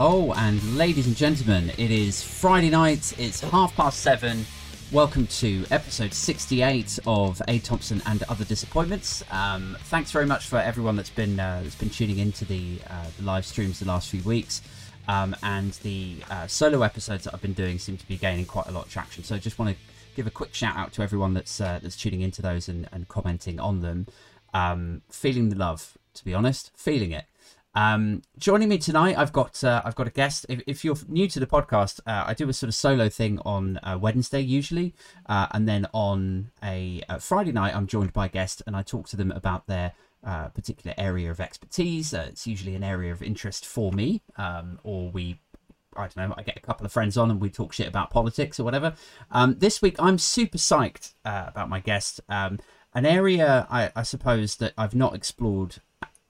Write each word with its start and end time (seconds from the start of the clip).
Oh, 0.00 0.32
and 0.32 0.76
ladies 0.76 1.06
and 1.06 1.14
gentlemen, 1.14 1.70
it 1.78 1.92
is 1.92 2.20
Friday 2.20 2.68
night. 2.68 3.14
It's 3.16 3.40
half 3.40 3.76
past 3.76 4.00
seven. 4.00 4.44
Welcome 4.90 5.28
to 5.28 5.64
episode 5.70 6.12
68 6.12 6.98
of 7.06 7.40
A 7.46 7.60
Thompson 7.60 8.02
and 8.04 8.24
Other 8.24 8.44
Disappointments. 8.44 9.22
Um, 9.30 9.76
thanks 9.84 10.10
very 10.10 10.26
much 10.26 10.48
for 10.48 10.58
everyone 10.58 10.96
that's 10.96 11.10
been 11.10 11.38
uh, 11.38 11.60
that's 11.62 11.76
been 11.76 11.90
tuning 11.90 12.18
into 12.18 12.44
the, 12.44 12.80
uh, 12.90 13.06
the 13.18 13.24
live 13.24 13.46
streams 13.46 13.78
the 13.78 13.86
last 13.86 14.08
few 14.08 14.20
weeks. 14.24 14.62
Um, 15.06 15.36
and 15.44 15.74
the 15.84 16.16
uh, 16.28 16.48
solo 16.48 16.82
episodes 16.82 17.22
that 17.22 17.32
I've 17.32 17.42
been 17.42 17.52
doing 17.52 17.78
seem 17.78 17.96
to 17.96 18.08
be 18.08 18.16
gaining 18.16 18.46
quite 18.46 18.66
a 18.66 18.72
lot 18.72 18.86
of 18.86 18.90
traction. 18.90 19.22
So 19.22 19.36
I 19.36 19.38
just 19.38 19.60
want 19.60 19.76
to 19.76 19.76
give 20.16 20.26
a 20.26 20.30
quick 20.30 20.54
shout 20.54 20.76
out 20.76 20.92
to 20.94 21.02
everyone 21.02 21.34
that's 21.34 21.60
uh, 21.60 21.78
that's 21.80 21.96
tuning 21.96 22.20
into 22.20 22.42
those 22.42 22.68
and, 22.68 22.88
and 22.90 23.06
commenting 23.06 23.60
on 23.60 23.80
them. 23.80 24.08
Um, 24.54 25.02
feeling 25.08 25.50
the 25.50 25.56
love, 25.56 25.96
to 26.14 26.24
be 26.24 26.34
honest, 26.34 26.72
feeling 26.74 27.12
it. 27.12 27.26
Um, 27.74 28.22
joining 28.38 28.68
me 28.68 28.78
tonight, 28.78 29.18
I've 29.18 29.32
got 29.32 29.62
uh, 29.64 29.82
I've 29.84 29.96
got 29.96 30.06
a 30.06 30.10
guest. 30.10 30.46
If, 30.48 30.62
if 30.66 30.84
you're 30.84 30.96
new 31.08 31.26
to 31.28 31.40
the 31.40 31.46
podcast, 31.46 32.00
uh, 32.06 32.24
I 32.26 32.34
do 32.34 32.48
a 32.48 32.52
sort 32.52 32.68
of 32.68 32.74
solo 32.74 33.08
thing 33.08 33.40
on 33.44 33.78
uh, 33.82 33.98
Wednesday 34.00 34.40
usually, 34.40 34.94
uh, 35.26 35.48
and 35.50 35.66
then 35.68 35.86
on 35.92 36.52
a, 36.62 37.02
a, 37.08 37.18
Friday 37.18 37.50
night, 37.50 37.74
I'm 37.74 37.88
joined 37.88 38.12
by 38.12 38.26
a 38.26 38.28
guest, 38.28 38.62
and 38.66 38.76
I 38.76 38.82
talk 38.82 39.08
to 39.08 39.16
them 39.16 39.32
about 39.32 39.66
their 39.66 39.92
uh, 40.22 40.48
particular 40.48 40.94
area 40.96 41.32
of 41.32 41.40
expertise. 41.40 42.14
Uh, 42.14 42.26
it's 42.28 42.46
usually 42.46 42.76
an 42.76 42.84
area 42.84 43.12
of 43.12 43.22
interest 43.22 43.66
for 43.66 43.90
me, 43.92 44.22
um, 44.36 44.78
or 44.84 45.10
we. 45.10 45.40
I 45.96 46.08
don't 46.08 46.28
know. 46.28 46.34
I 46.36 46.42
get 46.42 46.56
a 46.56 46.60
couple 46.60 46.84
of 46.84 46.90
friends 46.90 47.16
on 47.16 47.30
and 47.30 47.40
we 47.40 47.50
talk 47.50 47.72
shit 47.72 47.86
about 47.86 48.10
politics 48.10 48.58
or 48.58 48.64
whatever. 48.64 48.94
Um, 49.30 49.54
this 49.60 49.80
week, 49.80 49.94
I'm 50.00 50.18
super 50.18 50.58
psyched 50.58 51.14
about 51.24 51.68
my 51.68 51.78
guest. 51.78 52.20
Um, 52.28 52.58
an 52.94 53.06
area 53.06 53.64
I, 53.70 53.92
I 53.94 54.02
suppose 54.02 54.56
that 54.56 54.72
I've 54.76 54.96
not 54.96 55.14
explored 55.14 55.76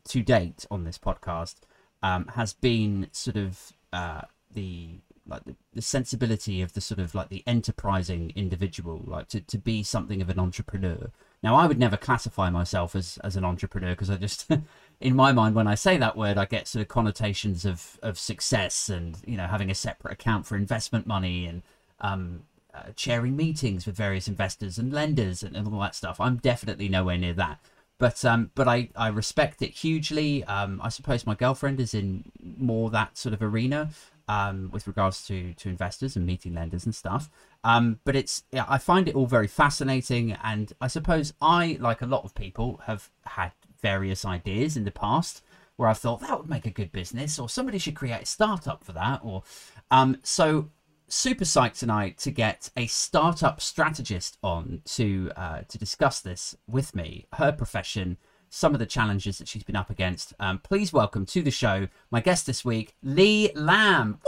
to 0.08 0.22
date 0.22 0.66
on 0.70 0.84
this 0.84 0.98
podcast 0.98 1.56
um, 2.02 2.26
has 2.34 2.52
been 2.52 3.08
sort 3.12 3.36
of 3.36 3.72
uh, 3.92 4.22
the 4.52 5.00
like 5.26 5.44
the, 5.44 5.56
the, 5.72 5.80
sensibility 5.80 6.60
of 6.60 6.74
the 6.74 6.80
sort 6.80 7.00
of 7.00 7.14
like 7.14 7.30
the 7.30 7.42
enterprising 7.46 8.30
individual, 8.36 9.02
like 9.06 9.28
to, 9.28 9.40
to 9.40 9.56
be 9.56 9.82
something 9.82 10.20
of 10.20 10.28
an 10.28 10.38
entrepreneur. 10.38 11.10
Now, 11.42 11.56
I 11.56 11.66
would 11.66 11.78
never 11.78 11.96
classify 11.96 12.50
myself 12.50 12.94
as, 12.94 13.18
as 13.24 13.34
an 13.36 13.44
entrepreneur 13.44 13.90
because 13.90 14.10
I 14.10 14.16
just, 14.16 14.50
in 15.00 15.16
my 15.16 15.32
mind, 15.32 15.54
when 15.54 15.66
I 15.66 15.76
say 15.76 15.96
that 15.96 16.16
word, 16.16 16.36
I 16.36 16.44
get 16.44 16.68
sort 16.68 16.82
of 16.82 16.88
connotations 16.88 17.64
of, 17.64 17.98
of 18.02 18.18
success 18.18 18.90
and, 18.90 19.16
you 19.26 19.38
know, 19.38 19.46
having 19.46 19.70
a 19.70 19.74
separate 19.74 20.12
account 20.12 20.46
for 20.46 20.56
investment 20.56 21.06
money 21.06 21.46
and 21.46 21.62
um, 22.00 22.42
uh, 22.74 22.90
chairing 22.94 23.34
meetings 23.34 23.86
with 23.86 23.96
various 23.96 24.28
investors 24.28 24.78
and 24.78 24.92
lenders 24.92 25.42
and, 25.42 25.56
and 25.56 25.66
all 25.66 25.80
that 25.80 25.94
stuff. 25.94 26.20
I'm 26.20 26.36
definitely 26.36 26.90
nowhere 26.90 27.16
near 27.16 27.34
that 27.34 27.60
but 27.98 28.24
um, 28.24 28.50
but 28.54 28.68
I, 28.68 28.90
I 28.96 29.08
respect 29.08 29.62
it 29.62 29.70
hugely. 29.70 30.44
Um, 30.44 30.80
I 30.82 30.88
suppose 30.88 31.26
my 31.26 31.34
girlfriend 31.34 31.80
is 31.80 31.94
in 31.94 32.30
more 32.40 32.90
that 32.90 33.16
sort 33.16 33.34
of 33.34 33.42
arena 33.42 33.90
um, 34.28 34.70
with 34.72 34.86
regards 34.86 35.26
to 35.26 35.54
to 35.54 35.68
investors 35.68 36.16
and 36.16 36.26
meeting 36.26 36.54
lenders 36.54 36.84
and 36.84 36.94
stuff. 36.94 37.30
Um, 37.62 38.00
but 38.04 38.16
it's 38.16 38.42
I 38.52 38.78
find 38.78 39.08
it 39.08 39.14
all 39.14 39.26
very 39.26 39.48
fascinating, 39.48 40.32
and 40.42 40.72
I 40.80 40.88
suppose 40.88 41.32
I, 41.40 41.78
like 41.80 42.02
a 42.02 42.06
lot 42.06 42.24
of 42.24 42.34
people, 42.34 42.80
have 42.86 43.10
had 43.24 43.52
various 43.80 44.24
ideas 44.24 44.76
in 44.76 44.84
the 44.84 44.90
past 44.90 45.42
where 45.76 45.88
I've 45.88 45.98
thought 45.98 46.20
that 46.20 46.38
would 46.38 46.48
make 46.48 46.66
a 46.66 46.70
good 46.70 46.92
business, 46.92 47.38
or 47.38 47.48
somebody 47.48 47.78
should 47.78 47.96
create 47.96 48.22
a 48.22 48.26
startup 48.26 48.84
for 48.84 48.92
that, 48.92 49.20
or 49.22 49.42
um, 49.90 50.18
so 50.22 50.70
super 51.08 51.44
psyched 51.44 51.78
tonight 51.78 52.18
to 52.18 52.30
get 52.30 52.70
a 52.76 52.86
startup 52.86 53.60
strategist 53.60 54.38
on 54.42 54.82
to 54.84 55.30
uh, 55.36 55.60
to 55.68 55.78
discuss 55.78 56.20
this 56.20 56.56
with 56.66 56.94
me, 56.94 57.26
her 57.34 57.52
profession, 57.52 58.16
some 58.48 58.72
of 58.72 58.78
the 58.78 58.86
challenges 58.86 59.38
that 59.38 59.48
she's 59.48 59.62
been 59.62 59.76
up 59.76 59.90
against. 59.90 60.32
Um, 60.40 60.58
please 60.58 60.92
welcome 60.92 61.26
to 61.26 61.42
the 61.42 61.50
show 61.50 61.88
my 62.10 62.20
guest 62.20 62.46
this 62.46 62.64
week, 62.64 62.94
Lee 63.02 63.50
Lamb. 63.54 64.18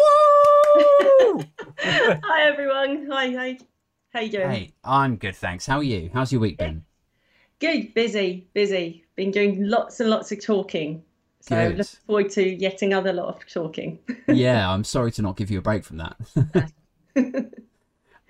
hi 1.79 2.43
everyone. 2.43 3.09
Hi, 3.11 3.31
hi. 3.31 3.59
How 4.13 4.21
you 4.21 4.31
doing? 4.31 4.51
Hey, 4.51 4.73
I'm 4.85 5.17
good, 5.17 5.37
thanks. 5.37 5.67
How 5.67 5.79
are 5.79 5.83
you? 5.83 6.11
How's 6.13 6.33
your 6.33 6.41
week 6.41 6.59
been? 6.59 6.85
Good, 7.59 7.95
busy, 7.95 8.49
busy. 8.53 9.05
Been 9.15 9.31
doing 9.31 9.67
lots 9.67 10.01
and 10.01 10.11
lots 10.11 10.33
of 10.33 10.45
talking. 10.45 11.03
So 11.49 11.69
Good. 11.69 11.79
look 11.79 11.87
forward 11.87 12.31
to 12.31 12.43
yet 12.43 12.83
another 12.83 13.13
lot 13.13 13.29
of 13.29 13.47
talking. 13.47 14.01
yeah, 14.27 14.69
I'm 14.69 14.83
sorry 14.83 15.13
to 15.13 15.23
not 15.23 15.37
give 15.37 15.49
you 15.49 15.59
a 15.59 15.63
break 15.63 15.85
from 15.85 15.99
that. 15.99 16.17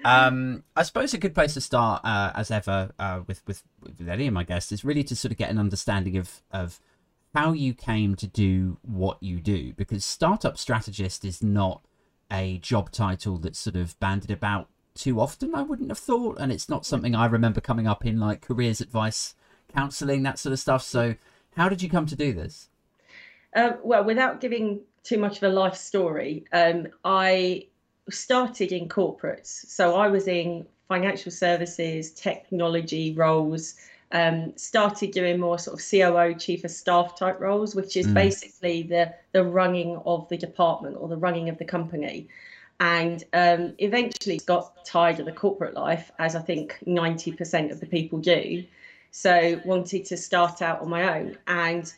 um, 0.04 0.64
I 0.76 0.82
suppose 0.82 1.14
a 1.14 1.18
good 1.18 1.34
place 1.34 1.54
to 1.54 1.62
start, 1.62 2.02
uh, 2.04 2.32
as 2.34 2.50
ever, 2.50 2.92
uh, 2.98 3.20
with, 3.26 3.40
with 3.46 3.62
with 3.82 4.06
any 4.06 4.26
of 4.26 4.34
my 4.34 4.44
guests, 4.44 4.70
is 4.70 4.84
really 4.84 5.02
to 5.04 5.16
sort 5.16 5.32
of 5.32 5.38
get 5.38 5.48
an 5.48 5.58
understanding 5.58 6.18
of 6.18 6.42
of 6.50 6.78
how 7.34 7.52
you 7.52 7.72
came 7.72 8.16
to 8.16 8.26
do 8.26 8.76
what 8.82 9.22
you 9.22 9.40
do, 9.40 9.72
because 9.72 10.04
startup 10.04 10.58
strategist 10.58 11.24
is 11.24 11.42
not 11.42 11.82
a 12.30 12.58
job 12.58 12.90
title 12.90 13.38
that's 13.38 13.58
sort 13.58 13.76
of 13.76 13.98
banded 13.98 14.30
about 14.30 14.68
too 14.94 15.20
often. 15.20 15.54
I 15.54 15.62
wouldn't 15.62 15.88
have 15.88 15.98
thought, 15.98 16.36
and 16.38 16.52
it's 16.52 16.68
not 16.68 16.84
something 16.84 17.14
I 17.14 17.24
remember 17.24 17.62
coming 17.62 17.86
up 17.86 18.04
in 18.04 18.20
like 18.20 18.42
careers 18.42 18.82
advice, 18.82 19.34
counselling, 19.74 20.22
that 20.24 20.38
sort 20.38 20.52
of 20.52 20.58
stuff. 20.58 20.82
So, 20.82 21.14
how 21.56 21.70
did 21.70 21.80
you 21.80 21.88
come 21.88 22.04
to 22.04 22.16
do 22.16 22.34
this? 22.34 22.68
Um, 23.54 23.76
well, 23.82 24.04
without 24.04 24.40
giving 24.40 24.80
too 25.02 25.18
much 25.18 25.36
of 25.38 25.44
a 25.44 25.48
life 25.48 25.76
story, 25.76 26.44
um, 26.52 26.88
I 27.04 27.66
started 28.10 28.72
in 28.72 28.88
corporates. 28.88 29.66
So 29.66 29.96
I 29.96 30.08
was 30.08 30.28
in 30.28 30.66
financial 30.88 31.32
services, 31.32 32.12
technology 32.12 33.14
roles, 33.14 33.74
um, 34.12 34.56
started 34.56 35.10
doing 35.10 35.40
more 35.40 35.58
sort 35.58 35.78
of 35.78 35.84
COO, 35.88 36.34
chief 36.34 36.64
of 36.64 36.70
staff 36.70 37.18
type 37.18 37.40
roles, 37.40 37.74
which 37.74 37.96
is 37.96 38.06
mm. 38.06 38.14
basically 38.14 38.82
the, 38.82 39.12
the 39.32 39.42
running 39.42 39.96
of 40.06 40.28
the 40.28 40.36
department 40.36 40.96
or 40.98 41.08
the 41.08 41.16
running 41.16 41.48
of 41.48 41.58
the 41.58 41.64
company. 41.64 42.28
And 42.78 43.24
um, 43.32 43.74
eventually 43.78 44.38
got 44.46 44.84
tired 44.84 45.18
of 45.18 45.26
the 45.26 45.32
corporate 45.32 45.74
life, 45.74 46.10
as 46.18 46.36
I 46.36 46.40
think 46.40 46.78
90% 46.86 47.72
of 47.72 47.80
the 47.80 47.86
people 47.86 48.18
do. 48.18 48.64
So 49.10 49.60
wanted 49.64 50.04
to 50.06 50.16
start 50.16 50.60
out 50.60 50.82
on 50.82 50.90
my 50.90 51.18
own. 51.18 51.38
And 51.46 51.92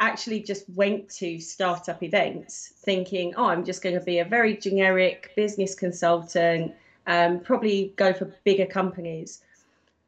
actually 0.00 0.40
just 0.40 0.68
went 0.70 1.08
to 1.08 1.38
startup 1.38 2.02
events 2.02 2.72
thinking, 2.78 3.34
oh, 3.36 3.46
I'm 3.46 3.64
just 3.64 3.82
going 3.82 3.94
to 3.98 4.04
be 4.04 4.18
a 4.18 4.24
very 4.24 4.56
generic 4.56 5.32
business 5.36 5.74
consultant, 5.74 6.74
um, 7.06 7.40
probably 7.40 7.92
go 7.96 8.12
for 8.12 8.26
bigger 8.44 8.66
companies, 8.66 9.42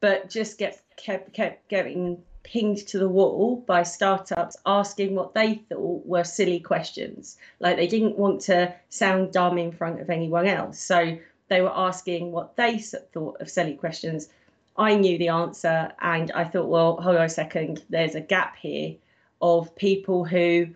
but 0.01 0.29
just 0.29 0.59
get 0.59 0.81
kept 0.97 1.33
kept 1.33 1.69
getting 1.69 2.23
pinged 2.43 2.87
to 2.87 2.99
the 2.99 3.09
wall 3.09 3.57
by 3.67 3.83
startups 3.83 4.57
asking 4.67 5.15
what 5.15 5.35
they 5.35 5.57
thought 5.69 6.07
were 6.07 6.25
silly 6.25 6.61
questions. 6.61 7.37
Like 7.61 7.77
they 7.77 7.89
didn't 7.89 8.19
want 8.19 8.41
to 8.43 8.75
sound 8.89 9.33
dumb 9.33 9.59
in 9.59 9.73
front 9.73 10.01
of 10.01 10.11
anyone 10.11 10.47
else. 10.47 10.79
So 10.79 11.19
they 11.49 11.61
were 11.61 11.77
asking 11.77 12.33
what 12.33 12.57
they 12.57 12.79
thought 12.79 13.41
of 13.41 13.51
silly 13.51 13.75
questions. 13.75 14.29
I 14.77 14.95
knew 14.95 15.19
the 15.19 15.29
answer 15.29 15.93
and 16.01 16.31
I 16.33 16.45
thought, 16.45 16.69
well, 16.69 16.97
hold 17.01 17.17
on 17.17 17.25
a 17.25 17.29
second, 17.29 17.83
there's 17.89 18.15
a 18.15 18.21
gap 18.21 18.57
here 18.57 18.95
of 19.47 19.75
people 19.77 20.25
who 20.25 20.69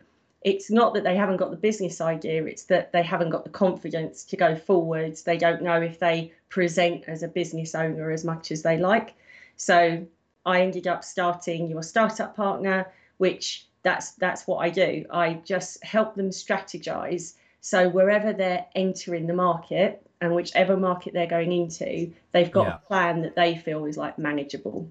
it's 0.42 0.70
not 0.70 0.94
that 0.94 1.04
they 1.04 1.16
haven't 1.16 1.36
got 1.36 1.50
the 1.50 1.56
business 1.56 2.00
idea, 2.00 2.44
it's 2.46 2.64
that 2.64 2.92
they 2.92 3.02
haven't 3.02 3.30
got 3.30 3.44
the 3.44 3.50
confidence 3.50 4.24
to 4.24 4.36
go 4.36 4.56
forwards. 4.56 5.22
They 5.22 5.36
don't 5.36 5.62
know 5.62 5.82
if 5.82 5.98
they 5.98 6.32
present 6.48 7.04
as 7.06 7.22
a 7.22 7.28
business 7.28 7.74
owner 7.74 8.10
as 8.10 8.24
much 8.24 8.50
as 8.50 8.62
they 8.62 8.78
like. 8.78 9.14
So 9.56 10.06
I 10.46 10.62
ended 10.62 10.86
up 10.86 11.04
starting 11.04 11.68
your 11.68 11.82
startup 11.82 12.34
partner, 12.34 12.90
which 13.18 13.66
that's 13.82 14.12
that's 14.12 14.46
what 14.46 14.58
I 14.58 14.70
do. 14.70 15.04
I 15.10 15.34
just 15.44 15.84
help 15.84 16.14
them 16.14 16.30
strategize. 16.30 17.34
So 17.60 17.90
wherever 17.90 18.32
they're 18.32 18.64
entering 18.74 19.26
the 19.26 19.34
market 19.34 20.06
and 20.22 20.34
whichever 20.34 20.76
market 20.76 21.12
they're 21.12 21.26
going 21.26 21.52
into, 21.52 22.12
they've 22.32 22.50
got 22.50 22.66
yeah. 22.66 22.74
a 22.76 22.78
plan 22.78 23.20
that 23.22 23.36
they 23.36 23.56
feel 23.56 23.84
is 23.84 23.98
like 23.98 24.18
manageable. 24.18 24.90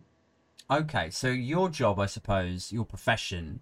Okay, 0.72 1.10
so 1.10 1.30
your 1.30 1.70
job, 1.70 2.00
I 2.00 2.06
suppose, 2.06 2.72
your 2.72 2.86
profession, 2.86 3.62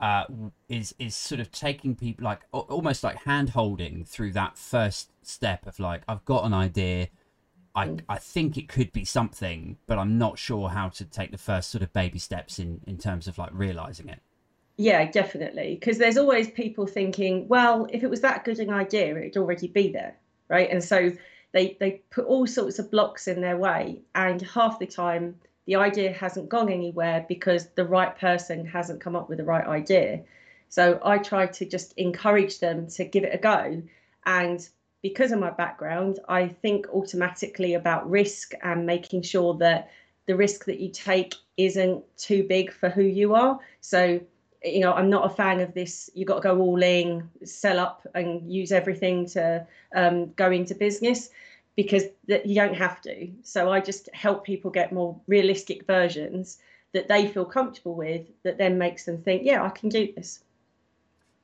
uh, 0.00 0.24
is 0.68 0.94
is 0.98 1.14
sort 1.14 1.40
of 1.40 1.50
taking 1.50 1.94
people 1.94 2.24
like 2.24 2.40
almost 2.52 3.02
like 3.02 3.24
hand 3.24 3.50
holding 3.50 4.04
through 4.04 4.32
that 4.32 4.56
first 4.56 5.10
step 5.22 5.66
of 5.66 5.80
like 5.80 6.02
I've 6.06 6.24
got 6.24 6.44
an 6.44 6.54
idea, 6.54 7.08
I 7.74 7.86
mm. 7.86 8.00
I 8.08 8.18
think 8.18 8.56
it 8.56 8.68
could 8.68 8.92
be 8.92 9.04
something, 9.04 9.76
but 9.86 9.98
I'm 9.98 10.16
not 10.16 10.38
sure 10.38 10.68
how 10.68 10.88
to 10.90 11.04
take 11.04 11.32
the 11.32 11.38
first 11.38 11.70
sort 11.70 11.82
of 11.82 11.92
baby 11.92 12.18
steps 12.18 12.58
in 12.58 12.80
in 12.86 12.96
terms 12.96 13.26
of 13.26 13.38
like 13.38 13.50
realizing 13.52 14.08
it. 14.08 14.20
Yeah, 14.76 15.10
definitely, 15.10 15.74
because 15.74 15.98
there's 15.98 16.16
always 16.16 16.48
people 16.50 16.86
thinking, 16.86 17.48
well, 17.48 17.88
if 17.90 18.04
it 18.04 18.10
was 18.10 18.20
that 18.20 18.44
good 18.44 18.60
an 18.60 18.70
idea, 18.70 19.16
it'd 19.16 19.36
already 19.36 19.66
be 19.66 19.90
there, 19.90 20.16
right? 20.48 20.70
And 20.70 20.82
so 20.82 21.12
they 21.52 21.76
they 21.80 22.02
put 22.10 22.24
all 22.26 22.46
sorts 22.46 22.78
of 22.78 22.90
blocks 22.90 23.26
in 23.26 23.40
their 23.40 23.56
way, 23.56 24.00
and 24.14 24.40
half 24.42 24.78
the 24.78 24.86
time 24.86 25.34
the 25.68 25.76
idea 25.76 26.10
hasn't 26.10 26.48
gone 26.48 26.70
anywhere 26.70 27.26
because 27.28 27.68
the 27.74 27.84
right 27.84 28.18
person 28.18 28.64
hasn't 28.64 29.02
come 29.02 29.14
up 29.14 29.28
with 29.28 29.36
the 29.36 29.44
right 29.44 29.66
idea. 29.66 30.22
So 30.70 30.98
I 31.04 31.18
try 31.18 31.46
to 31.46 31.66
just 31.66 31.92
encourage 31.98 32.58
them 32.58 32.86
to 32.92 33.04
give 33.04 33.22
it 33.22 33.34
a 33.34 33.38
go. 33.38 33.82
And 34.24 34.66
because 35.02 35.30
of 35.30 35.40
my 35.40 35.50
background, 35.50 36.20
I 36.26 36.48
think 36.48 36.88
automatically 36.88 37.74
about 37.74 38.08
risk 38.08 38.52
and 38.62 38.86
making 38.86 39.22
sure 39.22 39.58
that 39.58 39.90
the 40.24 40.36
risk 40.36 40.64
that 40.64 40.80
you 40.80 40.90
take 40.90 41.34
isn't 41.58 42.02
too 42.16 42.44
big 42.44 42.72
for 42.72 42.88
who 42.88 43.02
you 43.02 43.34
are. 43.34 43.60
So 43.82 44.20
you 44.64 44.80
know, 44.80 44.94
I'm 44.94 45.10
not 45.10 45.30
a 45.30 45.34
fan 45.34 45.60
of 45.60 45.74
this. 45.74 46.10
You've 46.14 46.26
got 46.28 46.36
to 46.36 46.40
go 46.40 46.58
all 46.58 46.82
in, 46.82 47.28
sell 47.44 47.78
up, 47.78 48.06
and 48.14 48.50
use 48.50 48.72
everything 48.72 49.26
to 49.26 49.66
um, 49.94 50.32
go 50.32 50.50
into 50.50 50.74
business 50.74 51.28
because 51.78 52.02
that 52.26 52.44
you 52.44 52.56
don't 52.56 52.74
have 52.74 53.00
to. 53.00 53.28
So 53.44 53.70
I 53.70 53.78
just 53.78 54.08
help 54.12 54.44
people 54.44 54.68
get 54.68 54.92
more 54.92 55.16
realistic 55.28 55.86
versions 55.86 56.58
that 56.92 57.06
they 57.06 57.28
feel 57.28 57.44
comfortable 57.44 57.94
with 57.94 58.26
that 58.42 58.58
then 58.58 58.78
makes 58.78 59.04
them 59.04 59.22
think, 59.22 59.42
yeah, 59.44 59.62
I 59.62 59.68
can 59.68 59.88
do 59.88 60.12
this. 60.16 60.40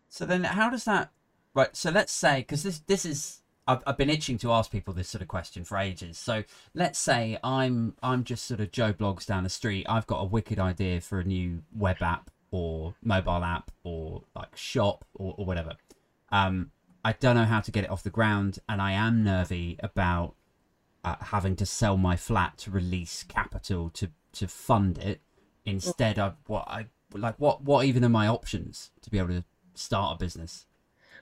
So 0.09 0.27
then 0.27 0.43
how 0.43 0.71
does 0.71 0.87
that 0.87 1.11
right 1.55 1.77
so 1.77 1.89
let's 1.93 2.13
say 2.13 2.41
because 2.41 2.65
this 2.65 2.81
this 2.81 3.05
is 3.05 3.43
I've, 3.69 3.85
I've 3.87 3.97
been 3.97 4.11
itching 4.11 4.37
to 4.39 4.51
ask 4.51 4.73
people 4.73 4.93
this 4.93 5.09
sort 5.09 5.23
of 5.23 5.29
question 5.29 5.63
for 5.63 5.79
ages. 5.79 6.19
So 6.19 6.43
let's 6.75 6.99
say 6.99 7.39
I'm 7.45 7.95
I'm 8.03 8.25
just 8.25 8.45
sort 8.45 8.59
of 8.59 8.73
Joe 8.73 8.93
Bloggs 8.93 9.27
down 9.27 9.45
the 9.45 9.49
street. 9.49 9.87
I've 9.89 10.09
got 10.09 10.19
a 10.21 10.25
wicked 10.25 10.59
idea 10.59 11.01
for 11.01 11.21
a 11.21 11.25
new 11.25 11.63
web 11.73 12.03
app 12.03 12.33
or 12.51 12.97
mobile 13.05 13.45
app 13.45 13.71
or 13.85 14.25
like 14.35 14.57
shop 14.57 15.05
or, 15.15 15.37
or 15.39 15.47
whatever. 15.47 15.75
Um, 16.33 16.73
I 17.05 17.13
don't 17.13 17.37
know 17.37 17.45
how 17.45 17.61
to 17.61 17.71
get 17.71 17.85
it 17.85 17.91
off 17.91 18.03
the 18.03 18.11
ground, 18.11 18.59
and 18.69 18.81
I 18.81 18.93
am 18.93 19.23
nervy 19.23 19.77
about 19.83 20.35
uh, 21.05 21.17
having 21.21 21.55
to 21.57 21.67
sell 21.67 21.97
my 21.97 22.17
flat 22.17 22.59
to 22.59 22.71
release 22.71 23.23
capital 23.23 23.91
to 23.91 24.11
to 24.33 24.49
fund 24.49 24.99
it. 24.99 25.21
Instead, 25.67 26.19
of 26.19 26.37
what 26.47 26.69
I 26.69 26.87
like. 27.13 27.37
What 27.39 27.63
what 27.63 27.87
even 27.87 28.05
are 28.05 28.11
my 28.11 28.27
options 28.27 28.91
to 29.03 29.11
be 29.11 29.19
able 29.19 29.29
to 29.29 29.45
start 29.75 30.17
a 30.17 30.19
business? 30.19 30.67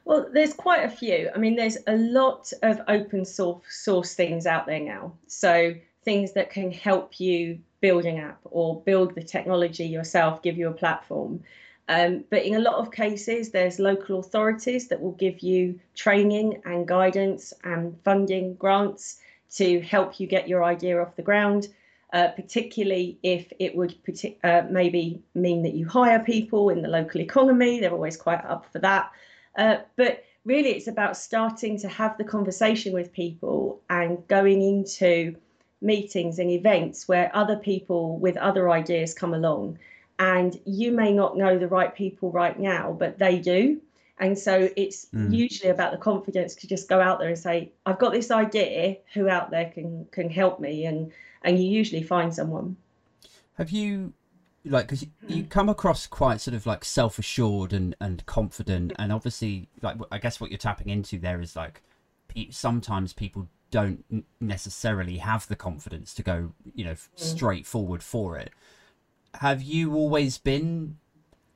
Well, 0.05 0.29
there's 0.33 0.53
quite 0.53 0.85
a 0.85 0.91
few. 0.91 1.31
I 1.35 1.39
mean, 1.39 1.55
there's 1.55 1.79
a 1.87 1.97
lot 1.97 2.53
of 2.63 2.81
open 2.89 3.25
source 3.25 3.63
source 3.69 4.15
things 4.15 4.47
out 4.47 4.67
there 4.67 4.81
now. 4.81 5.13
So 5.27 5.75
things 6.05 6.33
that 6.33 6.51
can 6.51 6.73
help 6.73 7.21
you 7.21 7.61
build 7.81 8.05
an 8.05 8.19
app 8.19 8.41
or 8.45 8.81
build 8.83 9.15
the 9.15 9.23
technology 9.23 9.85
yourself, 9.85 10.43
give 10.43 10.57
you 10.57 10.69
a 10.69 10.73
platform. 10.73 11.43
Um, 11.93 12.25
but 12.31 12.43
in 12.43 12.55
a 12.55 12.59
lot 12.59 12.77
of 12.77 12.91
cases, 12.91 13.51
there's 13.51 13.79
local 13.79 14.21
authorities 14.21 14.89
that 14.89 15.01
will 15.03 15.13
give 15.13 15.41
you 15.41 15.79
training 15.95 16.63
and 16.65 16.89
guidance 16.89 17.53
and 17.65 17.95
funding 18.03 18.55
grants 18.55 19.19
to 19.57 19.83
help 19.83 20.19
you 20.19 20.27
get 20.27 20.49
your 20.49 20.65
idea 20.65 21.03
off 21.03 21.17
the 21.17 21.23
ground. 21.31 21.69
Uh, 22.15 22.29
particularly 22.29 23.19
if 23.23 23.51
it 23.59 23.75
would 23.75 23.95
uh, 24.45 24.63
maybe 24.71 25.23
mean 25.35 25.63
that 25.63 25.73
you 25.73 25.89
hire 25.89 26.19
people 26.19 26.69
in 26.69 26.83
the 26.83 26.89
local 26.89 27.23
economy, 27.23 27.81
they're 27.81 27.91
always 27.91 28.19
quite 28.19 28.45
up 28.45 28.71
for 28.71 28.79
that. 28.81 29.11
Uh, 29.57 29.77
but 29.97 30.23
really, 30.45 30.71
it's 30.71 30.89
about 30.89 31.17
starting 31.17 31.79
to 31.79 31.89
have 31.89 32.17
the 32.19 32.25
conversation 32.25 32.93
with 32.93 33.15
people 33.15 33.81
and 33.89 34.27
going 34.29 34.61
into 34.61 35.35
meetings 35.81 36.39
and 36.39 36.51
events 36.51 37.09
where 37.09 37.35
other 37.35 37.57
people 37.57 38.19
with 38.19 38.37
other 38.37 38.69
ideas 38.69 39.15
come 39.15 39.33
along 39.33 39.79
and 40.19 40.59
you 40.65 40.93
may 40.93 41.13
not 41.13 41.37
know 41.37 41.59
the 41.59 41.69
right 41.69 41.95
people 41.95 42.31
right 42.31 42.59
now, 42.59 42.97
but 42.99 43.19
they 43.19 43.39
do. 43.39 43.81
And 44.19 44.39
so 44.39 44.69
it's 44.77 45.07
mm. 45.07 45.35
usually 45.35 45.71
about 45.71 45.91
the 45.91 45.99
confidence 45.99 46.55
to 46.57 46.69
just 46.69 46.89
go 46.89 47.01
out 47.01 47.19
there 47.19 47.29
and 47.29 47.39
say, 47.39 47.73
I've 47.87 47.99
got 47.99 48.13
this 48.13 48.31
idea, 48.31 48.99
who 49.15 49.29
out 49.29 49.51
there 49.51 49.71
can 49.71 50.07
can 50.13 50.31
help 50.31 50.61
me? 50.61 50.85
And 50.85 51.13
and 51.43 51.61
you 51.63 51.69
usually 51.69 52.03
find 52.03 52.33
someone. 52.33 52.77
Have 53.55 53.71
you 53.71 54.13
like 54.65 54.87
because 54.87 55.07
you, 55.27 55.45
come 55.45 55.69
across 55.69 56.07
quite 56.07 56.41
sort 56.41 56.55
of 56.55 56.67
like 56.67 56.85
self-assured 56.85 57.73
and 57.73 57.97
and 58.01 58.25
confident 58.27 58.93
and 58.97 59.13
obviously 59.13 59.69
like 59.83 59.97
i 60.13 60.19
guess 60.19 60.41
what 60.41 60.51
you're 60.51 60.59
tapping 60.59 60.89
into 60.89 61.19
there 61.19 61.41
is 61.41 61.57
like 61.57 61.83
sometimes 62.51 63.13
people 63.13 63.49
don't 63.71 64.05
necessarily 64.41 65.19
have 65.19 65.49
the 65.49 65.57
confidence 65.57 66.15
to 66.15 66.23
go 66.23 66.53
you 66.75 66.85
know 66.85 66.93
mm. 66.93 67.09
straight 67.17 67.67
forward 67.67 68.03
for 68.03 68.39
it 68.39 68.51
have 69.35 69.63
you 69.63 69.95
always 69.95 70.39
been 70.39 70.97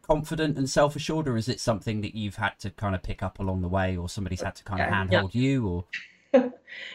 confident 0.02 0.56
and 0.56 0.70
self-assured 0.70 1.26
or 1.26 1.36
is 1.36 1.48
it 1.48 1.58
something 1.58 2.00
that 2.00 2.14
you've 2.14 2.36
had 2.36 2.58
to 2.60 2.70
kind 2.70 2.94
of 2.94 3.02
pick 3.02 3.22
up 3.22 3.40
along 3.40 3.60
the 3.60 3.68
way 3.68 3.96
or 3.96 4.08
somebody's 4.08 4.40
had 4.40 4.54
to 4.54 4.62
kind 4.62 4.80
of 4.80 4.88
handhold 4.88 5.34
yeah. 5.34 5.40
you 5.40 5.66
or? 5.66 5.84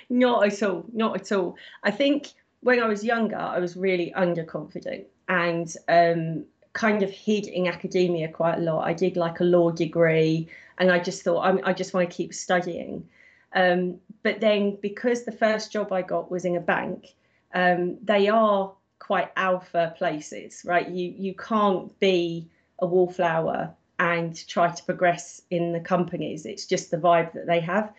Not 0.10 0.45
at 0.45 0.63
all 0.63 0.86
not 0.94 1.19
at 1.19 1.31
all. 1.31 1.56
I 1.83 1.92
think 1.92 2.28
when 2.62 2.80
i 2.80 2.88
was 2.88 3.04
younger 3.04 3.38
i 3.38 3.57
was 3.57 3.75
really 3.75 4.13
underconfident 4.16 5.06
and 5.28 5.75
um, 5.88 6.45
kind 6.74 7.01
of 7.01 7.10
hid 7.10 7.48
in 7.48 7.68
academia 7.68 8.28
quite 8.28 8.60
a 8.60 8.62
lot. 8.62 8.88
I 8.88 8.94
did 8.94 9.18
like 9.18 9.39
a 9.39 9.44
law 9.44 9.72
degree 9.72 10.48
and 10.78 10.92
i 10.92 11.00
just 11.00 11.24
thought 11.24 11.42
I'm, 11.42 11.60
i 11.63 11.74
just 11.74 11.94
want 11.94 12.10
to 12.10 12.16
keep 12.16 12.33
studying. 12.33 13.07
Um, 13.54 14.00
but 14.24 14.39
then 14.39 14.78
because 14.81 15.25
the 15.25 15.31
first 15.31 15.72
job 15.74 15.92
i 15.92 16.01
got 16.01 16.31
was 16.31 16.45
in 16.45 16.56
a 16.56 16.62
bank 16.62 17.07
um, 17.54 17.98
they 18.01 18.30
are 18.30 18.72
quite 19.11 19.29
alpha 19.35 19.93
places, 19.97 20.61
right? 20.63 20.87
You 20.87 21.13
you 21.17 21.33
can't 21.33 21.99
be 21.99 22.49
a 22.79 22.85
wallflower 22.85 23.75
and 23.99 24.47
try 24.47 24.71
to 24.71 24.83
progress 24.85 25.41
in 25.49 25.73
the 25.73 25.81
companies. 25.81 26.45
It's 26.45 26.65
just 26.65 26.91
the 26.91 26.97
vibe 26.97 27.33
that 27.33 27.45
they 27.45 27.59
have. 27.59 27.91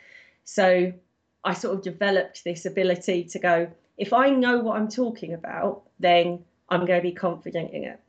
So 0.45 0.91
I 1.45 1.53
sort 1.53 1.77
of 1.77 1.83
developed 1.83 2.45
this 2.45 2.65
ability 2.65 3.25
to 3.25 3.39
go, 3.39 3.71
if 3.99 4.15
I 4.15 4.31
know 4.31 4.61
what 4.61 4.79
I'm 4.79 4.89
talking 4.89 5.35
about, 5.35 5.83
then 6.01 6.43
I'm 6.71 6.87
going 6.87 7.03
to 7.03 7.09
be 7.11 7.17
confident 7.29 7.75
in 7.75 7.85
it. 7.85 8.01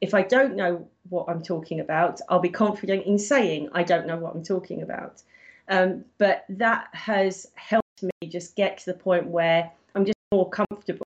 If 0.00 0.14
I 0.14 0.22
don't 0.22 0.54
know 0.54 0.86
what 1.08 1.26
I'm 1.28 1.42
talking 1.42 1.80
about, 1.80 2.20
I'll 2.28 2.46
be 2.50 2.56
confident 2.66 3.04
in 3.04 3.18
saying 3.18 3.70
I 3.72 3.82
don't 3.82 4.06
know 4.06 4.16
what 4.16 4.32
I'm 4.32 4.44
talking 4.44 4.80
about. 4.82 5.24
Um, 5.68 6.04
but 6.18 6.44
that 6.50 6.86
has 6.92 7.48
helped 7.56 8.00
me 8.04 8.28
just 8.28 8.54
get 8.54 8.78
to 8.78 8.86
the 8.92 8.98
point 9.08 9.26
where 9.26 9.72
I'm 9.96 10.04
just 10.04 10.14
more 10.32 10.48
comfortable 10.50 11.03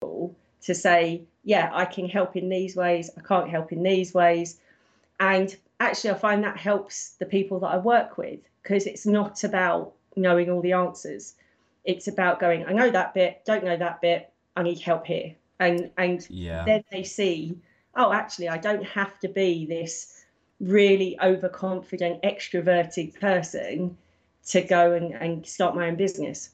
to 0.63 0.73
say, 0.73 1.23
yeah, 1.43 1.69
I 1.73 1.85
can 1.85 2.07
help 2.07 2.35
in 2.35 2.49
these 2.49 2.75
ways, 2.75 3.09
I 3.17 3.21
can't 3.21 3.49
help 3.49 3.71
in 3.71 3.83
these 3.83 4.13
ways. 4.13 4.59
And 5.19 5.55
actually, 5.79 6.11
I 6.11 6.15
find 6.15 6.43
that 6.43 6.57
helps 6.57 7.11
the 7.19 7.25
people 7.25 7.59
that 7.59 7.67
I 7.67 7.77
work 7.77 8.17
with 8.17 8.39
because 8.61 8.85
it's 8.85 9.05
not 9.05 9.43
about 9.43 9.93
knowing 10.15 10.49
all 10.49 10.61
the 10.61 10.73
answers. 10.73 11.35
It's 11.83 12.07
about 12.07 12.39
going, 12.39 12.65
I 12.65 12.71
know 12.71 12.89
that 12.89 13.13
bit, 13.13 13.43
don't 13.45 13.63
know 13.63 13.77
that 13.77 14.01
bit, 14.01 14.31
I 14.55 14.63
need 14.63 14.79
help 14.79 15.05
here. 15.05 15.35
And 15.59 15.91
and 15.97 16.25
yeah. 16.29 16.63
then 16.65 16.83
they 16.91 17.03
see, 17.03 17.57
oh, 17.95 18.11
actually, 18.11 18.49
I 18.49 18.57
don't 18.57 18.85
have 18.85 19.19
to 19.19 19.27
be 19.27 19.65
this 19.65 20.25
really 20.59 21.17
overconfident, 21.21 22.21
extroverted 22.23 23.19
person 23.19 23.97
to 24.47 24.61
go 24.61 24.93
and, 24.93 25.13
and 25.13 25.45
start 25.45 25.75
my 25.75 25.87
own 25.87 25.95
business. 25.95 26.49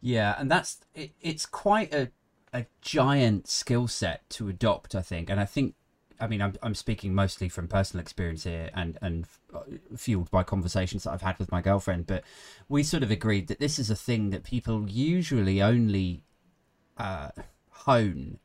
Yeah, 0.00 0.36
and 0.38 0.50
that's 0.50 0.78
it, 0.94 1.12
it's 1.20 1.46
quite 1.46 1.92
a 1.92 2.10
a 2.56 2.66
giant 2.80 3.46
skill 3.46 3.86
set 3.86 4.28
to 4.30 4.48
adopt, 4.48 4.94
I 4.94 5.02
think, 5.02 5.30
and 5.30 5.38
I 5.38 5.44
think. 5.44 5.74
I 6.18 6.26
mean, 6.26 6.40
I'm 6.40 6.54
I'm 6.62 6.74
speaking 6.74 7.14
mostly 7.14 7.50
from 7.50 7.68
personal 7.68 8.00
experience 8.00 8.44
here, 8.44 8.70
and 8.72 8.96
and 9.02 9.26
uh, 9.54 9.60
fueled 9.96 10.30
by 10.30 10.42
conversations 10.42 11.04
that 11.04 11.12
I've 11.12 11.20
had 11.20 11.38
with 11.38 11.52
my 11.52 11.60
girlfriend. 11.60 12.06
But 12.06 12.24
we 12.70 12.82
sort 12.82 13.02
of 13.02 13.10
agreed 13.10 13.48
that 13.48 13.60
this 13.60 13.78
is 13.78 13.90
a 13.90 13.94
thing 13.94 14.30
that 14.30 14.42
people 14.42 14.88
usually 14.88 15.60
only 15.60 16.22
uh, 16.96 17.28
hone, 17.70 18.38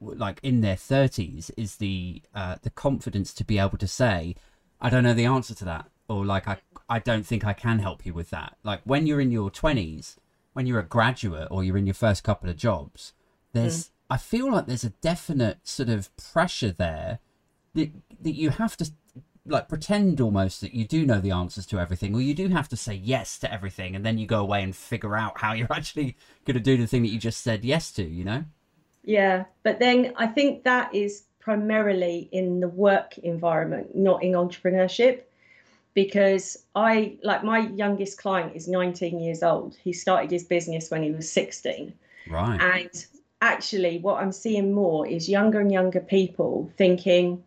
like 0.00 0.38
in 0.44 0.60
their 0.60 0.76
thirties, 0.76 1.50
is 1.56 1.76
the 1.76 2.22
uh, 2.36 2.56
the 2.62 2.70
confidence 2.70 3.34
to 3.34 3.44
be 3.44 3.58
able 3.58 3.78
to 3.78 3.88
say, 3.88 4.36
"I 4.80 4.88
don't 4.88 5.02
know 5.02 5.14
the 5.14 5.24
answer 5.24 5.56
to 5.56 5.64
that," 5.64 5.90
or 6.08 6.24
like, 6.24 6.46
"I 6.46 6.58
I 6.88 7.00
don't 7.00 7.26
think 7.26 7.44
I 7.44 7.52
can 7.52 7.80
help 7.80 8.06
you 8.06 8.14
with 8.14 8.30
that." 8.30 8.56
Like 8.62 8.82
when 8.84 9.08
you're 9.08 9.20
in 9.20 9.32
your 9.32 9.50
twenties, 9.50 10.16
when 10.52 10.66
you're 10.68 10.78
a 10.78 10.84
graduate 10.84 11.48
or 11.50 11.64
you're 11.64 11.78
in 11.78 11.86
your 11.88 11.94
first 11.94 12.22
couple 12.22 12.48
of 12.48 12.56
jobs, 12.56 13.12
there's 13.52 13.84
mm. 13.84 13.90
I 14.10 14.16
feel 14.16 14.50
like 14.50 14.66
there's 14.66 14.84
a 14.84 14.90
definite 14.90 15.58
sort 15.64 15.88
of 15.88 16.14
pressure 16.16 16.72
there 16.72 17.18
that 17.74 17.90
that 18.22 18.34
you 18.34 18.50
have 18.50 18.76
to 18.78 18.90
like 19.48 19.68
pretend 19.68 20.20
almost 20.20 20.60
that 20.60 20.74
you 20.74 20.84
do 20.84 21.06
know 21.06 21.20
the 21.20 21.30
answers 21.30 21.66
to 21.66 21.78
everything 21.78 22.14
or 22.14 22.20
you 22.20 22.34
do 22.34 22.48
have 22.48 22.68
to 22.68 22.76
say 22.76 22.94
yes 22.94 23.38
to 23.38 23.52
everything 23.52 23.96
and 23.96 24.04
then 24.04 24.18
you 24.18 24.26
go 24.26 24.40
away 24.40 24.62
and 24.62 24.76
figure 24.76 25.16
out 25.16 25.38
how 25.38 25.52
you're 25.52 25.72
actually 25.72 26.16
going 26.44 26.54
to 26.54 26.60
do 26.60 26.76
the 26.76 26.86
thing 26.86 27.02
that 27.02 27.08
you 27.08 27.18
just 27.18 27.40
said 27.42 27.64
yes 27.64 27.90
to 27.92 28.04
you 28.04 28.24
know? 28.24 28.44
Yeah 29.04 29.44
but 29.62 29.78
then 29.78 30.12
i 30.16 30.26
think 30.26 30.64
that 30.64 30.94
is 30.94 31.24
primarily 31.40 32.28
in 32.32 32.60
the 32.60 32.68
work 32.68 33.16
environment 33.18 33.96
not 33.96 34.22
in 34.22 34.32
entrepreneurship 34.32 35.22
because 35.94 36.64
i 36.74 37.16
like 37.22 37.42
my 37.42 37.60
youngest 37.60 38.18
client 38.18 38.54
is 38.54 38.68
19 38.68 39.18
years 39.18 39.42
old. 39.42 39.76
He 39.82 39.92
started 39.92 40.30
his 40.30 40.44
business 40.44 40.90
when 40.90 41.02
he 41.02 41.10
was 41.10 41.30
16 41.32 41.92
right. 42.28 42.60
And 42.60 43.06
actually 43.40 43.98
what 43.98 44.20
I'm 44.20 44.32
seeing 44.32 44.72
more 44.72 45.06
is 45.06 45.28
younger 45.28 45.60
and 45.60 45.70
younger 45.70 46.00
people 46.00 46.70
thinking 46.76 47.44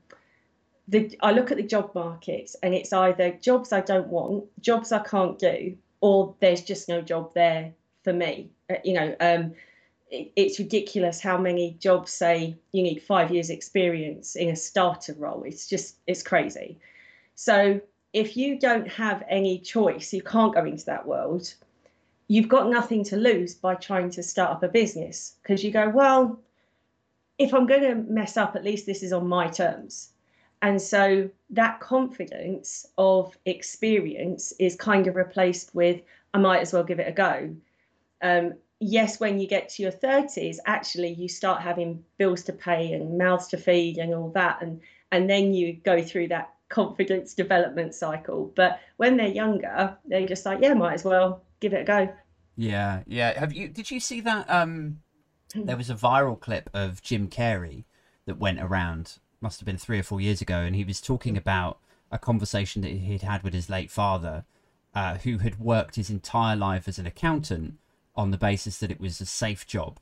the 0.87 1.17
I 1.21 1.31
look 1.31 1.51
at 1.51 1.57
the 1.57 1.63
job 1.63 1.93
markets 1.95 2.55
and 2.61 2.73
it's 2.73 2.93
either 2.93 3.31
jobs 3.41 3.71
I 3.71 3.81
don't 3.81 4.07
want, 4.07 4.45
jobs 4.61 4.91
I 4.91 4.99
can't 4.99 5.39
do, 5.39 5.77
or 6.01 6.35
there's 6.39 6.61
just 6.61 6.89
no 6.89 7.01
job 7.01 7.33
there 7.33 7.73
for 8.03 8.13
me. 8.13 8.49
Uh, 8.69 8.75
you 8.83 8.93
know, 8.93 9.15
um, 9.19 9.53
it, 10.09 10.31
it's 10.35 10.59
ridiculous 10.59 11.21
how 11.21 11.37
many 11.37 11.77
jobs 11.79 12.11
say 12.11 12.57
you 12.71 12.83
need 12.83 13.01
five 13.01 13.31
years 13.31 13.49
experience 13.49 14.35
in 14.35 14.49
a 14.49 14.55
starter 14.55 15.13
role. 15.13 15.43
It's 15.43 15.67
just 15.67 15.97
it's 16.07 16.23
crazy. 16.23 16.79
So 17.35 17.79
if 18.13 18.35
you 18.35 18.59
don't 18.59 18.87
have 18.89 19.23
any 19.29 19.59
choice, 19.59 20.11
you 20.11 20.21
can't 20.21 20.53
go 20.53 20.65
into 20.65 20.85
that 20.85 21.07
world 21.07 21.53
you've 22.31 22.47
got 22.55 22.69
nothing 22.69 23.03
to 23.03 23.17
lose 23.17 23.53
by 23.53 23.75
trying 23.75 24.09
to 24.09 24.23
start 24.23 24.51
up 24.51 24.63
a 24.63 24.67
business 24.69 25.35
because 25.41 25.65
you 25.65 25.71
go, 25.71 25.89
well, 25.89 26.39
if 27.37 27.53
I'm 27.53 27.67
going 27.67 27.81
to 27.89 27.95
mess 27.95 28.37
up, 28.37 28.55
at 28.55 28.63
least 28.63 28.85
this 28.85 29.03
is 29.03 29.11
on 29.11 29.27
my 29.27 29.47
terms. 29.49 30.13
and 30.61 30.81
so 30.81 31.29
that 31.49 31.79
confidence 31.81 32.85
of 32.97 33.37
experience 33.45 34.53
is 34.59 34.75
kind 34.75 35.07
of 35.07 35.15
replaced 35.15 35.73
with 35.75 35.97
i 36.33 36.37
might 36.37 36.61
as 36.61 36.71
well 36.73 36.83
give 36.83 36.99
it 36.99 37.07
a 37.07 37.11
go. 37.11 37.33
Um, 38.21 38.53
yes 38.79 39.19
when 39.19 39.39
you 39.39 39.47
get 39.47 39.69
to 39.69 39.83
your 39.83 39.91
30s 39.91 40.57
actually 40.65 41.13
you 41.21 41.27
start 41.27 41.61
having 41.61 42.03
bills 42.17 42.43
to 42.43 42.53
pay 42.53 42.93
and 42.93 43.17
mouths 43.17 43.47
to 43.49 43.57
feed 43.57 43.97
and 43.97 44.13
all 44.13 44.29
that 44.29 44.61
and 44.61 44.79
and 45.11 45.29
then 45.29 45.53
you 45.53 45.73
go 45.73 46.01
through 46.01 46.29
that 46.29 46.47
confidence 46.69 47.33
development 47.33 47.93
cycle. 47.93 48.41
But 48.55 48.79
when 48.97 49.17
they're 49.17 49.27
younger 49.43 49.97
they're 50.05 50.27
just 50.33 50.45
like 50.45 50.59
yeah 50.61 50.73
might 50.73 50.93
as 50.93 51.03
well 51.03 51.29
give 51.59 51.73
it 51.73 51.81
a 51.81 51.91
go 51.95 52.13
yeah 52.61 53.01
yeah 53.07 53.39
have 53.39 53.53
you 53.53 53.67
did 53.67 53.89
you 53.89 53.99
see 53.99 54.21
that 54.21 54.49
um 54.49 54.99
there 55.55 55.77
was 55.77 55.89
a 55.89 55.95
viral 55.95 56.39
clip 56.39 56.69
of 56.73 57.01
jim 57.01 57.27
carrey 57.27 57.83
that 58.25 58.37
went 58.37 58.59
around 58.59 59.17
must 59.41 59.59
have 59.59 59.65
been 59.65 59.77
three 59.77 59.99
or 59.99 60.03
four 60.03 60.21
years 60.21 60.41
ago, 60.41 60.59
and 60.59 60.75
he 60.75 60.83
was 60.83 61.01
talking 61.01 61.35
about 61.35 61.79
a 62.11 62.19
conversation 62.19 62.81
that 62.83 62.91
he'd 62.91 63.23
had 63.23 63.43
with 63.43 63.53
his 63.53 63.69
late 63.69 63.89
father, 63.89 64.45
uh, 64.93 65.17
who 65.17 65.39
had 65.39 65.59
worked 65.59 65.95
his 65.95 66.09
entire 66.09 66.55
life 66.55 66.87
as 66.87 66.99
an 66.99 67.07
accountant 67.07 67.75
on 68.15 68.31
the 68.31 68.37
basis 68.37 68.77
that 68.77 68.91
it 68.91 68.99
was 68.99 69.19
a 69.19 69.25
safe 69.25 69.65
job, 69.65 69.99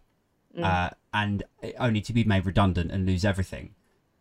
mm. 0.57 0.63
uh, 0.63 0.89
and 1.13 1.43
only 1.77 2.01
to 2.01 2.13
be 2.13 2.23
made 2.23 2.45
redundant 2.45 2.91
and 2.91 3.05
lose 3.05 3.23
everything. 3.23 3.73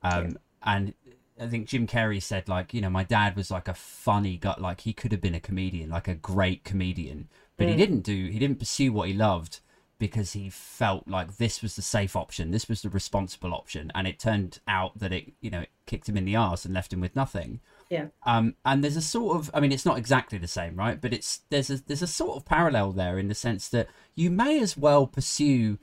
Um, 0.02 0.28
yeah. 0.28 0.33
And 0.62 0.95
I 1.40 1.47
think 1.47 1.66
Jim 1.66 1.87
Carrey 1.87 2.23
said, 2.23 2.49
like, 2.49 2.75
you 2.75 2.80
know, 2.80 2.90
my 2.90 3.04
dad 3.04 3.35
was 3.35 3.50
like 3.50 3.68
a 3.68 3.75
funny 3.75 4.37
guy, 4.37 4.54
like 4.59 4.83
he 4.83 4.92
could 4.92 5.12
have 5.12 5.21
been 5.21 5.35
a 5.35 5.40
comedian, 5.40 5.90
like 5.90 6.09
a 6.09 6.14
great 6.14 6.64
comedian, 6.64 7.28
but 7.59 7.67
mm. 7.67 7.71
he 7.71 7.77
didn't 7.77 8.00
do, 8.00 8.27
he 8.29 8.38
didn't 8.38 8.59
pursue 8.59 8.91
what 8.93 9.09
he 9.09 9.15
loved 9.15 9.61
because 9.99 10.33
he 10.33 10.49
felt 10.49 11.09
like 11.09 11.37
this 11.37 11.61
was 11.61 11.75
the 11.75 11.83
safe 11.83 12.15
option, 12.15 12.53
this 12.53 12.69
was 12.69 12.83
the 12.83 12.88
responsible 12.88 13.53
option, 13.53 13.91
and 13.95 14.07
it 14.07 14.19
turned 14.19 14.61
out 14.69 14.97
that 14.99 15.12
it, 15.12 15.33
you 15.41 15.50
know, 15.50 15.61
it 15.61 15.71
kicked 15.87 16.09
him 16.09 16.17
in 16.17 16.25
the 16.25 16.37
arse 16.37 16.65
and 16.65 16.73
left 16.73 16.93
him 16.93 17.00
with 17.00 17.17
nothing. 17.17 17.61
Yeah. 17.91 18.07
Um, 18.25 18.55
and 18.65 18.83
there's 18.83 18.97
a 18.97 19.03
sort 19.03 19.37
of, 19.37 19.50
I 19.53 19.61
mean, 19.61 19.73
it's 19.73 19.85
not 19.85 19.99
exactly 19.99 20.38
the 20.38 20.47
same, 20.47 20.77
right? 20.77 21.00
But 21.00 21.12
it's 21.12 21.41
there's 21.50 21.69
a 21.69 21.83
there's 21.85 22.03
a 22.03 22.07
sort 22.07 22.37
of 22.37 22.45
parallel 22.45 22.93
there 22.93 23.19
in 23.19 23.29
the 23.29 23.35
sense 23.35 23.69
that 23.71 23.88
you 24.15 24.31
may 24.31 24.61
as 24.61 24.77
well 24.77 25.07
pursue 25.07 25.79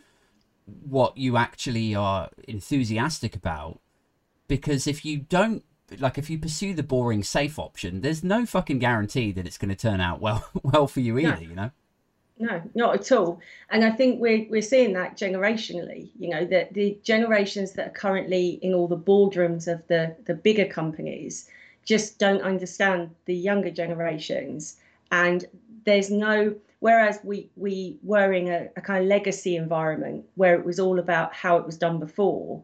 what 0.65 1.17
you 1.17 1.35
actually 1.35 1.93
are 1.93 2.29
enthusiastic 2.47 3.35
about, 3.35 3.81
because 4.47 4.87
if 4.87 5.03
you 5.03 5.17
don't 5.17 5.65
like 5.99 6.17
if 6.17 6.29
you 6.29 6.39
pursue 6.39 6.73
the 6.73 6.83
boring 6.83 7.23
safe 7.23 7.59
option, 7.59 8.01
there's 8.01 8.23
no 8.23 8.45
fucking 8.45 8.79
guarantee 8.79 9.31
that 9.31 9.45
it's 9.45 9.57
going 9.57 9.69
to 9.69 9.75
turn 9.75 10.01
out 10.01 10.21
well 10.21 10.49
well 10.63 10.87
for 10.87 10.99
you 10.99 11.17
either. 11.17 11.43
You 11.43 11.55
know 11.55 11.71
no, 12.37 12.61
not 12.73 12.95
at 12.95 13.11
all. 13.11 13.39
And 13.69 13.83
I 13.83 13.91
think 13.91 14.19
we're 14.19 14.45
we're 14.49 14.61
seeing 14.61 14.93
that 14.93 15.17
generationally. 15.17 16.09
You 16.19 16.29
know, 16.29 16.45
that 16.45 16.73
the 16.73 16.97
generations 17.03 17.73
that 17.73 17.87
are 17.87 17.91
currently 17.91 18.59
in 18.61 18.73
all 18.73 18.87
the 18.87 18.97
boardrooms 18.97 19.71
of 19.71 19.85
the 19.87 20.15
the 20.25 20.33
bigger 20.33 20.65
companies 20.65 21.49
just 21.85 22.19
don't 22.19 22.41
understand 22.41 23.11
the 23.25 23.35
younger 23.35 23.71
generations. 23.71 24.77
And 25.11 25.45
there's 25.85 26.11
no 26.11 26.55
whereas 26.79 27.19
we 27.23 27.49
we 27.55 27.97
were 28.03 28.33
in 28.33 28.49
a, 28.49 28.67
a 28.75 28.81
kind 28.81 29.03
of 29.03 29.07
legacy 29.07 29.55
environment 29.55 30.25
where 30.35 30.55
it 30.55 30.65
was 30.65 30.79
all 30.79 30.99
about 30.99 31.33
how 31.33 31.57
it 31.57 31.65
was 31.65 31.77
done 31.77 31.99
before. 31.99 32.61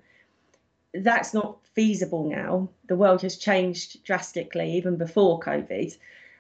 That's 0.93 1.33
not 1.33 1.57
feasible 1.73 2.29
now. 2.29 2.69
The 2.87 2.95
world 2.95 3.21
has 3.21 3.37
changed 3.37 4.03
drastically, 4.03 4.71
even 4.73 4.97
before 4.97 5.39
COVID. 5.39 5.95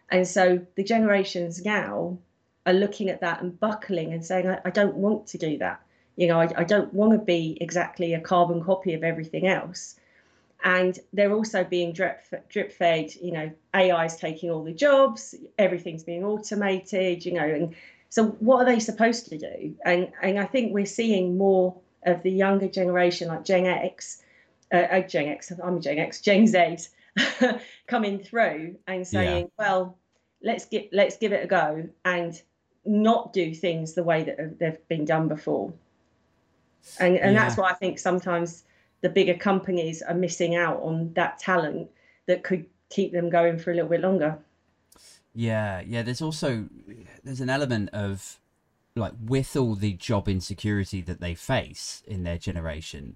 And 0.09 0.27
so 0.27 0.65
the 0.75 0.83
generations 0.83 1.63
now 1.63 2.17
are 2.65 2.73
looking 2.73 3.09
at 3.09 3.21
that 3.21 3.41
and 3.41 3.59
buckling 3.59 4.13
and 4.13 4.25
saying, 4.25 4.47
I, 4.47 4.59
I 4.65 4.69
don't 4.69 4.95
want 4.95 5.27
to 5.27 5.37
do 5.37 5.57
that. 5.59 5.81
You 6.17 6.27
know, 6.27 6.39
I, 6.39 6.49
I 6.57 6.63
don't 6.63 6.93
want 6.93 7.13
to 7.13 7.17
be 7.17 7.57
exactly 7.61 8.13
a 8.13 8.19
carbon 8.19 8.63
copy 8.63 8.93
of 8.93 9.03
everything 9.03 9.47
else. 9.47 9.95
And 10.63 10.99
they're 11.13 11.33
also 11.33 11.63
being 11.63 11.93
drip, 11.93 12.21
drip 12.49 12.71
fed, 12.71 13.15
you 13.15 13.31
know, 13.31 13.51
AI 13.73 14.05
is 14.05 14.15
taking 14.17 14.51
all 14.51 14.63
the 14.63 14.73
jobs, 14.73 15.33
everything's 15.57 16.03
being 16.03 16.23
automated, 16.23 17.25
you 17.25 17.33
know, 17.33 17.47
and 17.47 17.75
so 18.09 18.25
what 18.39 18.57
are 18.61 18.65
they 18.65 18.79
supposed 18.79 19.27
to 19.29 19.37
do? 19.37 19.75
And, 19.83 20.11
and 20.21 20.37
I 20.37 20.45
think 20.45 20.73
we're 20.73 20.85
seeing 20.85 21.37
more 21.37 21.75
of 22.05 22.21
the 22.21 22.31
younger 22.31 22.67
generation, 22.67 23.29
like 23.29 23.45
Gen 23.45 23.65
X, 23.65 24.21
uh, 24.71 24.77
uh, 24.77 25.01
Gen 25.01 25.27
X, 25.27 25.51
I'm 25.63 25.77
a 25.77 25.79
Gen 25.79 25.99
X, 25.99 26.21
Gen 26.21 26.47
Z, 26.47 26.77
coming 27.87 28.19
through 28.19 28.75
and 28.87 29.05
saying, 29.05 29.45
yeah. 29.45 29.65
well, 29.65 29.97
let's 30.43 30.65
get 30.65 30.89
let's 30.91 31.17
give 31.17 31.33
it 31.33 31.43
a 31.43 31.47
go 31.47 31.87
and 32.05 32.41
not 32.85 33.33
do 33.33 33.53
things 33.53 33.93
the 33.93 34.03
way 34.03 34.23
that 34.23 34.59
they've 34.59 34.87
been 34.87 35.05
done 35.05 35.27
before. 35.27 35.73
And 36.99 37.17
and 37.17 37.33
yeah. 37.33 37.43
that's 37.43 37.57
why 37.57 37.69
I 37.69 37.73
think 37.75 37.99
sometimes 37.99 38.63
the 39.01 39.09
bigger 39.09 39.35
companies 39.35 40.01
are 40.01 40.15
missing 40.15 40.55
out 40.55 40.81
on 40.81 41.13
that 41.13 41.39
talent 41.39 41.89
that 42.27 42.43
could 42.43 42.65
keep 42.89 43.11
them 43.11 43.29
going 43.29 43.57
for 43.57 43.71
a 43.71 43.75
little 43.75 43.89
bit 43.89 44.01
longer. 44.01 44.37
Yeah, 45.33 45.81
yeah. 45.81 46.01
There's 46.01 46.21
also 46.21 46.65
there's 47.23 47.41
an 47.41 47.49
element 47.49 47.89
of 47.93 48.39
like 48.95 49.13
with 49.23 49.55
all 49.55 49.75
the 49.75 49.93
job 49.93 50.27
insecurity 50.27 51.01
that 51.01 51.21
they 51.21 51.35
face 51.35 52.03
in 52.05 52.23
their 52.23 52.37
generation, 52.37 53.15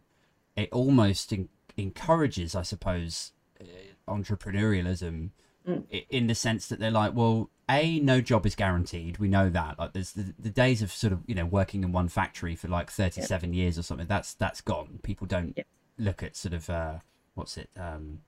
it 0.56 0.70
almost 0.72 1.32
in- 1.34 1.50
encourages, 1.78 2.56
I 2.56 2.64
suppose, 2.64 3.32
uh, 3.60 3.66
entrepreneurialism 4.08 5.32
mm. 5.68 6.06
in 6.10 6.28
the 6.28 6.36
sense 6.36 6.68
that 6.68 6.80
they're 6.80 6.92
like, 6.92 7.14
well, 7.14 7.50
a 7.70 8.00
no 8.00 8.22
job 8.22 8.46
is 8.46 8.56
guaranteed. 8.56 9.18
We 9.18 9.28
know 9.28 9.50
that. 9.50 9.80
Like, 9.80 9.94
there's 9.94 10.12
the, 10.12 10.34
the 10.38 10.50
days 10.50 10.82
of 10.82 10.92
sort 10.92 11.14
of 11.14 11.22
you 11.26 11.36
know 11.36 11.46
working 11.46 11.84
in 11.84 11.92
one 11.92 12.08
factory 12.08 12.56
for 12.56 12.68
like 12.68 12.92
37 12.92 13.54
yep. 13.54 13.58
years 13.58 13.80
or 13.80 13.84
something. 13.84 14.08
That's 14.08 14.34
that's 14.34 14.62
gone. 14.62 15.00
People 15.04 15.28
don't 15.28 15.54
yep. 15.58 15.68
look 15.98 16.22
at 16.22 16.36
sort 16.36 16.54
of 16.54 16.70
uh, 16.70 16.96
what's 17.34 17.58
it 17.58 17.70
um, 17.78 18.20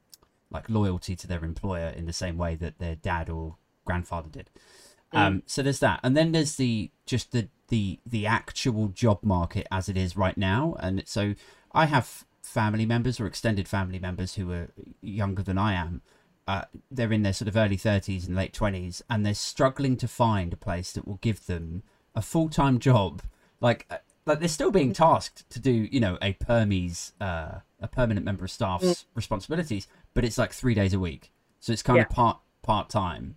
like 0.50 0.69
loyalty 0.69 1.15
to 1.15 1.27
their 1.27 1.43
employer 1.43 1.89
in 1.89 2.05
the 2.05 2.13
same 2.13 2.38
way 2.38 2.55
that 2.55 2.79
their 2.79 2.96
dad 2.96 3.29
or 3.29 3.57
grandfather 3.86 4.29
did. 4.29 4.50
Mm. 5.13 5.19
Um, 5.19 5.43
so 5.46 5.62
there's 5.62 5.79
that, 5.79 6.00
and 6.03 6.17
then 6.17 6.31
there's 6.31 6.55
the 6.55 6.91
just 7.05 7.31
the 7.31 7.48
the 7.69 8.00
the 8.05 8.25
actual 8.25 8.88
job 8.88 9.19
market 9.24 9.67
as 9.72 9.88
it 9.88 9.98
is 9.98 10.17
right 10.17 10.38
now, 10.38 10.75
and 10.79 11.03
so 11.05 11.36
I 11.77 11.86
have 11.86 12.25
family 12.41 12.86
members 12.86 13.19
or 13.19 13.27
extended 13.27 13.67
family 13.67 14.00
members 14.00 14.36
who 14.36 14.51
are 14.51 14.69
younger 15.01 15.43
than 15.43 15.57
I 15.57 15.74
am 15.74 16.01
uh, 16.48 16.63
they're 16.89 17.12
in 17.12 17.24
their 17.24 17.34
sort 17.34 17.50
of 17.50 17.57
early 17.57 17.77
30s 17.77 18.25
and 18.25 18.36
late 18.36 18.53
20s 18.53 19.01
and 19.10 19.25
they're 19.25 19.34
struggling 19.34 19.98
to 19.98 20.07
find 20.07 20.53
a 20.53 20.57
place 20.57 20.93
that 20.93 21.07
will 21.07 21.19
give 21.22 21.46
them 21.46 21.84
a 22.15 22.22
full-time 22.22 22.79
job 22.79 23.22
like 23.60 23.86
uh, 23.89 23.98
like 24.25 24.39
they're 24.39 24.48
still 24.48 24.72
being 24.72 24.93
tasked 24.93 25.50
to 25.50 25.60
do 25.60 25.72
you 25.91 26.00
know 26.00 26.17
a 26.22 26.34
permies 26.34 27.12
uh, 27.19 27.60
a 27.81 27.88
permanent 27.88 28.25
member 28.25 28.46
of 28.46 28.51
staff's 28.51 28.86
mm. 28.86 29.05
responsibilities 29.13 29.88
but 30.13 30.24
it's 30.24 30.38
like 30.38 30.53
three 30.53 30.74
days 30.74 30.93
a 30.93 31.00
week 31.00 31.31
so 31.60 31.74
it's 31.74 31.84
kind 31.84 31.98
yeah. 31.98 32.03
of 32.03 32.10
part 32.10 32.39
part 32.63 32.89
time 32.89 33.36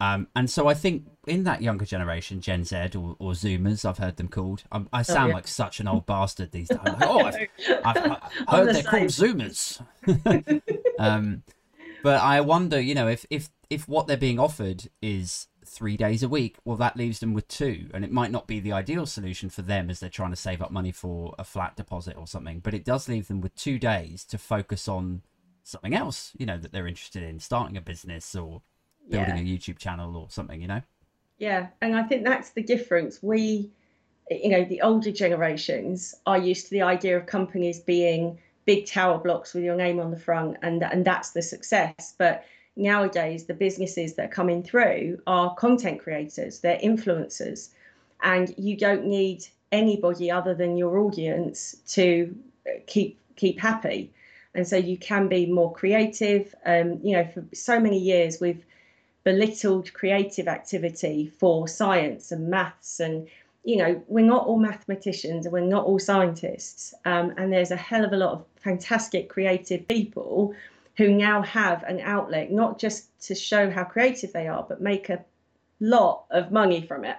um, 0.00 0.28
and 0.34 0.50
so 0.50 0.66
I 0.66 0.74
think 0.74 1.06
in 1.26 1.44
that 1.44 1.60
younger 1.60 1.84
generation, 1.84 2.40
Gen 2.40 2.64
Z 2.64 2.76
or, 2.94 3.16
or 3.18 3.32
Zoomers, 3.32 3.84
I've 3.84 3.98
heard 3.98 4.16
them 4.16 4.28
called. 4.28 4.64
I'm, 4.72 4.88
i 4.92 5.00
oh, 5.00 5.02
sound 5.02 5.24
oh, 5.24 5.28
yeah. 5.28 5.34
like 5.34 5.48
such 5.48 5.78
an 5.78 5.88
old 5.88 6.06
bastard 6.06 6.52
these 6.52 6.68
days. 6.68 6.78
Like, 6.84 7.02
oh, 7.02 7.24
I've, 7.24 7.36
I've, 7.84 7.96
I've 7.96 8.22
heard 8.48 8.68
the 8.68 8.72
they're 8.72 8.74
same. 8.74 8.84
called 8.84 9.02
Zoomers. 9.10 9.82
um, 10.98 11.42
but 12.02 12.20
I 12.22 12.40
wonder, 12.40 12.80
you 12.80 12.94
know, 12.94 13.08
if 13.08 13.26
if 13.28 13.50
if 13.68 13.86
what 13.86 14.06
they're 14.06 14.16
being 14.16 14.38
offered 14.38 14.88
is 15.02 15.48
three 15.66 15.98
days 15.98 16.22
a 16.22 16.28
week, 16.28 16.56
well, 16.64 16.78
that 16.78 16.96
leaves 16.96 17.20
them 17.20 17.34
with 17.34 17.46
two, 17.46 17.90
and 17.92 18.02
it 18.02 18.10
might 18.10 18.30
not 18.30 18.46
be 18.46 18.58
the 18.58 18.72
ideal 18.72 19.04
solution 19.04 19.50
for 19.50 19.60
them 19.60 19.90
as 19.90 20.00
they're 20.00 20.08
trying 20.08 20.30
to 20.30 20.36
save 20.36 20.62
up 20.62 20.70
money 20.70 20.92
for 20.92 21.34
a 21.38 21.44
flat 21.44 21.76
deposit 21.76 22.16
or 22.16 22.26
something. 22.26 22.60
But 22.60 22.72
it 22.72 22.86
does 22.86 23.06
leave 23.06 23.28
them 23.28 23.42
with 23.42 23.54
two 23.54 23.78
days 23.78 24.24
to 24.26 24.38
focus 24.38 24.88
on 24.88 25.20
something 25.62 25.94
else, 25.94 26.32
you 26.38 26.46
know, 26.46 26.56
that 26.56 26.72
they're 26.72 26.86
interested 26.86 27.22
in, 27.22 27.38
starting 27.38 27.76
a 27.76 27.82
business 27.82 28.34
or 28.34 28.62
building 29.10 29.36
yeah. 29.36 29.54
a 29.54 29.58
YouTube 29.58 29.78
channel 29.78 30.16
or 30.16 30.28
something, 30.30 30.60
you 30.60 30.68
know. 30.68 30.82
Yeah, 31.38 31.68
and 31.80 31.96
I 31.96 32.02
think 32.02 32.24
that's 32.24 32.50
the 32.50 32.62
difference. 32.62 33.22
We, 33.22 33.70
you 34.30 34.50
know, 34.50 34.64
the 34.64 34.82
older 34.82 35.10
generations 35.10 36.14
are 36.26 36.38
used 36.38 36.66
to 36.66 36.70
the 36.70 36.82
idea 36.82 37.16
of 37.16 37.26
companies 37.26 37.80
being 37.80 38.38
big 38.66 38.86
tower 38.86 39.18
blocks 39.18 39.54
with 39.54 39.64
your 39.64 39.74
name 39.74 39.98
on 39.98 40.10
the 40.10 40.18
front 40.18 40.56
and 40.62 40.82
and 40.84 41.04
that's 41.04 41.30
the 41.30 41.42
success 41.42 42.14
but 42.18 42.44
nowadays 42.76 43.46
the 43.46 43.54
businesses 43.54 44.14
that 44.14 44.26
are 44.26 44.34
coming 44.40 44.62
through 44.62 45.20
are 45.26 45.54
content 45.54 46.00
creators 46.00 46.60
they're 46.60 46.78
influencers 46.78 47.70
and 48.22 48.54
you 48.56 48.76
don't 48.76 49.04
need 49.04 49.44
anybody 49.72 50.30
other 50.30 50.54
than 50.54 50.76
your 50.76 50.98
audience 50.98 51.76
to 51.86 52.34
keep 52.86 53.18
keep 53.36 53.58
happy 53.58 54.12
and 54.54 54.66
so 54.66 54.76
you 54.76 54.96
can 54.96 55.26
be 55.26 55.46
more 55.46 55.72
creative 55.72 56.54
um, 56.66 57.00
you 57.02 57.16
know 57.16 57.26
for 57.32 57.44
so 57.52 57.80
many 57.80 57.98
years 57.98 58.40
we've 58.40 58.64
belittled 59.24 59.92
creative 59.92 60.48
activity 60.48 61.32
for 61.38 61.68
science 61.68 62.32
and 62.32 62.48
maths 62.48 63.00
and 63.00 63.28
you 63.62 63.76
know, 63.76 64.02
we're 64.08 64.24
not 64.24 64.46
all 64.46 64.58
mathematicians 64.58 65.44
and 65.44 65.52
we're 65.52 65.60
not 65.60 65.84
all 65.84 65.98
scientists. 65.98 66.94
Um, 67.04 67.34
and 67.36 67.52
there's 67.52 67.70
a 67.70 67.76
hell 67.76 68.04
of 68.04 68.12
a 68.12 68.16
lot 68.16 68.32
of 68.32 68.44
fantastic 68.56 69.28
creative 69.28 69.86
people 69.88 70.54
who 70.96 71.10
now 71.10 71.42
have 71.42 71.82
an 71.84 72.00
outlet, 72.00 72.50
not 72.50 72.78
just 72.78 73.08
to 73.26 73.34
show 73.34 73.70
how 73.70 73.84
creative 73.84 74.32
they 74.32 74.48
are, 74.48 74.64
but 74.66 74.80
make 74.80 75.10
a 75.10 75.24
lot 75.78 76.24
of 76.30 76.52
money 76.52 76.86
from 76.86 77.04
it. 77.04 77.16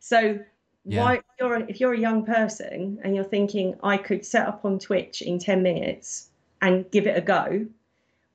So 0.00 0.38
yeah. 0.84 1.02
why 1.02 1.20
you're 1.40 1.60
if 1.68 1.80
you're 1.80 1.94
a 1.94 1.98
young 1.98 2.24
person 2.24 3.00
and 3.02 3.14
you're 3.14 3.24
thinking 3.24 3.76
I 3.82 3.96
could 3.96 4.24
set 4.24 4.46
up 4.46 4.64
on 4.64 4.78
Twitch 4.78 5.22
in 5.22 5.38
10 5.38 5.62
minutes 5.62 6.28
and 6.60 6.90
give 6.90 7.06
it 7.06 7.16
a 7.16 7.20
go, 7.20 7.66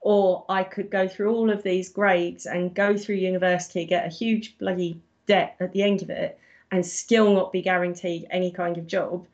or 0.01 0.45
I 0.49 0.63
could 0.63 0.89
go 0.89 1.07
through 1.07 1.33
all 1.33 1.49
of 1.49 1.63
these 1.63 1.89
grades 1.89 2.45
and 2.45 2.73
go 2.73 2.97
through 2.97 3.15
university, 3.15 3.85
get 3.85 4.05
a 4.05 4.09
huge 4.09 4.57
bloody 4.57 5.01
debt 5.25 5.55
at 5.59 5.73
the 5.73 5.83
end 5.83 6.01
of 6.01 6.09
it, 6.09 6.39
and 6.71 6.85
still 6.85 7.33
not 7.33 7.51
be 7.51 7.61
guaranteed 7.61 8.27
any 8.29 8.51
kind 8.51 8.77
of 8.77 8.87
job. 8.87 9.27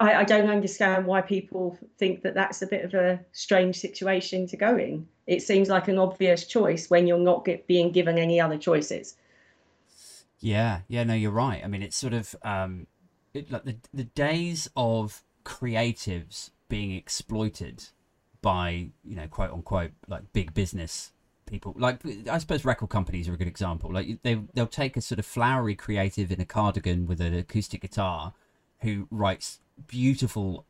I, 0.00 0.14
I 0.14 0.24
don't 0.24 0.48
understand 0.48 1.06
why 1.06 1.20
people 1.20 1.78
think 1.98 2.22
that 2.22 2.34
that's 2.34 2.62
a 2.62 2.66
bit 2.66 2.84
of 2.84 2.94
a 2.94 3.20
strange 3.32 3.76
situation 3.76 4.46
to 4.48 4.56
go 4.56 4.76
in. 4.76 5.06
It 5.26 5.42
seems 5.42 5.68
like 5.68 5.88
an 5.88 5.98
obvious 5.98 6.46
choice 6.46 6.88
when 6.88 7.06
you're 7.06 7.18
not 7.18 7.44
get, 7.44 7.66
being 7.66 7.92
given 7.92 8.16
any 8.16 8.40
other 8.40 8.58
choices. 8.58 9.16
Yeah, 10.40 10.80
yeah, 10.88 11.04
no, 11.04 11.14
you're 11.14 11.30
right. 11.30 11.62
I 11.64 11.68
mean, 11.68 11.82
it's 11.82 11.96
sort 11.96 12.14
of 12.14 12.34
um, 12.42 12.86
it, 13.34 13.50
like 13.50 13.64
the 13.64 13.76
the 13.92 14.04
days 14.04 14.68
of 14.76 15.22
creatives 15.44 16.50
being 16.68 16.92
exploited 16.92 17.88
by 18.42 18.88
you 19.04 19.16
know 19.16 19.26
quote 19.28 19.52
unquote 19.52 19.92
like 20.08 20.22
big 20.32 20.54
business 20.54 21.12
people 21.46 21.74
like 21.76 22.00
i 22.30 22.38
suppose 22.38 22.64
record 22.64 22.88
companies 22.88 23.28
are 23.28 23.34
a 23.34 23.36
good 23.36 23.46
example 23.46 23.92
like 23.92 24.20
they 24.22 24.40
they'll 24.54 24.66
take 24.66 24.96
a 24.96 25.00
sort 25.00 25.18
of 25.18 25.26
flowery 25.26 25.74
creative 25.74 26.32
in 26.32 26.40
a 26.40 26.44
cardigan 26.44 27.06
with 27.06 27.20
an 27.20 27.32
acoustic 27.34 27.82
guitar 27.82 28.34
who 28.80 29.06
writes 29.10 29.60
beautiful 29.86 30.64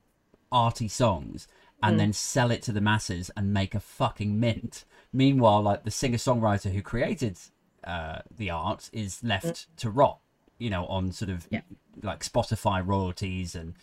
arty 0.52 0.88
songs 0.88 1.48
and 1.82 1.96
mm. 1.96 1.98
then 1.98 2.12
sell 2.12 2.50
it 2.50 2.62
to 2.62 2.72
the 2.72 2.80
masses 2.80 3.30
and 3.36 3.54
make 3.54 3.74
a 3.74 3.80
fucking 3.80 4.38
mint 4.38 4.84
meanwhile 5.12 5.62
like 5.62 5.84
the 5.84 5.90
singer 5.90 6.18
songwriter 6.18 6.72
who 6.72 6.82
created 6.82 7.38
uh, 7.84 8.18
the 8.36 8.50
art 8.50 8.90
is 8.92 9.22
left 9.22 9.46
mm. 9.46 9.66
to 9.76 9.90
rot 9.90 10.18
you 10.58 10.68
know 10.68 10.84
on 10.86 11.10
sort 11.10 11.30
of 11.30 11.46
yeah. 11.50 11.60
like 12.02 12.22
spotify 12.22 12.84
royalties 12.86 13.54
and 13.54 13.74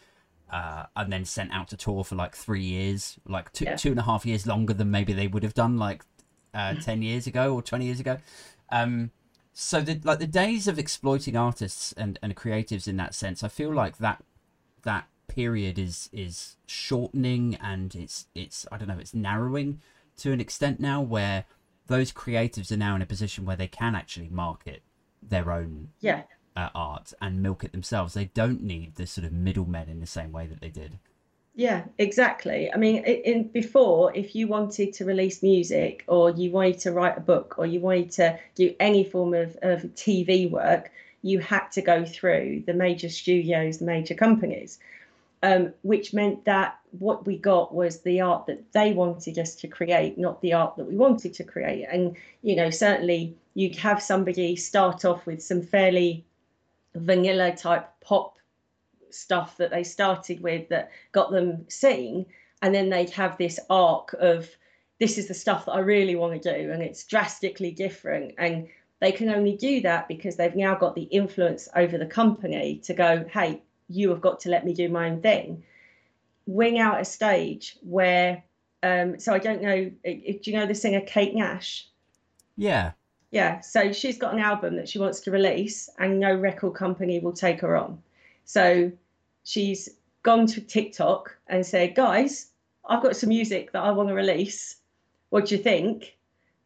uh, 0.53 0.85
and 0.95 1.11
then 1.11 1.25
sent 1.25 1.51
out 1.51 1.67
to 1.67 1.75
tour 1.75 2.03
for 2.03 2.15
like 2.15 2.35
three 2.35 2.61
years, 2.61 3.17
like 3.27 3.51
two 3.53 3.65
yeah. 3.65 3.75
two 3.75 3.89
and 3.89 3.99
a 3.99 4.03
half 4.03 4.23
years 4.23 4.45
longer 4.45 4.71
than 4.71 4.91
maybe 4.91 5.11
they 5.11 5.25
would 5.25 5.41
have 5.41 5.55
done 5.55 5.77
like 5.77 6.03
uh, 6.53 6.75
ten 6.75 7.01
years 7.01 7.25
ago 7.25 7.55
or 7.55 7.63
twenty 7.63 7.85
years 7.85 7.99
ago. 7.99 8.19
Um, 8.69 9.09
so 9.51 9.81
the 9.81 9.99
like 10.03 10.19
the 10.19 10.27
days 10.27 10.67
of 10.67 10.77
exploiting 10.77 11.35
artists 11.35 11.91
and, 11.93 12.19
and 12.21 12.35
creatives 12.35 12.87
in 12.87 12.97
that 12.97 13.15
sense, 13.15 13.43
I 13.43 13.47
feel 13.47 13.73
like 13.73 13.97
that 13.97 14.23
that 14.83 15.07
period 15.27 15.79
is 15.79 16.07
is 16.13 16.55
shortening 16.67 17.55
and 17.55 17.95
it's 17.95 18.27
it's 18.35 18.67
I 18.71 18.77
don't 18.77 18.87
know 18.87 18.99
it's 18.99 19.15
narrowing 19.15 19.81
to 20.17 20.31
an 20.31 20.39
extent 20.39 20.79
now 20.79 21.01
where 21.01 21.45
those 21.87 22.11
creatives 22.11 22.71
are 22.71 22.77
now 22.77 22.95
in 22.95 23.01
a 23.01 23.07
position 23.07 23.43
where 23.43 23.55
they 23.55 23.67
can 23.67 23.95
actually 23.95 24.29
market 24.29 24.83
their 25.27 25.51
own 25.51 25.89
yeah 25.99 26.23
uh, 26.55 26.69
art 26.75 27.13
and 27.21 27.41
milk 27.41 27.63
it 27.63 27.71
themselves. 27.71 28.13
They 28.13 28.25
don't 28.25 28.61
need 28.61 28.95
the 28.95 29.07
sort 29.07 29.25
of 29.25 29.33
middlemen 29.33 29.89
in 29.89 29.99
the 29.99 30.07
same 30.07 30.31
way 30.31 30.47
that 30.47 30.61
they 30.61 30.69
did. 30.69 30.99
Yeah, 31.55 31.83
exactly. 31.99 32.73
I 32.73 32.77
mean, 32.77 33.03
in 33.03 33.47
before, 33.49 34.15
if 34.15 34.35
you 34.35 34.47
wanted 34.47 34.91
to 34.93 35.05
release 35.05 35.43
music, 35.43 36.03
or 36.07 36.31
you 36.31 36.49
wanted 36.49 36.79
to 36.79 36.91
write 36.91 37.17
a 37.17 37.21
book, 37.21 37.55
or 37.59 37.67
you 37.67 37.79
wanted 37.79 38.09
to 38.11 38.39
do 38.55 38.73
any 38.79 39.03
form 39.03 39.35
of, 39.35 39.55
of 39.61 39.83
TV 39.93 40.49
work, 40.49 40.91
you 41.21 41.39
had 41.39 41.67
to 41.73 41.81
go 41.81 42.05
through 42.05 42.63
the 42.65 42.73
major 42.73 43.07
studios, 43.07 43.77
the 43.77 43.85
major 43.85 44.15
companies, 44.15 44.79
um, 45.43 45.73
which 45.83 46.11
meant 46.11 46.43
that 46.45 46.79
what 46.97 47.27
we 47.27 47.37
got 47.37 47.73
was 47.73 48.01
the 48.01 48.21
art 48.21 48.47
that 48.47 48.71
they 48.73 48.91
wanted 48.91 49.37
us 49.37 49.55
to 49.55 49.67
create, 49.67 50.17
not 50.17 50.41
the 50.41 50.53
art 50.53 50.75
that 50.77 50.85
we 50.85 50.95
wanted 50.95 51.35
to 51.35 51.43
create. 51.43 51.85
And 51.85 52.15
you 52.41 52.55
know, 52.55 52.71
certainly 52.71 53.35
you'd 53.53 53.75
have 53.75 54.01
somebody 54.01 54.55
start 54.55 55.05
off 55.05 55.25
with 55.27 55.43
some 55.43 55.61
fairly 55.61 56.25
vanilla 56.95 57.55
type 57.55 57.89
pop 58.01 58.37
stuff 59.09 59.57
that 59.57 59.71
they 59.71 59.83
started 59.83 60.41
with 60.41 60.69
that 60.69 60.91
got 61.11 61.31
them 61.31 61.65
seen 61.69 62.25
and 62.61 62.73
then 62.73 62.89
they'd 62.89 63.09
have 63.09 63.37
this 63.37 63.59
arc 63.69 64.13
of 64.19 64.49
this 64.99 65.17
is 65.17 65.27
the 65.27 65.33
stuff 65.33 65.65
that 65.65 65.73
I 65.73 65.79
really 65.79 66.15
want 66.15 66.41
to 66.41 66.53
do 66.53 66.71
and 66.71 66.81
it's 66.81 67.03
drastically 67.03 67.71
different. 67.71 68.33
And 68.37 68.67
they 68.99 69.11
can 69.11 69.29
only 69.29 69.57
do 69.57 69.81
that 69.81 70.07
because 70.07 70.37
they've 70.37 70.55
now 70.55 70.75
got 70.75 70.95
the 70.95 71.03
influence 71.03 71.67
over 71.75 71.97
the 71.97 72.05
company 72.05 72.77
to 72.85 72.93
go 72.93 73.25
hey 73.31 73.61
you 73.89 74.09
have 74.09 74.21
got 74.21 74.39
to 74.39 74.49
let 74.49 74.65
me 74.65 74.73
do 74.73 74.89
my 74.89 75.09
own 75.09 75.21
thing. 75.21 75.63
Wing 76.45 76.79
out 76.79 77.01
a 77.01 77.05
stage 77.05 77.77
where 77.81 78.43
um, 78.81 79.19
so 79.19 79.33
I 79.33 79.39
don't 79.39 79.61
know 79.61 79.91
do 80.05 80.39
you 80.43 80.53
know 80.53 80.65
the 80.65 80.75
singer 80.75 81.01
Kate 81.01 81.35
Nash? 81.35 81.87
Yeah 82.55 82.93
yeah, 83.33 83.61
so 83.61 83.91
she's 83.91 84.19
got 84.19 84.35
an 84.35 84.39
album 84.39 84.75
that 84.75 84.87
she 84.87 84.99
wants 84.99 85.19
to 85.21 85.31
release, 85.31 85.89
and 85.97 86.19
no 86.19 86.35
record 86.35 86.75
company 86.75 87.19
will 87.19 87.33
take 87.33 87.61
her 87.61 87.75
on. 87.75 87.99
So 88.45 88.91
she's 89.43 89.89
gone 90.21 90.45
to 90.45 90.61
TikTok 90.61 91.35
and 91.47 91.65
said, 91.65 91.95
Guys, 91.95 92.51
I've 92.85 93.01
got 93.01 93.15
some 93.15 93.29
music 93.29 93.71
that 93.71 93.81
I 93.81 93.89
want 93.89 94.09
to 94.09 94.13
release. 94.13 94.75
What 95.31 95.47
do 95.47 95.55
you 95.55 95.63
think? 95.63 96.15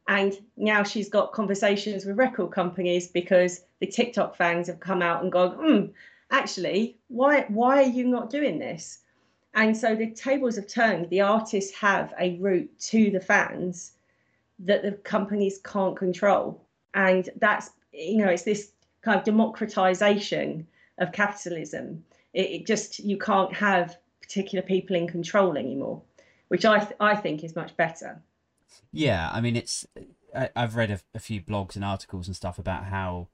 And 0.10 0.34
now 0.58 0.84
she's 0.84 1.08
got 1.08 1.32
conversations 1.32 2.04
with 2.04 2.18
record 2.18 2.52
companies 2.52 3.08
because 3.08 3.62
the 3.80 3.88
TikTok 3.88 4.36
fans 4.36 4.68
have 4.68 4.82
come 4.82 5.02
out 5.02 5.24
and 5.24 5.32
gone, 5.32 5.52
hmm, 5.52 5.86
actually, 6.32 6.98
why 7.08 7.46
why 7.48 7.78
are 7.78 7.94
you 7.98 8.06
not 8.06 8.30
doing 8.30 8.60
this? 8.60 9.00
And 9.54 9.76
so 9.76 9.96
the 9.96 10.12
tables 10.12 10.58
have 10.58 10.68
turned. 10.68 11.10
The 11.12 11.22
artists 11.22 11.74
have 11.78 12.14
a 12.20 12.38
route 12.40 12.78
to 12.92 13.10
the 13.10 13.22
fans 13.22 13.94
that 14.60 14.84
the 14.84 14.92
companies 14.92 15.60
can't 15.64 15.96
control. 15.96 16.64
And 16.94 17.30
that's, 17.40 17.70
you 17.92 18.18
know, 18.18 18.30
it's 18.30 18.44
this 18.44 18.72
kind 19.02 19.20
of 19.20 19.26
democratization 19.26 20.68
of 20.98 21.12
capitalism. 21.12 22.04
It, 22.34 22.50
it 22.52 22.68
just, 22.68 23.00
you 23.00 23.18
can't 23.18 23.54
have 23.54 23.98
particular 24.22 24.64
people 24.64 24.96
in 24.96 25.08
control 25.08 25.58
anymore, 25.58 26.02
which 26.48 26.66
I, 26.66 26.80
th- 26.80 26.96
I 27.00 27.16
think 27.16 27.44
is 27.44 27.56
much 27.56 27.76
better. 27.78 28.22
Yeah, 28.92 29.30
I 29.32 29.42
mean, 29.42 29.56
it's, 29.56 29.86
I, 30.36 30.50
have 30.56 30.76
read 30.76 30.92
a, 30.92 31.00
a, 31.14 31.20
few 31.20 31.42
blogs 31.42 31.76
and 31.76 31.86
articles 31.86 32.28
and 32.28 32.36
stuff 32.36 32.58
about 32.60 32.86
how, 32.86 33.28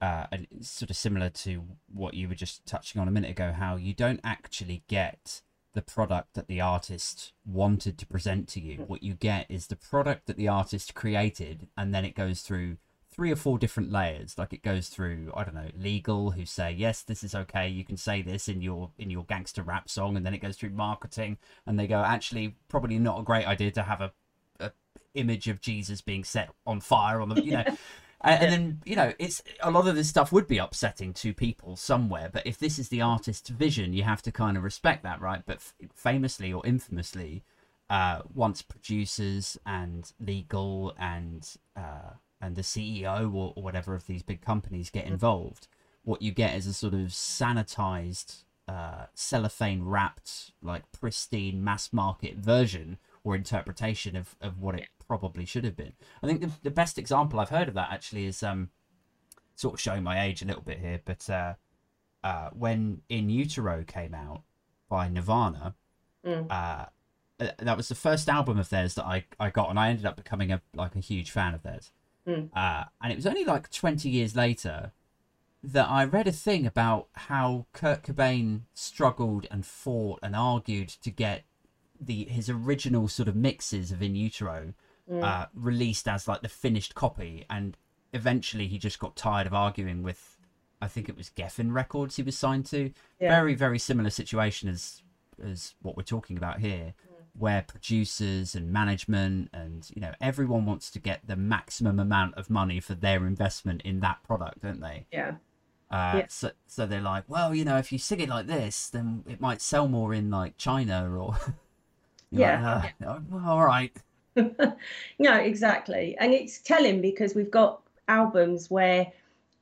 uh, 0.00 0.26
sort 0.60 0.90
of 0.90 0.96
similar 0.96 1.28
to 1.30 1.64
what 1.92 2.14
you 2.14 2.28
were 2.28 2.34
just 2.34 2.64
touching 2.66 3.00
on 3.00 3.08
a 3.08 3.10
minute 3.10 3.30
ago, 3.30 3.52
how 3.52 3.76
you 3.76 3.94
don't 3.94 4.20
actually 4.22 4.84
get 4.86 5.42
the 5.78 5.92
product 5.92 6.34
that 6.34 6.48
the 6.48 6.60
artist 6.60 7.32
wanted 7.46 7.96
to 7.98 8.04
present 8.04 8.48
to 8.48 8.58
you. 8.58 8.78
What 8.88 9.04
you 9.04 9.14
get 9.14 9.46
is 9.48 9.68
the 9.68 9.76
product 9.76 10.26
that 10.26 10.36
the 10.36 10.48
artist 10.48 10.92
created, 10.92 11.68
and 11.76 11.94
then 11.94 12.04
it 12.04 12.16
goes 12.16 12.40
through 12.40 12.78
three 13.08 13.30
or 13.30 13.36
four 13.36 13.60
different 13.60 13.92
layers. 13.92 14.36
Like 14.36 14.52
it 14.52 14.64
goes 14.64 14.88
through, 14.88 15.30
I 15.36 15.44
don't 15.44 15.54
know, 15.54 15.70
legal 15.78 16.32
who 16.32 16.44
say 16.44 16.72
yes, 16.72 17.02
this 17.02 17.22
is 17.22 17.32
okay. 17.32 17.68
You 17.68 17.84
can 17.84 17.96
say 17.96 18.22
this 18.22 18.48
in 18.48 18.60
your 18.60 18.90
in 18.98 19.08
your 19.08 19.22
gangster 19.22 19.62
rap 19.62 19.88
song, 19.88 20.16
and 20.16 20.26
then 20.26 20.34
it 20.34 20.42
goes 20.42 20.56
through 20.56 20.70
marketing, 20.70 21.38
and 21.64 21.78
they 21.78 21.86
go 21.86 22.02
actually 22.02 22.56
probably 22.66 22.98
not 22.98 23.20
a 23.20 23.22
great 23.22 23.46
idea 23.46 23.70
to 23.70 23.84
have 23.84 24.00
a, 24.00 24.12
a 24.58 24.72
image 25.14 25.46
of 25.46 25.60
Jesus 25.60 26.00
being 26.00 26.24
set 26.24 26.50
on 26.66 26.80
fire 26.80 27.20
on 27.20 27.28
the 27.28 27.40
you 27.40 27.52
know. 27.52 27.64
And, 28.20 28.42
and 28.42 28.52
then 28.52 28.80
you 28.84 28.96
know 28.96 29.12
it's 29.18 29.42
a 29.62 29.70
lot 29.70 29.86
of 29.86 29.94
this 29.94 30.08
stuff 30.08 30.32
would 30.32 30.46
be 30.46 30.58
upsetting 30.58 31.12
to 31.14 31.32
people 31.32 31.76
somewhere 31.76 32.28
but 32.32 32.46
if 32.46 32.58
this 32.58 32.78
is 32.78 32.88
the 32.88 33.00
artist's 33.00 33.48
vision 33.48 33.92
you 33.92 34.02
have 34.02 34.22
to 34.22 34.32
kind 34.32 34.56
of 34.56 34.64
respect 34.64 35.02
that 35.04 35.20
right? 35.20 35.42
But 35.46 35.56
f- 35.56 35.74
famously 35.94 36.52
or 36.52 36.66
infamously 36.66 37.44
uh, 37.90 38.22
once 38.34 38.60
producers 38.60 39.58
and 39.64 40.12
legal 40.20 40.94
and 40.98 41.48
uh, 41.76 42.14
and 42.40 42.54
the 42.54 42.62
CEO 42.62 43.32
or, 43.34 43.52
or 43.56 43.62
whatever 43.62 43.94
of 43.94 44.06
these 44.06 44.22
big 44.22 44.40
companies 44.40 44.90
get 44.90 45.06
mm. 45.06 45.12
involved 45.12 45.68
what 46.08 46.22
you 46.22 46.32
get 46.32 46.56
is 46.56 46.66
a 46.66 46.72
sort 46.72 46.94
of 46.94 47.08
sanitized 47.08 48.44
uh, 48.66 49.06
cellophane 49.14 49.84
wrapped 49.84 50.52
like 50.62 50.90
pristine 50.90 51.62
mass 51.62 51.92
market 51.92 52.36
version 52.36 52.98
or 53.24 53.34
interpretation 53.34 54.16
of, 54.16 54.34
of 54.40 54.58
what 54.58 54.74
it 54.74 54.88
probably 55.08 55.44
should 55.44 55.64
have 55.64 55.76
been. 55.76 55.94
I 56.22 56.26
think 56.26 56.40
the, 56.40 56.50
the 56.62 56.70
best 56.70 56.98
example 56.98 57.40
I've 57.40 57.48
heard 57.48 57.68
of 57.68 57.74
that 57.74 57.90
actually 57.90 58.26
is 58.26 58.42
um, 58.42 58.70
sort 59.56 59.74
of 59.74 59.80
showing 59.80 60.04
my 60.04 60.22
age 60.22 60.42
a 60.42 60.44
little 60.44 60.62
bit 60.62 60.78
here, 60.78 61.00
but 61.04 61.28
uh, 61.28 61.54
uh, 62.22 62.50
when 62.52 63.02
In 63.08 63.30
Utero 63.30 63.84
came 63.86 64.14
out 64.14 64.42
by 64.88 65.08
Nirvana, 65.08 65.74
mm. 66.24 66.46
uh, 66.50 66.86
uh 67.40 67.50
that 67.58 67.76
was 67.76 67.88
the 67.88 67.94
first 67.94 68.28
album 68.28 68.58
of 68.58 68.68
theirs 68.68 68.94
that 68.94 69.04
I, 69.04 69.24
I 69.40 69.50
got, 69.50 69.70
and 69.70 69.78
I 69.78 69.88
ended 69.88 70.06
up 70.06 70.16
becoming 70.16 70.52
a 70.52 70.60
like 70.74 70.94
a 70.94 71.00
huge 71.00 71.30
fan 71.30 71.54
of 71.54 71.62
theirs. 71.62 71.90
Mm. 72.26 72.50
Uh, 72.54 72.84
and 73.02 73.12
it 73.12 73.16
was 73.16 73.26
only 73.26 73.44
like 73.44 73.70
20 73.70 74.08
years 74.08 74.36
later 74.36 74.92
that 75.62 75.88
I 75.88 76.04
read 76.04 76.28
a 76.28 76.32
thing 76.32 76.66
about 76.66 77.08
how 77.14 77.66
Kurt 77.72 78.02
Cobain 78.02 78.62
struggled 78.74 79.46
and 79.50 79.64
fought 79.64 80.20
and 80.22 80.36
argued 80.36 80.88
to 80.88 81.10
get 81.10 81.44
the 82.00 82.24
his 82.26 82.48
original 82.48 83.08
sort 83.08 83.28
of 83.28 83.34
mixes 83.34 83.90
of 83.90 84.02
In 84.02 84.14
Utero 84.14 84.74
mm. 85.10 85.22
uh, 85.22 85.46
released 85.54 86.08
as 86.08 86.28
like 86.28 86.42
the 86.42 86.48
finished 86.48 86.94
copy, 86.94 87.44
and 87.50 87.76
eventually 88.12 88.66
he 88.66 88.78
just 88.78 88.98
got 88.98 89.16
tired 89.16 89.46
of 89.46 89.54
arguing 89.54 90.02
with. 90.02 90.36
I 90.80 90.86
think 90.86 91.08
it 91.08 91.16
was 91.16 91.30
Geffen 91.30 91.72
Records 91.72 92.16
he 92.16 92.22
was 92.22 92.38
signed 92.38 92.66
to. 92.66 92.92
Yeah. 93.20 93.30
Very 93.30 93.54
very 93.54 93.78
similar 93.78 94.10
situation 94.10 94.68
as 94.68 95.02
as 95.42 95.74
what 95.82 95.96
we're 95.96 96.02
talking 96.04 96.36
about 96.36 96.60
here, 96.60 96.94
mm. 96.94 97.24
where 97.36 97.62
producers 97.62 98.54
and 98.54 98.72
management 98.72 99.50
and 99.52 99.90
you 99.94 100.00
know 100.00 100.12
everyone 100.20 100.66
wants 100.66 100.90
to 100.92 101.00
get 101.00 101.26
the 101.26 101.36
maximum 101.36 101.98
amount 101.98 102.34
of 102.36 102.48
money 102.48 102.80
for 102.80 102.94
their 102.94 103.26
investment 103.26 103.82
in 103.82 104.00
that 104.00 104.22
product, 104.22 104.62
don't 104.62 104.80
they? 104.80 105.06
Yeah. 105.12 105.34
Uh, 105.90 106.12
yeah. 106.16 106.26
so, 106.28 106.50
so 106.66 106.86
they're 106.86 107.00
like, 107.00 107.24
well, 107.28 107.54
you 107.54 107.64
know, 107.64 107.78
if 107.78 107.90
you 107.90 107.98
sing 107.98 108.20
it 108.20 108.28
like 108.28 108.46
this, 108.46 108.90
then 108.90 109.24
it 109.26 109.40
might 109.40 109.62
sell 109.62 109.88
more 109.88 110.12
in 110.12 110.30
like 110.30 110.56
China 110.58 111.10
or. 111.18 111.36
yeah. 112.30 112.82
Like, 112.82 112.94
uh, 113.06 113.20
yeah. 113.32 113.48
all 113.48 113.64
right. 113.64 113.96
no, 115.18 115.34
exactly. 115.34 116.16
And 116.18 116.32
it's 116.32 116.58
telling 116.58 117.00
because 117.00 117.34
we've 117.34 117.50
got 117.50 117.82
albums 118.08 118.70
where 118.70 119.12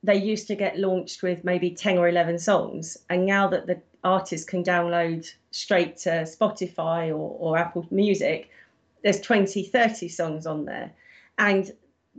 they 0.03 0.15
used 0.15 0.47
to 0.47 0.55
get 0.55 0.79
launched 0.79 1.23
with 1.23 1.43
maybe 1.43 1.71
10 1.71 1.97
or 1.97 2.07
11 2.07 2.39
songs. 2.39 2.97
And 3.09 3.25
now 3.25 3.47
that 3.47 3.67
the 3.67 3.81
artist 4.03 4.47
can 4.47 4.63
download 4.63 5.29
straight 5.51 5.97
to 5.97 6.09
Spotify 6.23 7.09
or, 7.09 7.35
or 7.39 7.57
Apple 7.57 7.85
Music, 7.91 8.49
there's 9.03 9.21
20, 9.21 9.63
30 9.63 10.07
songs 10.07 10.45
on 10.45 10.65
there. 10.65 10.91
And 11.37 11.71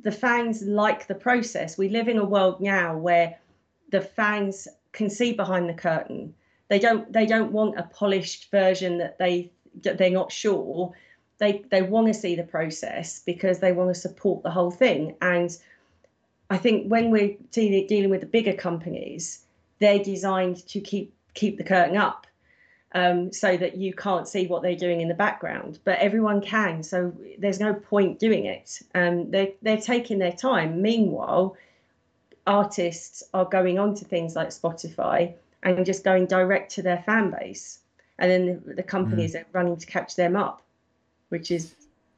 the 0.02 0.12
fans 0.12 0.62
like 0.62 1.06
the 1.06 1.14
process. 1.14 1.76
We 1.76 1.88
live 1.88 2.08
in 2.08 2.18
a 2.18 2.24
world 2.24 2.60
now 2.60 2.96
where 2.96 3.38
the 3.90 4.00
fans 4.00 4.68
can 4.92 5.10
see 5.10 5.32
behind 5.32 5.68
the 5.68 5.74
curtain. 5.74 6.34
They 6.68 6.78
don't 6.78 7.12
they 7.12 7.26
don't 7.26 7.52
want 7.52 7.78
a 7.78 7.84
polished 7.84 8.50
version 8.50 8.98
that 8.98 9.18
they 9.18 9.50
that 9.82 9.98
they're 9.98 10.10
not 10.10 10.32
sure. 10.32 10.92
They 11.38 11.64
they 11.70 11.82
want 11.82 12.08
to 12.08 12.14
see 12.14 12.34
the 12.34 12.42
process 12.42 13.22
because 13.24 13.60
they 13.60 13.72
want 13.72 13.94
to 13.94 14.00
support 14.00 14.42
the 14.42 14.50
whole 14.50 14.70
thing. 14.70 15.16
And 15.22 15.56
I 16.50 16.56
think 16.56 16.88
when 16.88 17.10
we're 17.10 17.36
dealing 17.50 18.10
with 18.10 18.20
the 18.20 18.26
bigger 18.26 18.54
companies, 18.54 19.44
they're 19.78 20.02
designed 20.02 20.66
to 20.68 20.80
keep 20.80 21.14
keep 21.34 21.58
the 21.58 21.64
curtain 21.64 21.96
up 21.96 22.26
um, 22.92 23.32
so 23.32 23.56
that 23.56 23.76
you 23.76 23.92
can't 23.92 24.26
see 24.26 24.46
what 24.46 24.62
they're 24.62 24.74
doing 24.76 25.00
in 25.00 25.08
the 25.08 25.14
background. 25.14 25.78
But 25.84 25.98
everyone 25.98 26.40
can, 26.40 26.82
so 26.82 27.12
there's 27.38 27.60
no 27.60 27.74
point 27.74 28.18
doing 28.18 28.46
it. 28.46 28.80
Um, 28.94 29.30
they're 29.30 29.52
they're 29.62 29.80
taking 29.80 30.18
their 30.18 30.32
time. 30.32 30.80
Meanwhile, 30.82 31.56
artists 32.46 33.22
are 33.34 33.44
going 33.44 33.78
on 33.78 33.94
to 33.96 34.04
things 34.04 34.34
like 34.34 34.48
Spotify 34.48 35.34
and 35.62 35.84
just 35.84 36.04
going 36.04 36.26
direct 36.26 36.72
to 36.72 36.82
their 36.82 37.02
fan 37.04 37.30
base, 37.30 37.80
and 38.18 38.30
then 38.30 38.62
the, 38.66 38.74
the 38.74 38.82
companies 38.82 39.34
mm. 39.34 39.40
are 39.40 39.46
running 39.52 39.76
to 39.76 39.86
catch 39.86 40.16
them 40.16 40.36
up, 40.36 40.62
which 41.28 41.50
is 41.50 41.74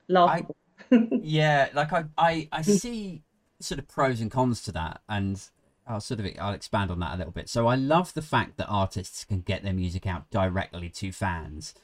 laughable. 0.08 0.56
I, 0.90 1.08
yeah, 1.22 1.68
like 1.74 1.92
I, 1.92 2.04
I 2.16 2.48
I 2.52 2.62
see 2.62 3.22
sort 3.60 3.78
of 3.78 3.88
pros 3.88 4.20
and 4.20 4.30
cons 4.30 4.62
to 4.62 4.72
that, 4.72 5.02
and 5.08 5.40
I'll 5.86 6.00
sort 6.00 6.20
of 6.20 6.26
I'll 6.40 6.54
expand 6.54 6.90
on 6.90 7.00
that 7.00 7.14
a 7.14 7.18
little 7.18 7.32
bit. 7.32 7.48
So 7.48 7.66
I 7.66 7.74
love 7.74 8.14
the 8.14 8.22
fact 8.22 8.56
that 8.56 8.66
artists 8.68 9.24
can 9.24 9.40
get 9.40 9.62
their 9.62 9.72
music 9.72 10.06
out 10.06 10.30
directly 10.30 10.88
to 10.90 11.12
fans, 11.12 11.74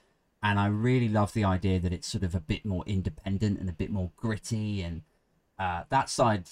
and 0.42 0.58
I 0.58 0.66
really 0.66 1.08
love 1.08 1.32
the 1.32 1.44
idea 1.44 1.80
that 1.80 1.92
it's 1.92 2.08
sort 2.08 2.24
of 2.24 2.34
a 2.34 2.40
bit 2.40 2.64
more 2.64 2.84
independent 2.86 3.60
and 3.60 3.68
a 3.68 3.72
bit 3.72 3.90
more 3.90 4.10
gritty, 4.16 4.82
and 4.82 5.02
uh, 5.58 5.82
that 5.90 6.08
side, 6.08 6.48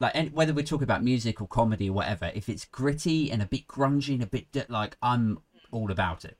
like 0.00 0.30
whether 0.32 0.52
we're 0.52 0.64
talking 0.64 0.84
about 0.84 1.04
music 1.04 1.40
or 1.40 1.48
comedy 1.48 1.88
or 1.88 1.92
whatever, 1.92 2.30
if 2.34 2.48
it's 2.48 2.64
gritty 2.64 3.30
and 3.30 3.42
a 3.42 3.46
bit 3.46 3.66
grungy 3.66 4.14
and 4.14 4.22
a 4.22 4.26
bit 4.26 4.46
like 4.68 4.96
I'm 5.02 5.40
all 5.70 5.90
about 5.90 6.24
it. 6.24 6.36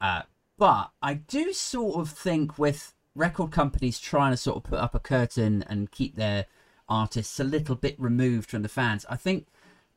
Uh, 0.00 0.22
but 0.56 0.90
I 1.02 1.14
do 1.14 1.52
sort 1.52 2.00
of 2.00 2.10
think 2.10 2.58
with 2.58 2.94
record 3.18 3.50
companies 3.50 3.98
trying 3.98 4.32
to 4.32 4.36
sort 4.36 4.56
of 4.56 4.62
put 4.62 4.78
up 4.78 4.94
a 4.94 5.00
curtain 5.00 5.64
and 5.68 5.90
keep 5.90 6.16
their 6.16 6.46
artists 6.88 7.38
a 7.38 7.44
little 7.44 7.74
bit 7.74 7.98
removed 7.98 8.50
from 8.50 8.62
the 8.62 8.68
fans, 8.68 9.04
I 9.10 9.16
think 9.16 9.46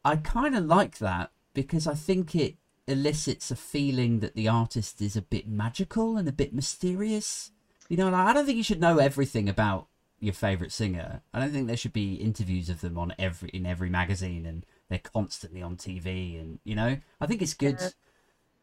I 0.04 0.16
kind 0.18 0.56
of 0.56 0.66
like 0.66 0.98
that 0.98 1.32
because 1.54 1.88
I 1.88 1.94
think 1.94 2.36
it 2.36 2.56
elicits 2.88 3.52
a 3.52 3.56
feeling 3.56 4.20
that 4.20 4.36
the 4.36 4.48
artist 4.48 5.02
is 5.02 5.16
a 5.16 5.22
bit 5.22 5.48
magical 5.48 6.18
and 6.18 6.28
a 6.28 6.34
bit 6.34 6.54
mysterious. 6.54 7.52
You 7.88 7.98
know, 7.98 8.10
like, 8.10 8.28
I 8.28 8.34
don't 8.34 8.46
think 8.46 8.58
you 8.58 8.64
should 8.64 8.82
know 8.82 8.98
everything 8.98 9.48
about 9.48 9.88
your 10.20 10.34
favorite 10.34 10.72
singer. 10.72 11.22
I 11.34 11.40
don't 11.40 11.52
think 11.52 11.68
there 11.68 11.78
should 11.78 11.94
be 11.94 12.16
interviews 12.16 12.70
of 12.70 12.82
them 12.82 12.98
on 12.98 13.14
every 13.18 13.50
in 13.50 13.66
every 13.66 13.90
magazine 13.90 14.46
and 14.46 14.66
they're 14.90 15.00
constantly 15.00 15.62
on 15.62 15.78
TV 15.78 16.40
and 16.40 16.60
you 16.64 16.76
know, 16.76 16.98
I 17.20 17.26
think 17.26 17.42
it's 17.42 17.54
good 17.54 17.78
yeah. 17.80 17.90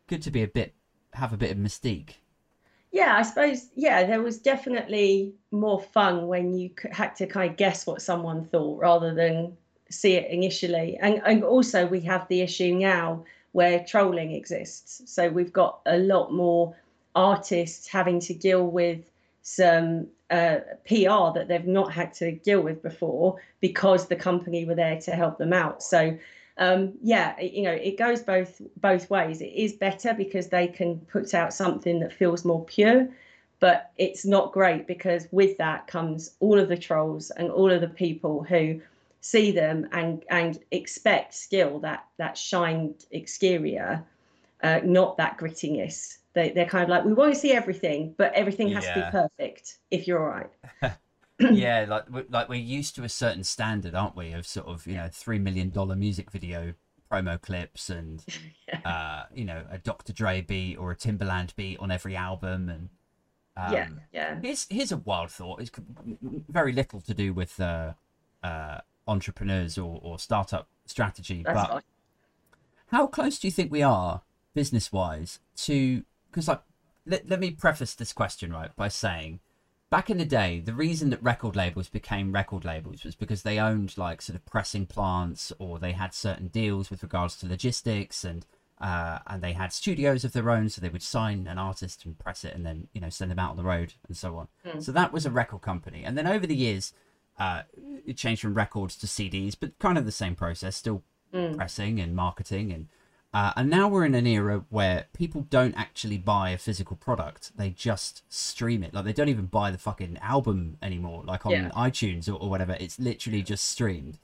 good 0.06 0.22
to 0.22 0.30
be 0.30 0.42
a 0.42 0.48
bit 0.48 0.74
have 1.14 1.32
a 1.32 1.36
bit 1.36 1.50
of 1.50 1.58
mystique. 1.58 2.14
Yeah, 2.90 3.16
I 3.16 3.22
suppose 3.22 3.68
yeah, 3.74 4.04
there 4.04 4.22
was 4.22 4.38
definitely 4.38 5.34
more 5.50 5.80
fun 5.80 6.26
when 6.26 6.54
you 6.54 6.70
had 6.90 7.14
to 7.16 7.26
kind 7.26 7.50
of 7.50 7.56
guess 7.56 7.86
what 7.86 8.00
someone 8.00 8.46
thought 8.46 8.78
rather 8.80 9.14
than 9.14 9.56
see 9.90 10.14
it 10.14 10.30
initially. 10.30 10.96
And, 11.00 11.20
and 11.24 11.44
also, 11.44 11.86
we 11.86 12.00
have 12.00 12.26
the 12.28 12.40
issue 12.40 12.74
now 12.74 13.24
where 13.52 13.84
trolling 13.84 14.32
exists. 14.32 15.02
So 15.06 15.28
we've 15.28 15.52
got 15.52 15.80
a 15.86 15.98
lot 15.98 16.32
more 16.32 16.74
artists 17.14 17.88
having 17.88 18.20
to 18.20 18.34
deal 18.34 18.66
with 18.66 19.10
some 19.42 20.06
uh, 20.30 20.58
PR 20.86 21.32
that 21.34 21.46
they've 21.48 21.66
not 21.66 21.92
had 21.92 22.12
to 22.14 22.32
deal 22.32 22.60
with 22.60 22.82
before 22.82 23.40
because 23.60 24.08
the 24.08 24.16
company 24.16 24.64
were 24.64 24.74
there 24.74 25.00
to 25.00 25.12
help 25.12 25.38
them 25.38 25.52
out. 25.52 25.82
So 25.82 26.16
um, 26.58 26.94
yeah, 27.02 27.38
you 27.40 27.62
know, 27.62 27.72
it 27.72 27.96
goes 27.96 28.22
both 28.22 28.60
both 28.76 29.08
ways. 29.10 29.40
It 29.40 29.52
is 29.54 29.74
better 29.74 30.12
because 30.12 30.48
they 30.48 30.66
can 30.66 30.98
put 31.00 31.32
out 31.32 31.54
something 31.54 32.00
that 32.00 32.12
feels 32.12 32.44
more 32.44 32.64
pure, 32.64 33.08
but 33.60 33.92
it's 33.96 34.24
not 34.24 34.52
great 34.52 34.86
because 34.86 35.28
with 35.30 35.56
that 35.58 35.86
comes 35.86 36.32
all 36.40 36.58
of 36.58 36.68
the 36.68 36.76
trolls 36.76 37.30
and 37.30 37.50
all 37.50 37.70
of 37.70 37.80
the 37.80 37.88
people 37.88 38.42
who 38.42 38.80
see 39.20 39.52
them 39.52 39.88
and 39.92 40.24
and 40.30 40.58
expect 40.72 41.34
skill 41.34 41.78
that 41.80 42.06
that 42.16 42.36
shined 42.36 43.06
exterior, 43.12 44.04
uh, 44.62 44.80
not 44.84 45.16
that 45.16 45.38
grittiness. 45.38 46.18
They 46.32 46.50
they're 46.50 46.66
kind 46.66 46.82
of 46.82 46.90
like 46.90 47.04
we 47.04 47.12
want 47.12 47.34
to 47.34 47.38
see 47.38 47.52
everything, 47.52 48.14
but 48.18 48.32
everything 48.32 48.68
has 48.70 48.84
yeah. 48.84 48.94
to 48.94 49.00
be 49.00 49.10
perfect 49.10 49.78
if 49.92 50.08
you're 50.08 50.20
all 50.20 50.40
right. 50.82 50.98
yeah, 51.38 51.86
like 51.88 52.04
like 52.30 52.48
we're 52.48 52.56
used 52.56 52.94
to 52.96 53.04
a 53.04 53.08
certain 53.08 53.44
standard, 53.44 53.94
aren't 53.94 54.16
we? 54.16 54.32
Of 54.32 54.46
sort 54.46 54.66
of 54.66 54.86
you 54.86 54.94
know 54.94 55.08
three 55.12 55.38
million 55.38 55.70
dollar 55.70 55.96
music 55.96 56.30
video 56.30 56.74
promo 57.10 57.40
clips 57.40 57.88
and 57.88 58.24
yeah. 58.68 58.80
uh, 58.84 59.26
you 59.34 59.44
know 59.44 59.64
a 59.70 59.78
Dr. 59.78 60.12
Dre 60.12 60.40
beat 60.40 60.76
or 60.76 60.90
a 60.90 60.96
Timbaland 60.96 61.54
beat 61.56 61.78
on 61.78 61.90
every 61.90 62.16
album 62.16 62.68
and 62.68 62.88
um, 63.56 63.72
yeah, 63.72 63.88
yeah. 64.12 64.40
Here's 64.40 64.66
here's 64.70 64.92
a 64.92 64.98
wild 64.98 65.30
thought. 65.30 65.60
It's 65.60 65.70
very 66.48 66.72
little 66.72 67.00
to 67.02 67.14
do 67.14 67.32
with 67.32 67.58
uh, 67.60 67.94
uh, 68.42 68.78
entrepreneurs 69.06 69.78
or, 69.78 69.98
or 70.02 70.18
startup 70.18 70.68
strategy. 70.86 71.42
That's 71.44 71.60
but 71.60 71.70
fine. 71.70 71.82
how 72.88 73.06
close 73.08 73.38
do 73.38 73.48
you 73.48 73.52
think 73.52 73.72
we 73.72 73.82
are, 73.82 74.22
business 74.54 74.92
wise, 74.92 75.40
to 75.56 76.04
because 76.30 76.46
like 76.46 76.62
let, 77.04 77.28
let 77.28 77.40
me 77.40 77.50
preface 77.50 77.94
this 77.94 78.12
question 78.12 78.52
right 78.52 78.74
by 78.76 78.88
saying 78.88 79.40
back 79.90 80.10
in 80.10 80.18
the 80.18 80.24
day, 80.24 80.60
the 80.60 80.72
reason 80.72 81.10
that 81.10 81.22
record 81.22 81.56
labels 81.56 81.88
became 81.88 82.32
record 82.32 82.64
labels 82.64 83.04
was 83.04 83.14
because 83.14 83.42
they 83.42 83.58
owned 83.58 83.96
like 83.96 84.22
sort 84.22 84.36
of 84.36 84.44
pressing 84.44 84.86
plants 84.86 85.52
or 85.58 85.78
they 85.78 85.92
had 85.92 86.14
certain 86.14 86.48
deals 86.48 86.90
with 86.90 87.02
regards 87.02 87.36
to 87.36 87.48
logistics 87.48 88.24
and 88.24 88.46
uh, 88.80 89.18
and 89.26 89.42
they 89.42 89.54
had 89.54 89.72
studios 89.72 90.24
of 90.24 90.32
their 90.32 90.50
own, 90.50 90.68
so 90.68 90.80
they 90.80 90.88
would 90.88 91.02
sign 91.02 91.48
an 91.48 91.58
artist 91.58 92.04
and 92.04 92.16
press 92.16 92.44
it 92.44 92.54
and 92.54 92.64
then 92.64 92.86
you 92.92 93.00
know 93.00 93.08
send 93.08 93.30
them 93.30 93.38
out 93.38 93.50
on 93.50 93.56
the 93.56 93.64
road 93.64 93.94
and 94.06 94.16
so 94.16 94.36
on. 94.36 94.48
Mm. 94.64 94.82
So 94.82 94.92
that 94.92 95.12
was 95.12 95.26
a 95.26 95.30
record 95.30 95.62
company, 95.62 96.04
and 96.04 96.16
then 96.16 96.28
over 96.28 96.46
the 96.46 96.54
years, 96.54 96.92
uh, 97.38 97.62
it 98.06 98.16
changed 98.16 98.42
from 98.42 98.54
records 98.54 98.96
to 98.98 99.06
CDs, 99.06 99.56
but 99.58 99.76
kind 99.80 99.98
of 99.98 100.04
the 100.04 100.12
same 100.12 100.36
process, 100.36 100.76
still 100.76 101.02
mm. 101.34 101.56
pressing 101.56 101.98
and 101.98 102.14
marketing 102.14 102.70
and 102.70 102.86
uh, 103.34 103.52
and 103.56 103.68
now 103.68 103.88
we're 103.88 104.04
in 104.04 104.14
an 104.14 104.26
era 104.26 104.64
where 104.70 105.06
people 105.12 105.46
don't 105.50 105.76
actually 105.76 106.18
buy 106.18 106.50
a 106.50 106.58
physical 106.58 106.96
product; 106.96 107.52
they 107.56 107.70
just 107.70 108.22
stream 108.28 108.82
it. 108.82 108.94
Like 108.94 109.04
they 109.04 109.12
don't 109.12 109.28
even 109.28 109.46
buy 109.46 109.70
the 109.70 109.78
fucking 109.78 110.18
album 110.20 110.76
anymore, 110.82 111.22
like 111.24 111.46
on 111.46 111.52
yeah. 111.52 111.70
iTunes 111.70 112.28
or, 112.28 112.34
or, 112.34 112.48
whatever. 112.48 112.76
It's 112.80 112.98
literally 112.98 113.42
just 113.42 113.68
streamed. 113.68 114.18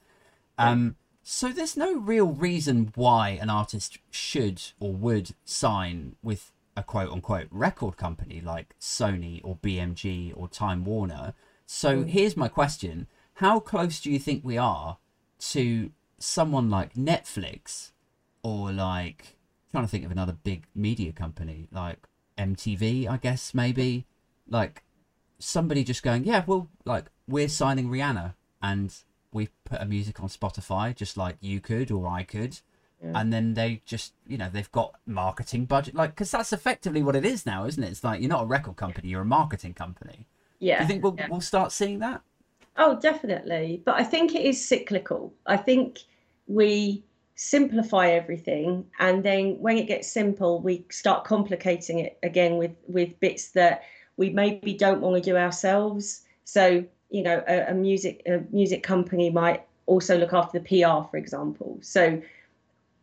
Um, 0.57 0.95
so 1.21 1.49
there's 1.49 1.75
no 1.75 1.97
real 1.97 2.27
reason 2.27 2.91
why 2.95 3.37
an 3.41 3.49
artist 3.49 3.97
should 4.09 4.61
or 4.79 4.93
would 4.93 5.31
sign 5.43 6.15
with 6.23 6.51
a 6.77 6.83
quote 6.83 7.11
unquote 7.11 7.47
record 7.51 7.97
company 7.97 8.41
like 8.41 8.75
Sony 8.79 9.41
or 9.43 9.57
BMG 9.57 10.33
or 10.35 10.47
Time 10.47 10.85
Warner 10.85 11.33
so 11.65 12.03
mm. 12.03 12.09
here's 12.09 12.37
my 12.37 12.47
question: 12.47 13.07
How 13.35 13.59
close 13.59 13.99
do 13.99 14.11
you 14.11 14.19
think 14.19 14.43
we 14.43 14.57
are 14.57 14.97
to 15.51 15.91
someone 16.17 16.69
like 16.69 16.93
Netflix, 16.93 17.91
or 18.45 18.71
like 18.71 19.37
trying 19.71 19.83
to 19.83 19.89
think 19.89 20.05
of 20.05 20.11
another 20.11 20.37
big 20.43 20.67
media 20.75 21.11
company 21.11 21.67
like 21.71 21.97
MTV, 22.37 23.09
I 23.09 23.17
guess 23.17 23.55
maybe, 23.55 24.05
like 24.47 24.83
somebody 25.39 25.83
just 25.83 26.03
going, 26.03 26.25
yeah, 26.25 26.43
well, 26.45 26.69
like 26.85 27.05
we're 27.27 27.47
signing 27.49 27.89
Rihanna 27.89 28.35
and 28.61 28.93
we 29.33 29.49
put 29.63 29.81
a 29.81 29.85
music 29.85 30.19
on 30.21 30.29
Spotify 30.29 30.95
just 30.95 31.17
like 31.17 31.37
you 31.41 31.59
could 31.59 31.89
or 31.89 32.07
I 32.07 32.21
could. 32.21 32.59
Yeah. 33.03 33.13
And 33.15 33.33
then 33.33 33.55
they 33.55 33.81
just, 33.83 34.13
you 34.27 34.37
know, 34.37 34.49
they've 34.53 34.71
got 34.71 34.93
marketing 35.07 35.65
budget, 35.65 35.95
like, 35.95 36.11
because 36.11 36.29
that's 36.29 36.53
effectively 36.53 37.01
what 37.01 37.15
it 37.15 37.25
is 37.25 37.47
now, 37.47 37.65
isn't 37.65 37.83
it? 37.83 37.89
It's 37.89 38.03
like 38.03 38.21
you're 38.21 38.29
not 38.29 38.43
a 38.43 38.45
record 38.45 38.75
company, 38.75 39.09
you're 39.09 39.23
a 39.23 39.25
marketing 39.25 39.73
company. 39.73 40.27
Yeah. 40.59 40.77
Do 40.77 40.83
you 40.83 40.87
think 40.87 41.03
we'll 41.03 41.15
yeah. 41.17 41.27
we'll 41.31 41.41
start 41.41 41.71
seeing 41.71 41.97
that? 41.99 42.21
Oh, 42.77 42.99
definitely. 42.99 43.81
But 43.83 43.95
I 43.95 44.03
think 44.03 44.35
it 44.35 44.45
is 44.45 44.63
cyclical. 44.63 45.33
I 45.47 45.57
think 45.57 46.01
we 46.45 47.03
simplify 47.35 48.09
everything 48.09 48.85
and 48.99 49.23
then 49.23 49.57
when 49.59 49.77
it 49.77 49.87
gets 49.87 50.09
simple 50.09 50.61
we 50.61 50.85
start 50.89 51.25
complicating 51.25 51.99
it 51.99 52.17
again 52.23 52.57
with 52.57 52.71
with 52.87 53.19
bits 53.19 53.49
that 53.49 53.83
we 54.15 54.29
maybe 54.29 54.73
don't 54.73 55.01
want 55.01 55.21
to 55.21 55.29
do 55.29 55.35
ourselves 55.35 56.21
so 56.45 56.83
you 57.09 57.21
know 57.21 57.43
a, 57.47 57.71
a 57.71 57.73
music 57.73 58.21
a 58.25 58.41
music 58.51 58.83
company 58.83 59.29
might 59.29 59.65
also 59.85 60.17
look 60.17 60.31
after 60.31 60.59
the 60.59 60.65
pr 60.65 61.09
for 61.09 61.17
example 61.17 61.77
so 61.81 62.21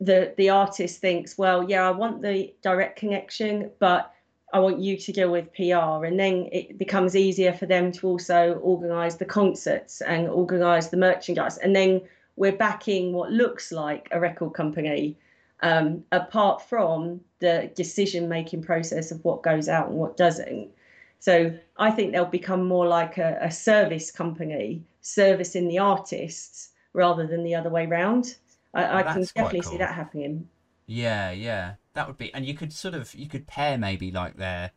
the 0.00 0.32
the 0.38 0.48
artist 0.48 0.98
thinks 0.98 1.36
well 1.36 1.68
yeah 1.68 1.86
i 1.86 1.90
want 1.90 2.22
the 2.22 2.54
direct 2.62 2.98
connection 2.98 3.70
but 3.78 4.14
I 4.54 4.58
want 4.58 4.80
you 4.80 4.98
to 4.98 5.12
deal 5.12 5.30
with 5.30 5.52
PR. 5.54 6.04
And 6.04 6.20
then 6.20 6.48
it 6.52 6.76
becomes 6.76 7.16
easier 7.16 7.54
for 7.54 7.64
them 7.64 7.90
to 7.92 8.06
also 8.06 8.60
organise 8.62 9.14
the 9.14 9.24
concerts 9.24 10.02
and 10.02 10.28
organise 10.28 10.88
the 10.88 10.98
merchandise. 10.98 11.56
And 11.56 11.74
then 11.74 12.02
we're 12.36 12.56
backing 12.56 13.12
what 13.12 13.30
looks 13.30 13.72
like 13.72 14.08
a 14.10 14.20
record 14.20 14.54
company, 14.54 15.18
um, 15.60 16.04
apart 16.12 16.62
from 16.62 17.20
the 17.40 17.70
decision 17.74 18.28
making 18.28 18.62
process 18.62 19.10
of 19.10 19.24
what 19.24 19.42
goes 19.42 19.68
out 19.68 19.88
and 19.88 19.96
what 19.96 20.16
doesn't. 20.16 20.70
So 21.18 21.56
I 21.76 21.90
think 21.90 22.12
they'll 22.12 22.24
become 22.24 22.66
more 22.66 22.86
like 22.86 23.18
a, 23.18 23.38
a 23.40 23.50
service 23.50 24.10
company 24.10 24.82
servicing 25.02 25.68
the 25.68 25.78
artists 25.78 26.70
rather 26.94 27.26
than 27.26 27.44
the 27.44 27.54
other 27.54 27.70
way 27.70 27.86
round. 27.86 28.36
I, 28.74 29.00
I 29.00 29.02
can 29.02 29.22
definitely 29.22 29.60
cool. 29.60 29.72
see 29.72 29.78
that 29.78 29.94
happening. 29.94 30.48
Yeah, 30.86 31.30
yeah, 31.30 31.74
that 31.94 32.06
would 32.06 32.18
be, 32.18 32.32
and 32.34 32.44
you 32.44 32.54
could 32.54 32.72
sort 32.72 32.94
of 32.94 33.14
you 33.14 33.28
could 33.28 33.46
pair 33.46 33.78
maybe 33.78 34.10
like 34.10 34.36
their 34.36 34.72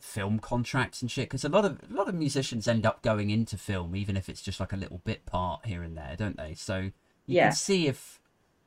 film 0.00 0.38
contracts 0.38 1.02
and 1.02 1.10
shit 1.10 1.26
because 1.28 1.44
a 1.44 1.48
lot 1.48 1.64
of 1.64 1.78
a 1.90 1.94
lot 1.94 2.08
of 2.08 2.14
musicians 2.14 2.68
end 2.68 2.86
up 2.86 3.02
going 3.02 3.30
into 3.30 3.56
film 3.56 3.94
even 3.96 4.16
if 4.16 4.28
it's 4.28 4.42
just 4.42 4.60
like 4.60 4.72
a 4.72 4.76
little 4.76 5.00
bit 5.04 5.26
part 5.26 5.66
here 5.66 5.82
and 5.82 5.96
there, 5.96 6.14
don't 6.16 6.36
they? 6.36 6.54
So 6.54 6.78
you 6.78 6.92
yeah. 7.26 7.48
can 7.48 7.56
see 7.56 7.86
if 7.86 8.20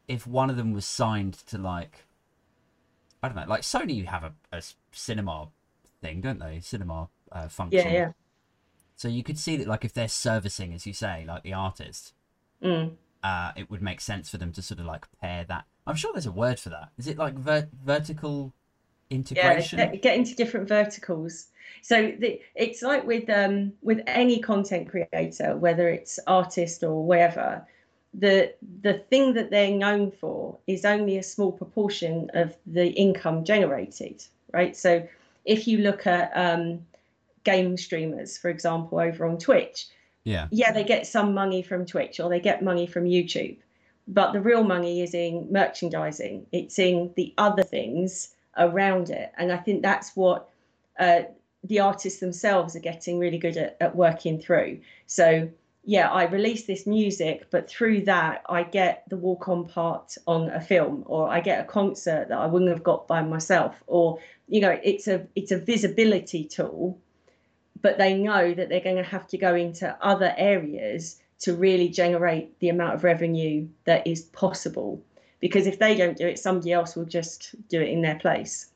if 0.08 0.28
one 0.28 0.50
of 0.50 0.58
them 0.58 0.74
was 0.74 0.86
signed 0.86 1.34
to 1.48 1.58
like 1.58 2.06
I 3.24 3.28
don't 3.28 3.38
know, 3.38 3.46
like 3.48 3.62
Sony, 3.62 3.96
you 3.96 4.06
have 4.06 4.24
a, 4.24 4.34
a 4.52 4.62
cinema 4.92 5.50
thing, 6.02 6.22
don't 6.22 6.40
they? 6.40 6.60
Cinema 6.60 7.10
uh, 7.32 7.48
function. 7.48 7.80
Yeah, 7.80 7.94
yeah. 7.94 8.12
So 8.96 9.08
you 9.08 9.24
could 9.24 9.38
see 9.38 9.58
that, 9.58 9.68
like, 9.68 9.86
if 9.86 9.94
they're 9.94 10.08
servicing, 10.08 10.74
as 10.74 10.86
you 10.86 10.94
say, 10.94 11.26
like 11.28 11.44
the 11.44 11.54
artist, 11.54 12.14
mm. 12.64 12.92
uh, 13.24 13.52
it 13.56 13.70
would 13.70 13.82
make 13.82 14.02
sense 14.02 14.30
for 14.30 14.38
them 14.38 14.52
to 14.54 14.62
sort 14.62 14.80
of 14.80 14.86
like 14.86 15.06
pair 15.20 15.44
that. 15.46 15.66
I'm 15.86 15.96
sure 15.96 16.12
there's 16.14 16.26
a 16.26 16.32
word 16.32 16.60
for 16.60 16.70
that. 16.70 16.90
Is 16.98 17.08
it 17.08 17.18
like 17.18 17.36
ver- 17.36 17.70
vertical 17.84 18.54
integration? 19.12 19.80
Yeah, 19.80 19.88
get, 19.88 20.02
get 20.02 20.18
into 20.18 20.36
different 20.36 20.68
verticals. 20.68 21.48
So 21.82 22.14
the, 22.20 22.40
it's 22.56 22.82
like 22.82 23.06
with 23.06 23.30
um, 23.30 23.74
with 23.82 24.02
any 24.08 24.40
content 24.40 24.90
creator, 24.90 25.56
whether 25.58 25.90
it's 25.90 26.20
artist 26.28 26.84
or 26.84 27.04
wherever, 27.04 27.66
the 28.14 28.54
the 28.82 28.94
thing 29.10 29.34
that 29.34 29.50
they're 29.50 29.76
known 29.76 30.12
for 30.12 30.58
is 30.68 30.86
only 30.86 31.18
a 31.18 31.24
small 31.24 31.52
proportion 31.52 32.30
of 32.34 32.56
the 32.66 32.88
income 32.88 33.44
generated, 33.44 34.24
right? 34.54 34.76
So 34.76 35.08
if 35.46 35.68
you 35.68 35.80
look 35.80 36.06
at 36.06 36.32
um, 36.36 36.86
game 37.44 37.78
streamers, 37.78 38.38
for 38.38 38.50
example, 38.50 39.00
over 39.00 39.26
on 39.26 39.38
Twitch, 39.38 39.88
yeah, 40.24 40.48
yeah, 40.52 40.72
they 40.72 40.84
get 40.84 41.08
some 41.08 41.34
money 41.34 41.64
from 41.64 41.86
Twitch 41.86 42.20
or 42.20 42.30
they 42.30 42.40
get 42.40 42.64
money 42.64 42.86
from 42.86 43.06
YouTube, 43.06 43.58
but 44.08 44.34
the 44.34 44.42
real 44.42 44.64
money 44.64 45.02
is 45.02 45.16
in 45.16 45.48
merchandising. 45.52 46.46
It's 46.52 46.78
in 46.78 47.12
the 47.16 47.34
other 47.40 47.64
things 47.64 48.36
around 48.58 49.10
it, 49.10 49.32
and 49.38 49.52
I 49.52 49.58
think 49.58 49.82
that's 49.82 50.16
what 50.16 50.50
uh, 51.00 51.22
the 51.64 51.80
artists 51.80 52.20
themselves 52.20 52.76
are 52.76 52.80
getting 52.80 53.20
really 53.20 53.38
good 53.38 53.58
at, 53.58 53.78
at 53.80 53.96
working 53.96 54.40
through. 54.40 54.80
So 55.06 55.50
yeah, 55.84 56.12
I 56.12 56.26
release 56.26 56.66
this 56.66 56.86
music, 56.86 57.48
but 57.50 57.68
through 57.68 58.06
that, 58.06 58.44
I 58.48 58.64
get 58.64 59.04
the 59.10 59.18
walk 59.18 59.48
on 59.50 59.68
part 59.68 60.16
on 60.28 60.50
a 60.50 60.62
film, 60.62 61.04
or 61.08 61.28
I 61.28 61.40
get 61.40 61.60
a 61.60 61.68
concert 61.68 62.30
that 62.30 62.38
I 62.38 62.46
wouldn't 62.46 62.70
have 62.70 62.84
got 62.84 63.08
by 63.08 63.22
myself, 63.24 63.76
or 63.88 64.20
you 64.48 64.62
know, 64.62 64.80
it's 64.84 65.08
a 65.08 65.26
it's 65.36 65.52
a 65.52 65.58
visibility 65.58 66.46
tool, 66.46 67.00
but 67.82 67.98
they 67.98 68.14
know 68.14 68.54
that 68.54 68.70
they're 68.70 68.80
going 68.80 68.98
to 68.98 69.04
have 69.04 69.28
to 69.28 69.38
go 69.38 69.56
into 69.56 69.98
other 70.02 70.36
areas 70.38 71.20
to 71.40 71.56
really 71.56 71.90
generate 71.90 72.60
the 72.60 72.70
amount 72.70 72.94
of 72.94 73.04
revenue 73.04 73.68
that 73.86 74.06
is 74.06 74.22
possible. 74.22 75.04
Because 75.42 75.68
if 75.68 75.80
they 75.80 75.96
don't 75.96 76.16
do 76.16 76.28
it, 76.28 76.40
somebody 76.40 76.72
else 76.72 76.96
will 76.96 77.06
just 77.06 77.56
do 77.68 77.82
it 77.82 77.90
in 77.90 78.02
their 78.02 78.16
place. 78.20 78.72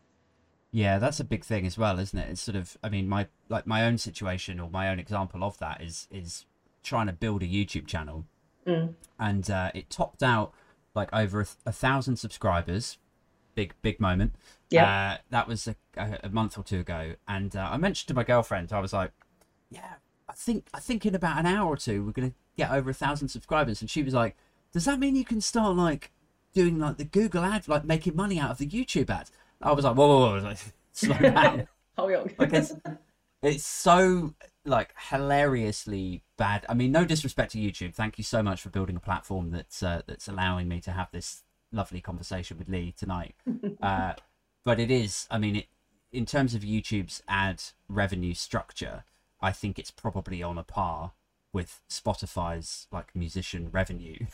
Yeah, 0.75 0.99
that's 0.99 1.21
a 1.21 1.23
big 1.23 1.45
thing 1.45 1.65
as 1.65 1.78
well, 1.78 1.99
isn't 1.99 2.19
it? 2.19 2.30
It's 2.30 2.41
sort 2.41 2.58
of, 2.58 2.75
I 2.84 2.89
mean, 2.89 3.08
my 3.08 3.28
like 3.47 3.65
my 3.65 3.86
own 3.86 3.97
situation 3.97 4.60
or 4.60 4.69
my 4.69 4.89
own 4.89 4.99
example 4.99 5.41
of 5.41 5.58
that 5.60 5.82
is 5.82 6.08
is 6.12 6.45
trying 6.84 7.08
to 7.08 7.13
build 7.13 7.43
a 7.43 7.45
YouTube 7.45 7.88
channel, 7.88 8.25
mm. 8.67 8.93
and 9.17 9.49
uh, 9.49 9.71
it 9.73 9.89
topped 9.89 10.21
out 10.21 10.54
like 10.93 11.08
over 11.13 11.39
a, 11.39 11.45
a, 11.67 11.71
thousand 11.71 12.17
subscribers. 12.17 12.97
Big 13.54 13.73
big 13.82 14.01
moment. 14.01 14.36
Yeah, 14.69 15.13
uh, 15.13 15.17
that 15.30 15.47
was 15.47 15.65
a, 15.67 15.75
a, 15.95 16.30
month 16.30 16.58
or 16.58 16.63
two 16.63 16.82
ago, 16.82 17.13
and 17.25 17.56
uh, 17.56 17.69
I 17.71 17.78
mentioned 17.78 18.10
to 18.10 18.13
my 18.13 18.25
girlfriend, 18.25 18.73
I 18.73 18.82
was 18.82 18.91
like, 18.91 19.12
"Yeah, 19.69 19.93
I 20.28 20.34
think 20.34 20.67
I 20.73 20.82
think 20.82 21.06
in 21.06 21.15
about 21.15 21.39
an 21.39 21.45
hour 21.45 21.69
or 21.69 21.78
two 21.78 22.04
we're 22.04 22.12
gonna 22.12 22.34
get 22.58 22.71
over 22.71 22.89
a 22.89 22.93
thousand 22.93 23.30
subscribers," 23.30 23.80
and 23.80 23.89
she 23.89 24.04
was 24.04 24.13
like, 24.13 24.36
"Does 24.73 24.84
that 24.84 24.99
mean 24.99 25.15
you 25.15 25.23
can 25.23 25.39
start 25.39 25.78
like 25.78 26.12
doing 26.55 26.79
like 26.79 26.97
the 26.97 27.05
Google 27.05 27.43
ad, 27.43 27.67
like 27.67 27.85
making 27.85 28.15
money 28.15 28.39
out 28.39 28.49
of 28.49 28.57
the 28.57 28.67
YouTube 28.67 29.11
ads?" 29.11 29.31
I 29.61 29.71
was 29.73 29.85
like, 29.85 29.95
"Whoa, 29.95 30.07
whoa, 30.07 30.41
whoa, 30.41 30.41
whoa. 30.41 30.55
slow 30.91 31.17
down." 31.17 31.67
oh, 31.99 32.07
yeah. 32.07 32.23
because 32.39 32.73
it's 33.43 33.65
so 33.65 34.33
like 34.65 34.95
hilariously 35.11 36.23
bad. 36.37 36.65
I 36.67 36.73
mean, 36.73 36.91
no 36.91 37.05
disrespect 37.05 37.51
to 37.51 37.59
YouTube. 37.59 37.93
Thank 37.93 38.17
you 38.17 38.23
so 38.23 38.41
much 38.41 38.61
for 38.61 38.69
building 38.69 38.95
a 38.95 38.99
platform 38.99 39.51
that's 39.51 39.83
uh, 39.83 40.01
that's 40.07 40.27
allowing 40.27 40.67
me 40.67 40.81
to 40.81 40.91
have 40.91 41.11
this 41.11 41.43
lovely 41.71 42.01
conversation 42.01 42.57
with 42.57 42.69
Lee 42.69 42.93
tonight. 42.97 43.35
uh, 43.81 44.13
but 44.63 44.79
it 44.79 44.89
is, 44.89 45.27
I 45.29 45.37
mean, 45.37 45.57
it, 45.57 45.67
in 46.11 46.25
terms 46.25 46.55
of 46.55 46.61
YouTube's 46.61 47.21
ad 47.27 47.61
revenue 47.87 48.33
structure, 48.33 49.03
I 49.41 49.51
think 49.51 49.77
it's 49.77 49.91
probably 49.91 50.41
on 50.41 50.57
a 50.57 50.63
par 50.63 51.11
with 51.53 51.81
Spotify's 51.89 52.87
like 52.91 53.15
musician 53.15 53.69
revenue 53.71 54.25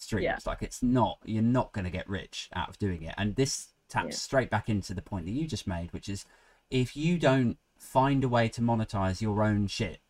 streams. 0.00 0.24
Yeah. 0.24 0.38
Like 0.46 0.62
it's 0.62 0.82
not, 0.82 1.18
you're 1.24 1.42
not 1.42 1.72
going 1.72 1.84
to 1.84 1.90
get 1.90 2.08
rich 2.08 2.48
out 2.54 2.68
of 2.68 2.78
doing 2.78 3.02
it. 3.02 3.14
And 3.16 3.36
this 3.36 3.68
taps 3.88 4.14
yeah. 4.14 4.18
straight 4.18 4.50
back 4.50 4.68
into 4.68 4.94
the 4.94 5.02
point 5.02 5.26
that 5.26 5.32
you 5.32 5.46
just 5.46 5.66
made, 5.66 5.92
which 5.92 6.08
is 6.08 6.24
if 6.70 6.96
you 6.96 7.18
don't 7.18 7.58
find 7.76 8.24
a 8.24 8.28
way 8.28 8.48
to 8.48 8.60
monetize 8.60 9.20
your 9.20 9.42
own 9.42 9.66
shit, 9.66 10.00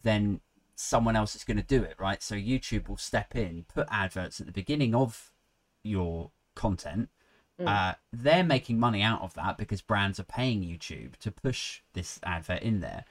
then 0.00 0.40
someone 0.74 1.16
else 1.16 1.34
is 1.34 1.44
going 1.44 1.56
to 1.56 1.62
do 1.62 1.82
it, 1.82 1.94
right? 1.98 2.22
So 2.22 2.34
YouTube 2.34 2.88
will 2.88 2.96
step 2.96 3.34
in, 3.34 3.64
put 3.72 3.88
adverts 3.90 4.40
at 4.40 4.46
the 4.46 4.52
beginning 4.52 4.94
of 4.94 5.32
your 5.82 6.30
content. 6.54 7.08
Mm. 7.60 7.68
Uh, 7.68 7.94
they're 8.12 8.44
making 8.44 8.78
money 8.78 9.02
out 9.02 9.22
of 9.22 9.34
that 9.34 9.56
because 9.56 9.80
brands 9.80 10.20
are 10.20 10.24
paying 10.24 10.62
YouTube 10.62 11.16
to 11.16 11.30
push 11.30 11.80
this 11.94 12.20
advert 12.22 12.62
in 12.62 12.80
there. 12.80 13.04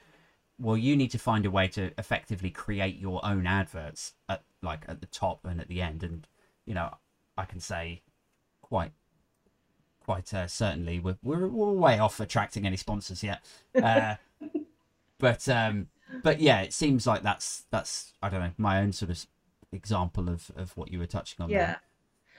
Well, 0.58 0.76
you 0.76 0.96
need 0.96 1.10
to 1.10 1.18
find 1.18 1.44
a 1.44 1.50
way 1.50 1.68
to 1.68 1.92
effectively 1.98 2.50
create 2.50 2.98
your 2.98 3.24
own 3.24 3.46
adverts 3.46 4.14
at 4.28 4.42
like 4.62 4.84
at 4.88 5.00
the 5.00 5.06
top 5.06 5.44
and 5.44 5.60
at 5.60 5.68
the 5.68 5.82
end. 5.82 6.02
And 6.02 6.26
you 6.64 6.74
know, 6.74 6.94
I 7.36 7.44
can 7.44 7.60
say 7.60 8.02
quite 8.62 8.92
quite 10.04 10.32
uh, 10.32 10.46
certainly 10.46 11.00
we're, 11.00 11.18
we're, 11.22 11.48
we're 11.48 11.72
way 11.72 11.98
off 11.98 12.20
attracting 12.20 12.64
any 12.66 12.76
sponsors 12.76 13.22
yet. 13.22 13.44
Uh, 13.74 14.14
but 15.18 15.48
um, 15.48 15.88
but 16.22 16.40
yeah, 16.40 16.60
it 16.60 16.72
seems 16.72 17.06
like 17.06 17.22
that's 17.22 17.64
that's 17.70 18.12
I 18.22 18.28
don't 18.28 18.40
know 18.40 18.52
my 18.56 18.80
own 18.80 18.92
sort 18.92 19.10
of 19.10 19.26
example 19.72 20.28
of 20.28 20.50
of 20.56 20.76
what 20.76 20.90
you 20.90 20.98
were 20.98 21.06
touching 21.06 21.42
on. 21.42 21.50
Yeah. 21.50 21.76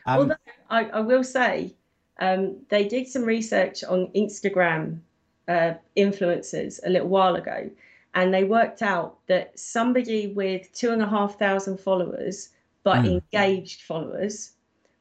Um, 0.06 0.20
Although 0.20 0.36
I, 0.70 0.86
I 0.86 1.00
will 1.02 1.24
say, 1.24 1.76
um, 2.20 2.58
they 2.70 2.88
did 2.88 3.08
some 3.08 3.24
research 3.24 3.84
on 3.84 4.08
Instagram 4.16 5.00
uh, 5.48 5.74
influencers 5.98 6.80
a 6.86 6.90
little 6.90 7.10
while 7.10 7.36
ago, 7.36 7.70
and 8.14 8.34
they 8.34 8.44
worked 8.44 8.82
out 8.82 9.18
that 9.28 9.58
somebody 9.60 10.28
with 10.28 10.72
two 10.74 10.92
and 10.92 11.02
a 11.02 11.08
half 11.08 11.38
thousand 11.38 11.80
followers 11.80 12.50
but 12.84 13.00
mm. 13.00 13.22
engaged 13.22 13.82
followers 13.82 14.54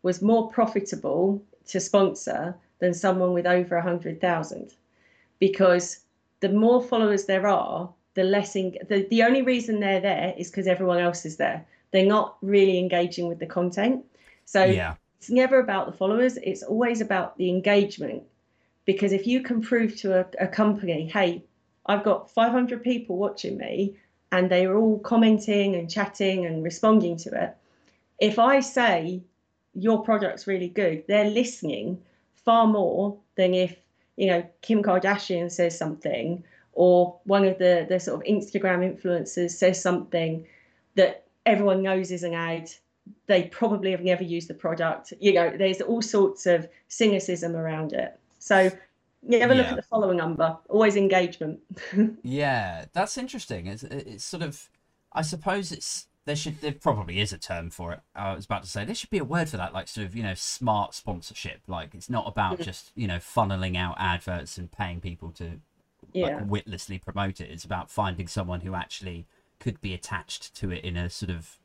was 0.03 0.21
more 0.23 0.51
profitable 0.51 1.43
to 1.67 1.81
sponsor 1.81 2.57
than 2.79 2.93
someone 2.93 3.33
with 3.33 3.47
over 3.47 3.77
a 3.77 3.81
100,000 3.81 4.73
because 5.39 6.01
the 6.41 6.49
more 6.49 6.83
followers 6.83 7.25
there 7.25 7.47
are, 7.47 7.89
the 8.15 8.25
less 8.25 8.57
in, 8.57 8.77
the, 8.89 9.07
the 9.11 9.23
only 9.23 9.43
reason 9.43 9.81
they're 9.81 10.01
there 10.01 10.35
is 10.37 10.51
because 10.51 10.67
everyone 10.67 10.99
else 10.99 11.25
is 11.25 11.37
there. 11.37 11.65
They're 11.93 12.07
not 12.07 12.37
really 12.43 12.79
engaging 12.79 13.29
with 13.29 13.39
the 13.39 13.47
content. 13.47 14.05
So 14.45 14.65
yeah. 14.65 14.95
it's 15.19 15.31
never 15.31 15.61
about 15.61 15.87
the 15.87 15.97
followers, 15.97 16.39
it's 16.39 16.63
always 16.63 17.01
about 17.01 17.37
the 17.37 17.49
engagement. 17.49 18.23
Because 18.85 19.13
if 19.13 19.27
you 19.27 19.43
can 19.43 19.61
prove 19.61 19.97
to 19.99 20.21
a, 20.21 20.27
a 20.41 20.47
company, 20.47 21.09
hey, 21.13 21.45
I've 21.87 22.05
got 22.05 22.31
500 22.31 22.83
people 22.83 23.17
watching 23.17 23.57
me 23.57 23.97
and 24.33 24.51
they 24.51 24.67
are 24.67 24.77
all 24.77 24.99
commenting 24.99 25.77
and 25.77 25.91
chatting 25.91 26.45
and 26.47 26.63
responding 26.63 27.17
to 27.19 27.45
it. 27.45 27.57
If 28.19 28.39
I 28.39 28.61
say 28.61 29.23
your 29.75 30.03
product's 30.03 30.47
really 30.47 30.69
good, 30.69 31.05
they're 31.07 31.31
listening 31.31 32.03
far 32.45 32.67
more 32.67 33.17
than 33.37 33.55
if 33.55 33.77
you 34.17 34.29
know 34.29 34.45
Kim 34.63 34.83
Kardashian 34.83 35.51
says 35.51 35.77
something 35.77 36.43
or 36.73 37.19
one 37.25 37.45
of 37.45 37.59
the 37.59 37.87
the 37.89 38.01
sort 38.01 38.21
of 38.21 38.27
Instagram 38.27 38.81
influencers 38.81 39.51
says 39.51 39.81
something 39.81 40.47
that 40.95 41.27
everyone 41.45 41.83
knows 41.83 42.11
is 42.11 42.23
an 42.23 42.35
ad. 42.35 42.71
They 43.27 43.45
probably 43.45 43.91
have 43.93 44.03
never 44.03 44.25
used 44.25 44.49
the 44.49 44.55
product. 44.55 45.13
You 45.21 45.35
know, 45.35 45.57
there's 45.57 45.81
all 45.81 46.03
sorts 46.03 46.47
of 46.47 46.69
cynicism 46.89 47.55
around 47.55 47.93
it. 47.93 48.19
So 48.39 48.71
never 49.27 49.55
yeah. 49.55 49.61
look 49.61 49.69
at 49.69 49.77
the 49.77 49.83
following 49.83 50.17
number. 50.17 50.57
Always 50.69 50.97
engagement. 50.97 51.61
yeah, 52.23 52.87
that's 52.93 53.19
interesting. 53.19 53.67
It's 53.67 53.83
it's 53.83 54.25
sort 54.25 54.43
of, 54.43 54.69
I 55.13 55.23
suppose 55.23 55.73
it's 55.73 56.07
there 56.25 56.37
should 56.37 56.61
there 56.61 56.73
probably 56.73 57.21
is 57.21 57.33
a 57.33 57.39
term 57.39 57.71
for 57.71 57.93
it. 57.93 58.01
I 58.15 58.35
was 58.35 58.45
about 58.45 58.63
to 58.65 58.69
say 58.69 58.85
there 58.85 58.95
should 58.95 59.11
be 59.11 59.19
a 59.19 59.25
word 59.25 59.49
for 59.49 59.57
that, 59.57 59.73
like 59.73 59.89
sort 59.89 60.07
of 60.07 60.17
you 60.17 60.23
know 60.23 60.35
smart 60.35 60.95
sponsorship. 60.95 61.61
Like 61.67 61.95
it's 61.95 62.11
not 62.11 62.27
about 62.27 62.61
just 62.61 62.93
you 62.95 63.07
know 63.07 63.19
funneling 63.19 63.77
out 63.77 63.97
adverts 63.99 64.59
and 64.59 64.71
paying 64.71 65.01
people 65.01 65.31
to 65.33 65.61
Yeah. 66.13 66.27
like 66.27 66.51
witlessly 66.51 66.99
promote 66.99 67.41
it. 67.41 67.51
It's 67.51 67.65
about 67.65 67.91
finding 67.91 68.29
someone 68.29 68.61
who 68.61 68.75
actually 68.75 69.27
could 69.59 69.81
be 69.81 69.95
attached 69.95 70.55
to 70.57 70.71
it 70.71 70.85
in 70.85 70.97
a 70.97 71.09
sort 71.09 71.31
of 71.31 71.59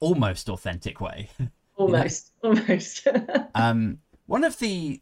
almost 0.00 0.48
authentic 0.48 1.00
way. 1.00 1.28
Almost. 1.76 2.32
Almost. 2.42 3.06
um, 3.54 3.98
one 4.26 4.42
of 4.42 4.58
the, 4.58 5.00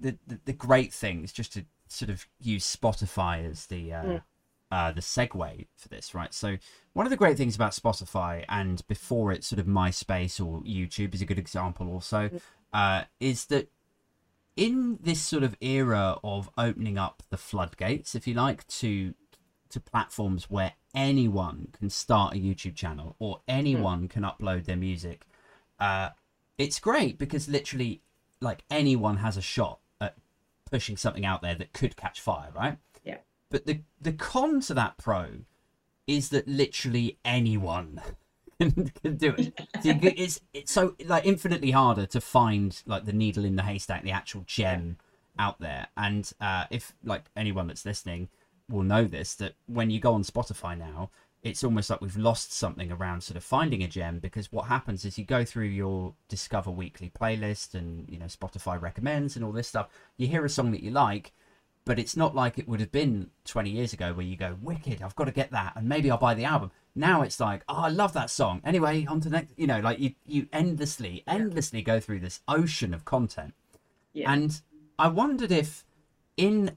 the 0.00 0.18
the 0.26 0.40
the 0.44 0.52
great 0.52 0.92
things, 0.92 1.32
just 1.32 1.52
to 1.54 1.64
sort 1.88 2.10
of 2.10 2.26
use 2.40 2.64
Spotify 2.76 3.48
as 3.50 3.66
the 3.66 3.92
uh, 3.92 4.02
Mm. 4.02 4.22
uh, 4.70 4.92
the 4.92 5.00
segue 5.02 5.66
for 5.76 5.88
this, 5.88 6.14
right? 6.14 6.32
So 6.32 6.56
one 6.94 7.06
of 7.06 7.10
the 7.10 7.16
great 7.16 7.36
things 7.36 7.54
about 7.54 7.72
Spotify, 7.72 8.44
and 8.48 8.86
before 8.88 9.32
it, 9.32 9.44
sort 9.44 9.60
of 9.60 9.66
MySpace 9.66 10.40
or 10.44 10.62
YouTube 10.62 11.14
is 11.14 11.20
a 11.22 11.26
good 11.26 11.38
example, 11.38 11.88
also, 11.90 12.30
uh, 12.72 13.02
is 13.20 13.46
that 13.46 13.70
in 14.56 14.98
this 15.02 15.20
sort 15.20 15.42
of 15.42 15.56
era 15.60 16.18
of 16.22 16.50
opening 16.58 16.98
up 16.98 17.22
the 17.30 17.36
floodgates, 17.36 18.14
if 18.14 18.26
you 18.26 18.34
like, 18.34 18.66
to 18.68 19.14
to 19.70 19.80
platforms 19.80 20.50
where 20.50 20.74
anyone 20.94 21.68
can 21.78 21.88
start 21.88 22.34
a 22.34 22.38
YouTube 22.38 22.74
channel 22.74 23.16
or 23.18 23.40
anyone 23.48 24.06
can 24.06 24.22
upload 24.22 24.66
their 24.66 24.76
music, 24.76 25.26
uh, 25.80 26.10
it's 26.58 26.78
great 26.78 27.16
because 27.16 27.48
literally, 27.48 28.02
like 28.42 28.64
anyone 28.70 29.18
has 29.18 29.36
a 29.36 29.42
shot 29.42 29.78
at 30.00 30.16
pushing 30.70 30.96
something 30.96 31.24
out 31.24 31.42
there 31.42 31.54
that 31.54 31.72
could 31.72 31.96
catch 31.96 32.20
fire, 32.20 32.50
right? 32.54 32.78
Yeah. 33.04 33.18
But 33.50 33.66
the 33.66 33.80
the 34.00 34.12
con 34.12 34.60
to 34.62 34.74
that 34.74 34.98
pro 34.98 35.28
is 36.06 36.30
that 36.30 36.48
literally 36.48 37.18
anyone 37.24 38.00
can, 38.60 38.92
can 39.02 39.16
do 39.16 39.34
it. 39.38 39.54
So 39.82 39.98
it's 40.02 40.40
it's 40.52 40.72
so 40.72 40.96
like 41.06 41.24
infinitely 41.24 41.70
harder 41.70 42.06
to 42.06 42.20
find 42.20 42.82
like 42.86 43.04
the 43.04 43.12
needle 43.12 43.44
in 43.44 43.56
the 43.56 43.62
haystack, 43.62 44.02
the 44.02 44.10
actual 44.10 44.42
gem 44.46 44.98
out 45.38 45.60
there. 45.60 45.88
And 45.96 46.30
uh, 46.40 46.64
if 46.70 46.94
like 47.04 47.24
anyone 47.36 47.66
that's 47.66 47.86
listening 47.86 48.28
will 48.68 48.82
know 48.82 49.04
this, 49.04 49.34
that 49.36 49.54
when 49.66 49.90
you 49.90 50.00
go 50.00 50.14
on 50.14 50.22
Spotify 50.22 50.78
now, 50.78 51.10
it's 51.42 51.64
almost 51.64 51.90
like 51.90 52.00
we've 52.00 52.16
lost 52.16 52.52
something 52.52 52.92
around 52.92 53.22
sort 53.22 53.36
of 53.36 53.42
finding 53.42 53.82
a 53.82 53.88
gem 53.88 54.20
because 54.20 54.52
what 54.52 54.66
happens 54.66 55.04
is 55.04 55.18
you 55.18 55.24
go 55.24 55.44
through 55.44 55.66
your 55.66 56.14
Discover 56.28 56.70
Weekly 56.70 57.10
playlist 57.18 57.74
and 57.74 58.08
you 58.08 58.18
know 58.18 58.26
Spotify 58.26 58.80
recommends 58.80 59.34
and 59.34 59.44
all 59.44 59.52
this 59.52 59.68
stuff. 59.68 59.88
You 60.16 60.28
hear 60.28 60.44
a 60.44 60.48
song 60.48 60.70
that 60.70 60.82
you 60.82 60.90
like, 60.92 61.32
but 61.84 61.98
it's 61.98 62.16
not 62.16 62.34
like 62.34 62.58
it 62.58 62.68
would 62.68 62.80
have 62.80 62.92
been 62.92 63.30
20 63.44 63.70
years 63.70 63.92
ago 63.92 64.12
where 64.12 64.26
you 64.26 64.36
go 64.36 64.56
wicked 64.62 65.02
i've 65.02 65.16
got 65.16 65.24
to 65.24 65.32
get 65.32 65.50
that 65.50 65.72
and 65.76 65.88
maybe 65.88 66.10
i'll 66.10 66.18
buy 66.18 66.34
the 66.34 66.44
album 66.44 66.70
now 66.94 67.22
it's 67.22 67.40
like 67.40 67.64
oh 67.68 67.82
i 67.82 67.88
love 67.88 68.12
that 68.12 68.30
song 68.30 68.60
anyway 68.64 69.04
on 69.06 69.20
to 69.20 69.28
next 69.28 69.52
you 69.56 69.66
know 69.66 69.80
like 69.80 69.98
you 69.98 70.12
you 70.26 70.46
endlessly 70.52 71.22
endlessly 71.26 71.82
go 71.82 71.98
through 71.98 72.20
this 72.20 72.40
ocean 72.48 72.94
of 72.94 73.04
content 73.04 73.54
yeah. 74.12 74.30
and 74.32 74.60
i 74.98 75.08
wondered 75.08 75.50
if 75.50 75.84
in 76.36 76.76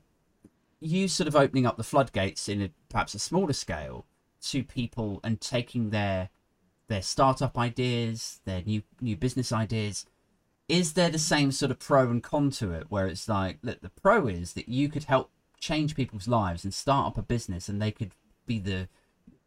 you 0.79 1.07
sort 1.07 1.27
of 1.27 1.35
opening 1.35 1.65
up 1.65 1.77
the 1.77 1.83
floodgates 1.83 2.49
in 2.49 2.61
a, 2.61 2.69
perhaps 2.89 3.13
a 3.13 3.19
smaller 3.19 3.53
scale 3.53 4.05
to 4.49 4.63
people 4.63 5.19
and 5.23 5.41
taking 5.41 5.89
their 5.89 6.29
their 6.87 7.01
startup 7.01 7.57
ideas 7.57 8.39
their 8.45 8.61
new 8.61 8.81
new 9.01 9.15
business 9.15 9.51
ideas 9.51 10.05
is 10.67 10.93
there 10.93 11.09
the 11.09 11.19
same 11.19 11.51
sort 11.51 11.71
of 11.71 11.79
pro 11.79 12.09
and 12.09 12.23
con 12.23 12.49
to 12.49 12.71
it 12.71 12.85
where 12.89 13.07
it's 13.07 13.29
like 13.29 13.59
look, 13.61 13.81
the 13.81 13.89
pro 13.89 14.27
is 14.27 14.53
that 14.53 14.69
you 14.69 14.89
could 14.89 15.05
help 15.05 15.29
change 15.59 15.95
people's 15.95 16.27
lives 16.27 16.63
and 16.63 16.73
start 16.73 17.07
up 17.07 17.17
a 17.17 17.21
business 17.21 17.69
and 17.69 17.81
they 17.81 17.91
could 17.91 18.11
be 18.45 18.59
the 18.59 18.87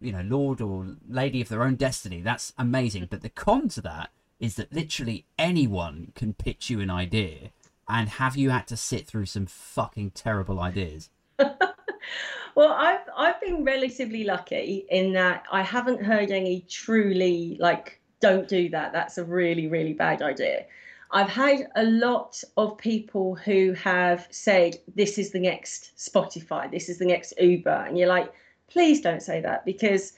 you 0.01 0.13
know 0.13 0.23
lord 0.23 0.61
or 0.61 0.97
lady 1.09 1.41
of 1.41 1.49
their 1.49 1.63
own 1.63 1.75
destiny? 1.75 2.21
That's 2.21 2.53
amazing. 2.59 3.07
But 3.11 3.23
the 3.23 3.29
con 3.29 3.69
to 3.71 3.81
that 3.83 4.11
is 4.39 4.55
that 4.57 4.73
literally 4.73 5.27
anyone 5.39 6.13
can 6.15 6.33
pitch 6.33 6.71
you 6.71 6.81
an 6.81 6.91
idea 6.91 7.51
and 7.89 8.09
have 8.09 8.37
you 8.37 8.51
had 8.51 8.67
to 8.69 8.77
sit 8.77 9.07
through 9.07 9.27
some 9.27 9.47
fucking 9.47 10.11
terrible 10.11 10.61
ideas 10.61 11.11
Well, 12.59 12.73
I've 12.73 13.09
I've 13.17 13.41
been 13.41 13.63
relatively 13.63 14.25
lucky 14.25 14.85
in 14.91 15.13
that 15.13 15.45
I 15.53 15.63
haven't 15.63 16.03
heard 16.03 16.33
any 16.33 16.63
truly 16.69 17.57
like 17.61 18.01
don't 18.19 18.49
do 18.49 18.69
that. 18.71 18.93
That's 18.93 19.17
a 19.17 19.23
really 19.23 19.69
really 19.69 19.93
bad 19.93 20.23
idea. 20.23 20.65
I've 21.13 21.29
had 21.29 21.69
a 21.77 21.85
lot 21.85 22.43
of 22.57 22.77
people 22.77 23.37
who 23.37 23.75
have 23.75 24.27
said 24.31 24.77
this 24.97 25.19
is 25.19 25.31
the 25.31 25.39
next 25.39 25.93
Spotify, 25.97 26.69
this 26.69 26.89
is 26.89 26.99
the 26.99 27.05
next 27.05 27.33
Uber, 27.39 27.85
and 27.87 27.97
you're 27.97 28.09
like, 28.09 28.33
please 28.67 29.01
don't 29.01 29.23
say 29.23 29.41
that 29.41 29.65
because 29.65 30.15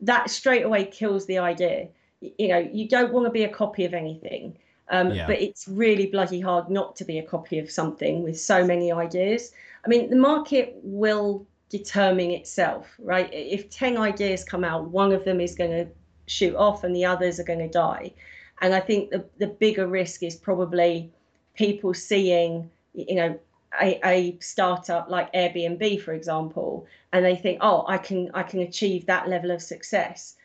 that 0.00 0.30
straight 0.30 0.64
away 0.64 0.86
kills 0.86 1.26
the 1.26 1.38
idea. 1.38 1.90
You 2.20 2.48
know, 2.48 2.68
you 2.72 2.88
don't 2.88 3.12
want 3.12 3.26
to 3.26 3.30
be 3.30 3.44
a 3.44 3.48
copy 3.48 3.84
of 3.84 3.94
anything. 3.94 4.58
Um, 4.88 5.12
Yeah. 5.12 5.28
But 5.28 5.40
it's 5.40 5.68
really 5.68 6.06
bloody 6.06 6.40
hard 6.40 6.68
not 6.68 6.96
to 6.96 7.04
be 7.04 7.18
a 7.20 7.22
copy 7.22 7.60
of 7.60 7.70
something 7.70 8.24
with 8.24 8.38
so 8.40 8.66
many 8.66 8.90
ideas. 8.90 9.52
I 9.84 9.88
mean, 9.88 10.10
the 10.10 10.16
market 10.16 10.74
will 10.82 11.46
determine 11.78 12.30
itself, 12.30 12.94
right? 13.00 13.28
If 13.32 13.68
10 13.68 13.96
ideas 13.96 14.44
come 14.44 14.62
out, 14.62 14.90
one 14.90 15.10
of 15.10 15.24
them 15.24 15.40
is 15.40 15.56
going 15.56 15.72
to 15.72 15.86
shoot 16.26 16.54
off 16.54 16.84
and 16.84 16.94
the 16.94 17.04
others 17.04 17.40
are 17.40 17.44
going 17.44 17.58
to 17.58 17.68
die. 17.68 18.12
And 18.60 18.72
I 18.72 18.78
think 18.78 19.10
the, 19.10 19.24
the 19.38 19.48
bigger 19.48 19.88
risk 19.88 20.22
is 20.22 20.36
probably 20.36 21.10
people 21.54 21.92
seeing, 21.92 22.70
you 22.92 23.16
know, 23.16 23.40
a, 23.82 23.98
a 24.04 24.38
startup 24.40 25.10
like 25.10 25.32
Airbnb, 25.32 26.00
for 26.00 26.12
example, 26.12 26.86
and 27.12 27.24
they 27.24 27.34
think, 27.34 27.58
oh, 27.60 27.84
I 27.88 27.98
can 27.98 28.30
I 28.34 28.44
can 28.44 28.60
achieve 28.60 29.06
that 29.06 29.28
level 29.28 29.50
of 29.50 29.60
success. 29.60 30.36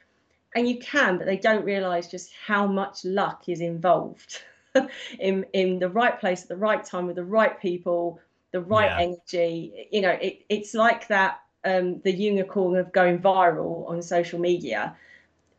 And 0.56 0.68
you 0.68 0.80
can, 0.80 1.20
but 1.20 1.28
they 1.28 1.38
don't 1.38 1.64
realize 1.64 2.10
just 2.10 2.32
how 2.48 2.66
much 2.66 3.06
luck 3.06 3.44
is 3.48 3.62
involved 3.62 4.42
in 5.20 5.46
in 5.54 5.78
the 5.78 5.90
right 5.90 6.20
place 6.20 6.42
at 6.42 6.50
the 6.50 6.58
right 6.58 6.84
time 6.84 7.06
with 7.06 7.18
the 7.18 7.24
right 7.24 7.62
people, 7.62 8.20
the 8.52 8.62
right 8.62 8.92
Yeah. 8.92 9.00
energy. 9.00 9.88
You 9.92 10.02
know, 10.02 10.12
it, 10.12 10.46
it's 10.50 10.74
like 10.74 11.08
that 11.08 11.42
um, 11.66 12.00
the 12.02 12.12
unicorn 12.12 12.78
of 12.78 12.92
going 12.92 13.20
viral 13.20 13.88
on 13.90 14.02
social 14.02 14.40
media. 14.40 14.96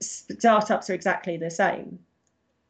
Startups 0.00 0.88
are 0.90 0.94
exactly 0.94 1.36
the 1.36 1.50
same. 1.50 1.98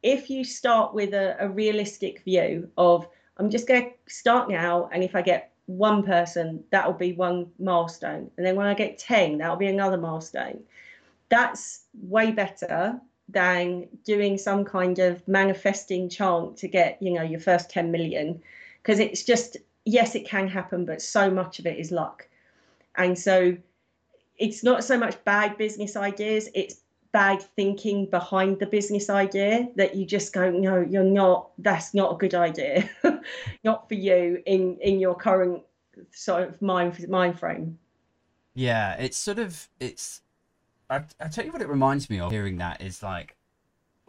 If 0.03 0.31
you 0.31 0.45
start 0.45 0.95
with 0.95 1.15
a, 1.15 1.37
a 1.39 1.49
realistic 1.49 2.23
view 2.25 2.69
of 2.77 3.07
I'm 3.37 3.51
just 3.51 3.67
going 3.69 3.85
to 3.85 4.15
start 4.15 4.51
now, 4.51 4.89
and 4.93 5.03
if 5.03 5.15
I 5.15 5.23
get 5.23 5.53
one 5.67 6.03
person, 6.03 6.65
that'll 6.71 6.93
be 6.93 7.13
one 7.13 7.51
milestone, 7.59 8.31
and 8.37 8.45
then 8.47 8.57
when 8.57 8.67
I 8.67 8.75
get 8.75 8.99
ten, 8.99 9.39
that'll 9.39 9.57
be 9.57 9.69
another 9.69 9.97
milestone. 9.97 10.63
That's 11.29 11.85
way 12.03 12.33
better 12.33 13.01
than 13.29 13.87
doing 14.05 14.37
some 14.37 14.65
kind 14.65 14.99
of 14.99 15.27
manifesting 15.29 16.09
chant 16.09 16.57
to 16.59 16.69
get 16.69 17.01
you 17.01 17.13
know 17.13 17.23
your 17.23 17.41
first 17.41 17.71
10 17.71 17.91
million 17.91 18.43
because 18.83 18.99
it's 18.99 19.23
just 19.23 19.57
yes 19.85 20.15
it 20.15 20.27
can 20.27 20.49
happen 20.49 20.85
but 20.85 21.01
so 21.01 21.31
much 21.31 21.59
of 21.59 21.67
it 21.67 21.79
is 21.79 21.91
luck 21.91 22.29
and 22.97 23.19
so 23.19 23.57
it's 24.39 24.63
not 24.65 24.85
so 24.85 24.99
much 24.99 25.23
bad 25.25 25.57
business 25.57 25.97
ideas 25.97 26.49
it's 26.55 26.83
bad 27.13 27.43
thinking 27.57 28.07
behind 28.07 28.59
the 28.61 28.67
business 28.67 29.11
idea 29.11 29.69
that 29.75 29.97
you 29.97 30.07
just 30.07 30.33
go 30.33 30.51
no 30.51 30.81
you're 30.81 31.03
not 31.03 31.51
that's 31.59 31.93
not 31.93 32.15
a 32.15 32.17
good 32.17 32.35
idea 32.35 32.89
not 33.65 33.89
for 33.89 33.95
you 33.95 34.41
in 34.47 34.79
in 34.81 35.01
your 35.01 35.15
current 35.15 35.61
sort 36.13 36.49
of 36.49 36.63
mind 36.63 37.09
mind 37.09 37.39
frame 37.39 37.77
Yeah, 38.55 38.95
it's 38.95 39.17
sort 39.17 39.39
of 39.39 39.69
it's. 39.79 40.23
I 40.89 41.05
I 41.21 41.29
tell 41.29 41.45
you 41.45 41.53
what 41.53 41.63
it 41.63 41.69
reminds 41.69 42.11
me 42.11 42.21
of. 42.21 42.31
Hearing 42.31 42.59
that 42.59 42.81
is 42.81 43.03
like 43.03 43.37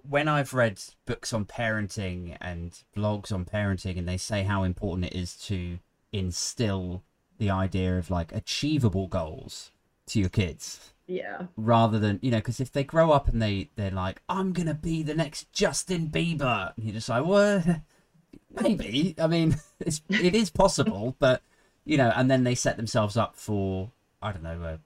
when 0.08 0.28
I've 0.28 0.54
read 0.54 0.82
books 1.06 1.34
on 1.34 1.46
parenting 1.46 2.38
and 2.42 2.72
blogs 2.96 3.32
on 3.32 3.46
parenting, 3.46 3.98
and 3.98 4.08
they 4.08 4.18
say 4.18 4.44
how 4.44 4.64
important 4.64 5.08
it 5.08 5.16
is 5.16 5.36
to 5.48 5.80
instill 6.12 7.04
the 7.38 7.50
idea 7.50 7.98
of 7.98 8.12
like 8.12 8.32
achievable 8.32 9.08
goals 9.08 9.72
to 10.08 10.20
your 10.20 10.30
kids. 10.30 10.94
Yeah. 11.08 11.48
Rather 11.58 12.00
than 12.00 12.20
you 12.22 12.32
know 12.32 12.38
because 12.38 12.60
if 12.60 12.72
they 12.72 12.84
grow 12.84 13.12
up 13.12 13.28
and 13.28 13.42
they 13.42 13.70
they're 13.76 13.92
like 13.92 14.22
i'm 14.30 14.54
gonna 14.54 14.74
be 14.74 15.04
the 15.04 15.14
next 15.14 15.52
justin 15.52 16.08
bieber 16.08 16.72
and 16.76 16.86
you're 16.86 16.94
just 16.94 17.10
like 17.10 17.26
well 17.26 17.82
maybe. 18.62 19.16
I 19.20 19.28
mean 19.28 19.58
it's 19.82 20.02
it 20.10 20.36
is 20.36 20.49
possible 20.49 21.16
but 21.20 21.41
you 21.84 21.97
know 21.97 22.14
and 22.16 22.32
then 22.32 22.43
they 22.43 22.56
set 22.56 22.78
themselves 22.78 23.18
up 23.18 23.36
for 23.36 23.91
i 24.22 24.32
don't 24.32 24.43
know 24.43 24.62
a, 24.62 24.80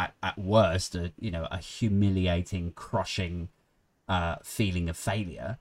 at, 0.00 0.14
at 0.22 0.38
worst 0.38 0.94
a 0.94 1.12
you 1.20 1.30
know 1.30 1.46
a 1.50 1.58
humiliating 1.58 2.72
crushing 2.72 3.48
uh 4.08 4.36
feeling 4.42 4.88
of 4.88 4.96
failure 4.96 5.58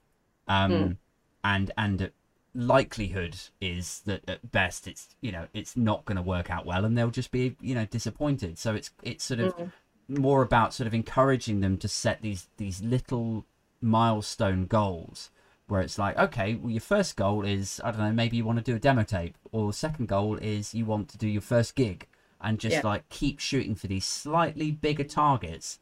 um 0.48 0.72
Mm. 0.72 0.98
and 1.44 1.72
and 1.78 2.12
likelihood 2.54 3.36
is 3.60 4.02
that 4.06 4.22
at 4.30 4.52
best 4.52 4.88
it's 4.88 5.10
you 5.22 5.32
know 5.32 5.48
it's 5.54 5.76
not 5.76 6.06
going 6.06 6.16
to 6.16 6.22
work 6.22 6.50
out 6.50 6.66
well 6.66 6.86
and 6.86 6.98
they'll 6.98 7.10
just 7.12 7.32
be 7.32 7.56
you 7.60 7.76
know 7.76 7.86
disappointed 7.86 8.58
so 8.58 8.74
it's 8.74 8.92
it's 9.04 9.24
sort 9.24 9.40
of 9.42 9.56
Mm. 9.58 9.72
more 10.08 10.42
about 10.42 10.74
sort 10.74 10.88
of 10.88 10.94
encouraging 10.94 11.60
them 11.62 11.78
to 11.78 11.88
set 11.88 12.22
these 12.22 12.48
these 12.58 12.82
little 12.82 13.46
milestone 13.82 14.66
goals 14.66 15.30
where 15.68 15.82
it's 15.82 15.98
like 15.98 16.18
okay 16.18 16.56
well 16.56 16.72
your 16.72 16.82
first 16.82 17.16
goal 17.16 17.44
is 17.46 17.82
i 17.84 17.92
don't 17.92 18.00
know 18.00 18.12
maybe 18.12 18.38
you 18.38 18.46
want 18.46 18.58
to 18.58 18.64
do 18.64 18.76
a 18.76 18.80
demo 18.80 19.04
tape 19.04 19.38
or 19.52 19.74
second 19.74 20.08
goal 20.08 20.38
is 20.38 20.74
you 20.74 20.86
want 20.86 21.08
to 21.10 21.18
do 21.18 21.28
your 21.28 21.42
first 21.42 21.76
gig 21.76 22.08
and 22.42 22.60
just 22.60 22.78
Yeah. 22.78 22.82
like 22.84 23.08
keep 23.10 23.40
shooting 23.40 23.76
for 23.76 23.88
these 23.88 24.06
slightly 24.06 24.72
bigger 24.72 25.04
targets 25.04 25.80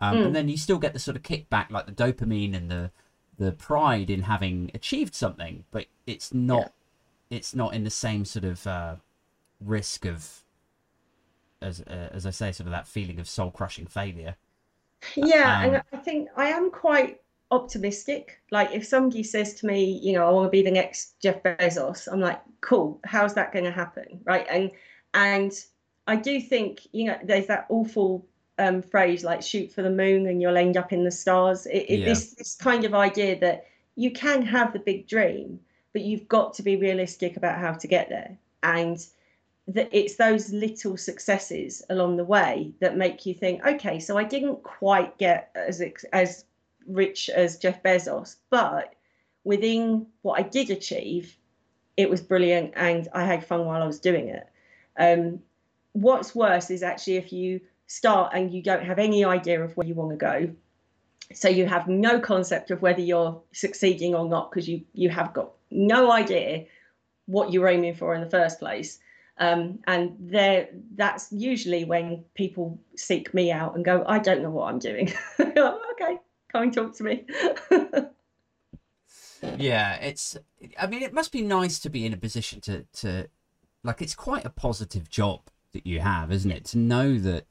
um, 0.00 0.16
Mm. 0.18 0.26
and 0.26 0.36
then 0.36 0.48
you 0.48 0.56
still 0.56 0.78
get 0.78 0.92
the 0.92 0.98
sort 0.98 1.16
of 1.16 1.22
kickback, 1.22 1.70
like 1.70 1.86
the 1.86 1.92
dopamine 1.92 2.54
and 2.56 2.70
the 2.70 2.90
the 3.38 3.52
pride 3.52 4.10
in 4.10 4.22
having 4.22 4.70
achieved 4.74 5.14
something, 5.14 5.64
but 5.70 5.86
it's 6.06 6.32
not 6.34 6.72
it's 7.30 7.54
not 7.54 7.74
in 7.74 7.84
the 7.84 7.90
same 7.90 8.24
sort 8.24 8.44
of 8.44 8.66
uh, 8.66 8.96
risk 9.60 10.04
of 10.06 10.44
as 11.62 11.80
uh, 11.82 12.08
as 12.12 12.26
I 12.26 12.30
say, 12.30 12.52
sort 12.52 12.66
of 12.66 12.72
that 12.72 12.86
feeling 12.86 13.18
of 13.20 13.28
soul 13.28 13.50
crushing 13.50 13.86
failure. 13.86 14.36
Yeah, 15.14 15.60
Um, 15.64 15.74
and 15.74 15.82
I 15.92 15.96
think 15.98 16.28
I 16.36 16.46
am 16.48 16.70
quite 16.70 17.20
optimistic. 17.50 18.40
Like 18.50 18.70
if 18.72 18.86
somebody 18.86 19.22
says 19.22 19.54
to 19.54 19.66
me, 19.66 19.98
you 20.02 20.12
know, 20.12 20.26
I 20.26 20.30
want 20.30 20.46
to 20.46 20.50
be 20.50 20.62
the 20.62 20.70
next 20.70 21.18
Jeff 21.20 21.42
Bezos, 21.42 22.08
I'm 22.10 22.20
like, 22.20 22.40
cool, 22.60 23.00
how's 23.04 23.34
that 23.34 23.52
going 23.52 23.64
to 23.64 23.70
happen? 23.70 24.20
Right. 24.24 24.46
And 24.50 24.70
and 25.14 25.52
I 26.06 26.16
do 26.16 26.40
think, 26.40 26.86
you 26.92 27.06
know, 27.06 27.18
there's 27.24 27.46
that 27.46 27.66
awful 27.68 28.26
um, 28.60 28.82
phrase 28.82 29.24
like 29.24 29.42
shoot 29.42 29.72
for 29.72 29.82
the 29.82 29.90
moon 29.90 30.26
and 30.26 30.40
you'll 30.40 30.56
end 30.56 30.76
up 30.76 30.92
in 30.92 31.04
the 31.04 31.10
stars. 31.10 31.66
It, 31.66 31.86
it, 31.88 31.98
Yeah. 32.00 32.04
this 32.06 32.34
this 32.34 32.54
kind 32.54 32.84
of 32.84 32.94
idea 32.94 33.38
that 33.40 33.66
you 33.96 34.10
can 34.10 34.42
have 34.42 34.72
the 34.72 34.78
big 34.78 35.08
dream, 35.08 35.58
but 35.92 36.02
you've 36.02 36.28
got 36.28 36.54
to 36.54 36.62
be 36.62 36.76
realistic 36.76 37.36
about 37.36 37.58
how 37.58 37.72
to 37.72 37.88
get 37.88 38.08
there. 38.08 38.38
And 38.62 39.04
that 39.68 39.88
it's 39.92 40.16
those 40.16 40.52
little 40.52 40.96
successes 40.96 41.82
along 41.90 42.16
the 42.16 42.24
way 42.24 42.72
that 42.80 42.96
make 42.96 43.24
you 43.24 43.34
think, 43.34 43.64
okay, 43.64 43.98
so 44.00 44.18
I 44.18 44.24
didn't 44.24 44.62
quite 44.62 45.16
get 45.18 45.50
as 45.54 45.82
as 46.12 46.44
rich 46.86 47.30
as 47.30 47.58
Jeff 47.58 47.82
Bezos, 47.82 48.36
but 48.50 48.94
within 49.44 50.06
what 50.22 50.38
I 50.38 50.42
did 50.42 50.70
achieve, 50.70 51.36
it 51.96 52.10
was 52.10 52.20
brilliant, 52.20 52.72
and 52.76 53.08
I 53.14 53.24
had 53.24 53.44
fun 53.44 53.64
while 53.64 53.82
I 53.82 53.86
was 53.86 54.00
doing 54.00 54.28
it. 54.28 54.46
Um, 54.98 55.40
what's 55.92 56.34
worse 56.34 56.70
is 56.70 56.82
actually 56.82 57.16
if 57.16 57.32
you 57.32 57.60
start 57.90 58.32
and 58.34 58.52
you 58.52 58.62
don't 58.62 58.84
have 58.84 59.00
any 59.00 59.24
idea 59.24 59.60
of 59.62 59.76
where 59.76 59.86
you 59.86 59.94
want 59.94 60.10
to 60.10 60.16
go, 60.16 60.50
so 61.32 61.48
you 61.48 61.66
have 61.66 61.88
no 61.88 62.20
concept 62.20 62.70
of 62.70 62.82
whether 62.82 63.00
you're 63.00 63.40
succeeding 63.52 64.14
or 64.14 64.28
not 64.28 64.50
because 64.50 64.68
you 64.68 64.82
you 64.92 65.08
have 65.08 65.32
got 65.32 65.50
no 65.70 66.12
idea 66.12 66.66
what 67.26 67.52
you're 67.52 67.68
aiming 67.68 67.94
for 67.94 68.14
in 68.14 68.20
the 68.20 68.30
first 68.30 68.58
place. 68.58 69.00
Um, 69.38 69.78
and 69.86 70.16
there, 70.20 70.68
that's 70.96 71.32
usually 71.32 71.84
when 71.84 72.24
people 72.34 72.78
seek 72.96 73.32
me 73.32 73.50
out 73.50 73.74
and 73.74 73.84
go, 73.84 74.04
I 74.06 74.18
don't 74.18 74.42
know 74.42 74.50
what 74.50 74.68
I'm 74.68 74.78
doing. 74.78 75.10
okay, 75.40 76.18
come 76.52 76.62
and 76.64 76.74
talk 76.74 76.94
to 76.96 77.04
me. 77.04 77.24
Yeah, 79.56 79.94
it's. 79.96 80.36
I 80.78 80.86
mean, 80.86 81.02
it 81.02 81.14
must 81.14 81.32
be 81.32 81.42
nice 81.42 81.78
to 81.80 81.90
be 81.90 82.04
in 82.04 82.12
a 82.12 82.16
position 82.16 82.60
to 82.62 82.84
to, 83.00 83.28
like, 83.82 84.02
it's 84.02 84.14
quite 84.14 84.44
a 84.44 84.50
positive 84.50 85.08
job 85.08 85.48
that 85.72 85.86
you 85.86 86.00
have, 86.00 86.30
isn't 86.30 86.50
it? 86.50 86.64
To 86.66 86.78
know 86.78 87.18
that, 87.18 87.46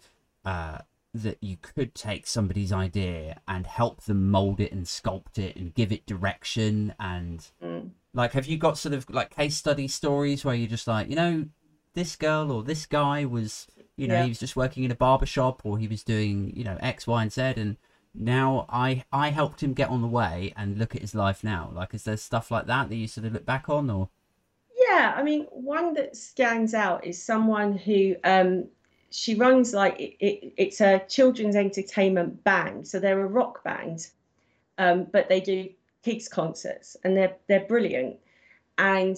uh, 0.45 0.79
that 1.13 1.37
you 1.41 1.57
could 1.61 1.95
take 1.95 2.27
somebody's 2.27 2.71
idea 2.71 3.39
and 3.47 3.65
help 3.65 4.03
them 4.03 4.29
mold 4.29 4.59
it 4.59 4.71
and 4.71 4.85
sculpt 4.85 5.37
it 5.37 5.55
and 5.55 5.73
give 5.73 5.91
it 5.91 6.05
direction 6.05 6.93
and 6.99 7.49
Mm. 7.61 7.91
like, 8.13 8.33
have 8.33 8.45
you 8.45 8.57
got 8.57 8.77
sort 8.77 8.93
of 8.93 9.09
like 9.09 9.29
case 9.31 9.55
study 9.55 9.87
stories 9.87 10.45
where 10.45 10.55
you're 10.55 10.67
just 10.67 10.87
like, 10.87 11.09
you 11.09 11.15
know, 11.15 11.45
this 11.93 12.15
girl 12.15 12.51
or 12.51 12.63
this 12.63 12.85
guy 12.85 13.25
was, 13.25 13.67
you 13.97 14.07
know, 14.07 14.15
Yeah. 14.15 14.23
he 14.23 14.29
was 14.29 14.39
just 14.39 14.55
working 14.55 14.83
in 14.83 14.91
a 14.91 14.95
barber 14.95 15.25
shop 15.25 15.61
or 15.63 15.77
he 15.79 15.87
was 15.87 16.03
doing, 16.03 16.55
you 16.55 16.63
know, 16.63 16.77
X, 16.79 17.07
Y, 17.07 17.21
and 17.23 17.31
Z, 17.31 17.41
and 17.57 17.77
now 18.13 18.65
I 18.69 19.03
I 19.11 19.29
helped 19.29 19.61
him 19.63 19.73
get 19.73 19.89
on 19.89 20.01
the 20.01 20.07
way 20.07 20.53
and 20.55 20.77
look 20.77 20.95
at 20.95 21.01
his 21.01 21.13
life 21.15 21.43
now. 21.43 21.71
Like, 21.73 21.93
is 21.93 22.03
there 22.03 22.17
stuff 22.17 22.51
like 22.51 22.67
that 22.67 22.89
that 22.89 22.95
you 22.95 23.07
sort 23.07 23.25
of 23.25 23.33
look 23.33 23.45
back 23.45 23.67
on, 23.69 23.89
or 23.89 24.09
Yeah, 24.87 25.13
I 25.15 25.23
mean, 25.23 25.43
one 25.51 25.93
that 25.95 26.15
stands 26.15 26.73
out 26.73 27.03
is 27.05 27.21
someone 27.21 27.77
who 27.77 28.15
um, 28.23 28.67
she 29.11 29.35
runs 29.35 29.73
like 29.73 29.99
it, 29.99 30.15
it, 30.19 30.53
it's 30.57 30.81
a 30.81 30.99
children's 31.07 31.55
entertainment 31.55 32.43
band. 32.43 32.87
So 32.87 32.99
they're 32.99 33.21
a 33.21 33.27
rock 33.27 33.63
band, 33.63 34.07
um, 34.77 35.07
but 35.11 35.29
they 35.29 35.39
do 35.39 35.69
kids 36.03 36.27
concerts, 36.27 36.95
and 37.03 37.15
they're 37.15 37.35
they're 37.47 37.65
brilliant. 37.65 38.17
And 38.77 39.17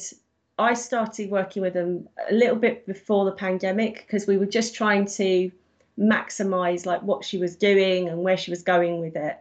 I 0.57 0.73
started 0.73 1.29
working 1.29 1.61
with 1.61 1.73
them 1.73 2.07
a 2.29 2.33
little 2.33 2.55
bit 2.55 2.85
before 2.85 3.25
the 3.25 3.31
pandemic 3.31 4.05
because 4.05 4.27
we 4.27 4.37
were 4.37 4.45
just 4.45 4.75
trying 4.75 5.05
to 5.05 5.51
maximize 5.99 6.85
like 6.85 7.01
what 7.03 7.23
she 7.23 7.37
was 7.37 7.55
doing 7.55 8.09
and 8.09 8.23
where 8.23 8.37
she 8.37 8.51
was 8.51 8.63
going 8.63 8.99
with 8.99 9.15
it. 9.15 9.39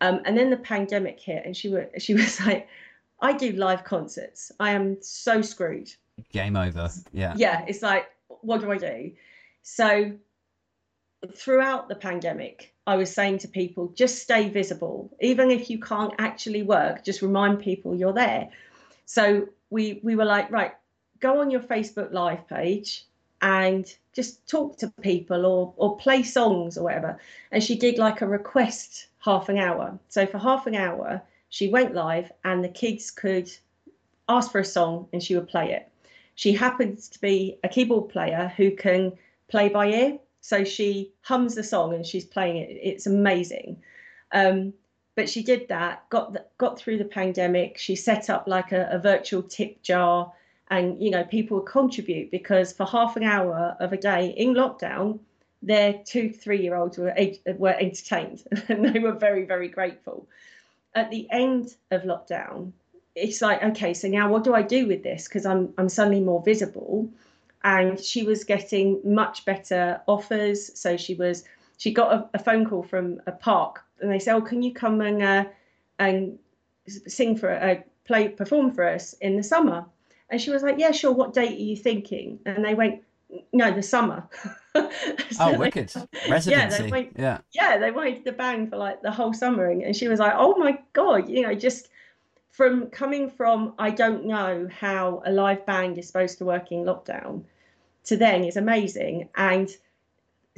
Um, 0.00 0.20
and 0.24 0.36
then 0.36 0.50
the 0.50 0.56
pandemic 0.56 1.20
hit, 1.20 1.44
and 1.44 1.56
she 1.56 1.68
was 1.68 1.86
she 1.98 2.14
was 2.22 2.40
like, 2.40 2.68
"I 3.20 3.32
do 3.32 3.52
live 3.52 3.84
concerts. 3.84 4.52
I 4.60 4.72
am 4.72 4.98
so 5.00 5.42
screwed." 5.42 5.92
game 6.30 6.56
over? 6.56 6.90
Yeah. 7.12 7.34
yeah 7.36 7.64
it's 7.66 7.82
like 7.82 8.06
what 8.40 8.60
do 8.60 8.70
i 8.70 8.78
do 8.78 9.12
so 9.62 10.12
throughout 11.36 11.88
the 11.88 11.94
pandemic 11.94 12.72
i 12.86 12.96
was 12.96 13.12
saying 13.12 13.38
to 13.38 13.48
people 13.48 13.92
just 13.94 14.18
stay 14.18 14.48
visible. 14.48 15.10
Even 15.20 15.50
if 15.50 15.70
you 15.70 15.78
can't 15.78 16.14
actually 16.18 16.62
work 16.62 17.04
just 17.04 17.22
remind 17.22 17.60
people 17.60 17.94
you're 17.94 18.12
there. 18.12 18.48
So 19.06 19.48
we 19.70 20.00
we 20.02 20.16
were 20.16 20.24
like 20.24 20.50
right 20.50 20.72
go 21.20 21.40
on 21.40 21.50
your 21.50 21.60
facebook 21.60 22.12
live 22.12 22.46
page 22.48 23.06
and 23.40 23.86
just 24.12 24.46
talk 24.48 24.78
to 24.78 24.92
people 25.00 25.46
or 25.46 25.74
or 25.76 25.96
play 25.96 26.22
songs 26.22 26.76
or 26.76 26.84
whatever. 26.84 27.18
And 27.52 27.62
she 27.62 27.76
did 27.76 27.98
like 27.98 28.20
a 28.20 28.26
request 28.26 29.08
half 29.18 29.48
an 29.48 29.58
hour. 29.58 29.98
So 30.08 30.26
for 30.26 30.38
half 30.38 30.66
an 30.66 30.74
hour 30.74 31.22
she 31.48 31.68
went 31.68 31.94
live 31.94 32.32
and 32.44 32.64
the 32.64 32.68
kids 32.68 33.10
could 33.10 33.50
ask 34.28 34.50
for 34.50 34.60
a 34.60 34.64
song 34.64 35.06
and 35.12 35.22
she 35.22 35.34
would 35.34 35.48
play 35.48 35.72
it. 35.72 35.88
She 36.34 36.52
happens 36.52 37.08
to 37.10 37.20
be 37.20 37.58
a 37.62 37.68
keyboard 37.68 38.08
player 38.08 38.52
who 38.56 38.74
can 38.74 39.12
play 39.52 39.68
by 39.68 39.86
ear. 39.86 40.18
So 40.40 40.64
she 40.64 41.12
hums 41.20 41.54
the 41.54 41.62
song 41.62 41.94
and 41.94 42.04
she's 42.04 42.24
playing 42.24 42.56
it. 42.56 42.70
It's 42.82 43.06
amazing. 43.06 43.76
Um, 44.32 44.72
but 45.14 45.28
she 45.28 45.42
did 45.42 45.68
that, 45.68 46.08
got 46.08 46.32
the, 46.32 46.44
got 46.56 46.78
through 46.78 46.98
the 46.98 47.04
pandemic. 47.04 47.76
She 47.78 47.94
set 47.94 48.30
up 48.30 48.48
like 48.48 48.72
a, 48.72 48.88
a 48.90 48.98
virtual 48.98 49.42
tip 49.42 49.82
jar, 49.82 50.32
and 50.70 51.00
you 51.02 51.10
know 51.10 51.22
people 51.24 51.60
contribute 51.60 52.30
because 52.30 52.72
for 52.72 52.86
half 52.86 53.14
an 53.18 53.22
hour 53.22 53.76
of 53.78 53.92
a 53.92 53.98
day 53.98 54.28
in 54.38 54.54
lockdown, 54.54 55.18
their 55.60 56.00
two 56.06 56.30
three 56.32 56.62
year 56.62 56.74
olds 56.74 56.96
were 56.96 57.14
were 57.58 57.76
entertained, 57.78 58.42
and 58.68 58.86
they 58.86 58.98
were 58.98 59.12
very 59.12 59.44
very 59.44 59.68
grateful. 59.68 60.26
At 60.94 61.10
the 61.10 61.28
end 61.30 61.76
of 61.90 62.04
lockdown, 62.04 62.72
it's 63.14 63.42
like 63.42 63.62
okay 63.62 63.92
so 63.92 64.08
now 64.08 64.30
what 64.30 64.44
do 64.44 64.54
i 64.54 64.62
do 64.62 64.86
with 64.86 65.02
this 65.02 65.28
because 65.28 65.44
i'm 65.44 65.72
i'm 65.76 65.88
suddenly 65.88 66.20
more 66.20 66.42
visible 66.42 67.08
and 67.64 67.98
she 68.00 68.24
was 68.24 68.44
getting 68.44 69.00
much 69.04 69.44
better 69.44 70.00
offers 70.06 70.78
so 70.78 70.96
she 70.96 71.14
was 71.14 71.44
she 71.78 71.92
got 71.92 72.12
a, 72.12 72.28
a 72.34 72.38
phone 72.38 72.64
call 72.68 72.82
from 72.82 73.20
a 73.26 73.32
park 73.32 73.82
and 74.00 74.10
they 74.10 74.18
said 74.18 74.34
oh 74.34 74.40
can 74.40 74.62
you 74.62 74.72
come 74.72 75.00
and 75.00 75.22
uh, 75.22 75.44
and 75.98 76.38
sing 76.88 77.36
for 77.36 77.50
uh, 77.52 77.76
play 78.04 78.28
perform 78.28 78.70
for 78.72 78.84
us 78.88 79.12
in 79.20 79.36
the 79.36 79.42
summer 79.42 79.84
and 80.30 80.40
she 80.40 80.50
was 80.50 80.62
like 80.62 80.76
yeah 80.78 80.90
sure 80.90 81.12
what 81.12 81.32
date 81.34 81.52
are 81.52 81.62
you 81.62 81.76
thinking 81.76 82.38
and 82.46 82.64
they 82.64 82.74
went 82.74 83.00
no 83.52 83.70
the 83.72 83.82
summer 83.82 84.26
So 84.74 84.88
Oh, 85.38 85.50
they- 85.52 85.58
wicked 85.58 85.92
residency. 86.30 86.90
went- 86.90 87.12
yeah. 87.18 87.38
yeah, 87.52 87.76
they 87.76 87.90
wanted 87.90 88.24
the 88.24 88.32
band 88.32 88.70
for 88.70 88.78
like 88.78 89.02
the 89.02 89.10
whole 89.10 89.34
summer, 89.34 89.70
and, 89.70 89.82
and 89.82 89.94
she 89.94 90.08
was 90.08 90.18
like, 90.18 90.32
"Oh 90.34 90.56
my 90.56 90.78
god!" 90.94 91.28
You 91.28 91.42
know, 91.42 91.54
just 91.54 91.90
from 92.50 92.86
coming 92.86 93.28
from 93.28 93.74
I 93.78 93.90
don't 93.90 94.24
know 94.24 94.68
how 94.70 95.22
a 95.26 95.30
live 95.30 95.66
band 95.66 95.98
is 95.98 96.06
supposed 96.06 96.38
to 96.38 96.46
work 96.46 96.72
in 96.72 96.84
lockdown 96.84 97.44
to 98.04 98.16
then 98.16 98.44
is 98.44 98.56
amazing. 98.56 99.28
And 99.36 99.70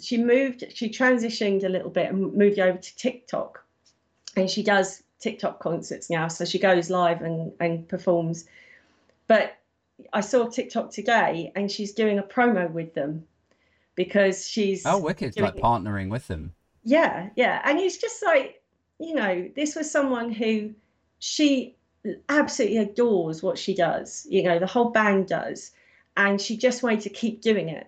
she 0.00 0.16
moved, 0.18 0.64
she 0.74 0.88
transitioned 0.88 1.64
a 1.64 1.68
little 1.68 1.90
bit 1.90 2.10
and 2.10 2.34
moved 2.34 2.58
over 2.58 2.78
to 2.78 2.96
TikTok, 2.96 3.64
and 4.36 4.50
she 4.50 4.62
does 4.62 5.02
TikTok 5.20 5.60
concerts 5.60 6.10
now. 6.10 6.28
So 6.28 6.44
she 6.44 6.58
goes 6.58 6.90
live 6.90 7.22
and 7.22 7.52
and 7.60 7.88
performs. 7.88 8.46
But 9.26 9.56
I 10.12 10.20
saw 10.20 10.48
TikTok 10.48 10.90
today, 10.90 11.52
and 11.54 11.70
she's 11.70 11.92
doing 11.92 12.18
a 12.18 12.22
promo 12.22 12.70
with 12.70 12.94
them 12.94 13.24
because 13.94 14.46
she's 14.48 14.84
Oh, 14.84 14.98
wicked! 14.98 15.38
Like 15.38 15.56
partnering 15.56 16.10
with 16.10 16.26
them. 16.26 16.52
yeah, 16.82 17.30
yeah. 17.36 17.62
And 17.64 17.78
it's 17.78 17.96
just 17.96 18.24
like, 18.24 18.60
you 18.98 19.14
know, 19.14 19.48
this 19.54 19.76
was 19.76 19.90
someone 19.90 20.32
who 20.32 20.74
she 21.20 21.76
absolutely 22.28 22.78
adores 22.78 23.42
what 23.42 23.56
she 23.56 23.74
does, 23.74 24.26
you 24.28 24.42
know, 24.42 24.58
the 24.58 24.66
whole 24.66 24.90
band 24.90 25.28
does. 25.28 25.70
And 26.16 26.40
she 26.40 26.56
just 26.56 26.82
wanted 26.82 27.00
to 27.02 27.10
keep 27.10 27.40
doing 27.40 27.68
it. 27.68 27.86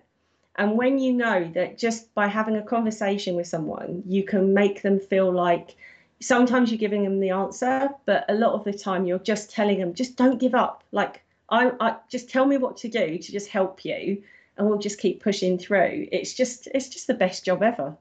And 0.55 0.77
when 0.77 0.97
you 0.97 1.13
know 1.13 1.49
that 1.53 1.77
just 1.77 2.13
by 2.15 2.27
having 2.27 2.55
a 2.55 2.63
conversation 2.63 3.35
with 3.35 3.47
someone, 3.47 4.03
you 4.07 4.23
can 4.23 4.53
make 4.53 4.81
them 4.81 4.99
feel 4.99 5.31
like 5.31 5.75
sometimes 6.19 6.71
you're 6.71 6.79
giving 6.79 7.03
them 7.03 7.19
the 7.19 7.29
answer, 7.29 7.89
but 8.05 8.25
a 8.27 8.33
lot 8.33 8.53
of 8.53 8.63
the 8.63 8.73
time 8.73 9.05
you're 9.05 9.19
just 9.19 9.51
telling 9.51 9.79
them, 9.79 9.93
just 9.93 10.17
don't 10.17 10.39
give 10.39 10.55
up. 10.55 10.83
Like, 10.91 11.23
I, 11.49 11.71
I 11.79 11.95
just 12.09 12.29
tell 12.29 12.45
me 12.45 12.57
what 12.57 12.75
to 12.77 12.89
do 12.89 13.17
to 13.17 13.31
just 13.31 13.49
help 13.49 13.85
you, 13.85 14.23
and 14.57 14.67
we'll 14.67 14.79
just 14.79 14.99
keep 14.99 15.21
pushing 15.21 15.57
through. 15.59 16.07
It's 16.11 16.33
just, 16.33 16.67
it's 16.73 16.89
just 16.89 17.05
the 17.05 17.13
best 17.13 17.45
job 17.45 17.61
ever. 17.61 17.95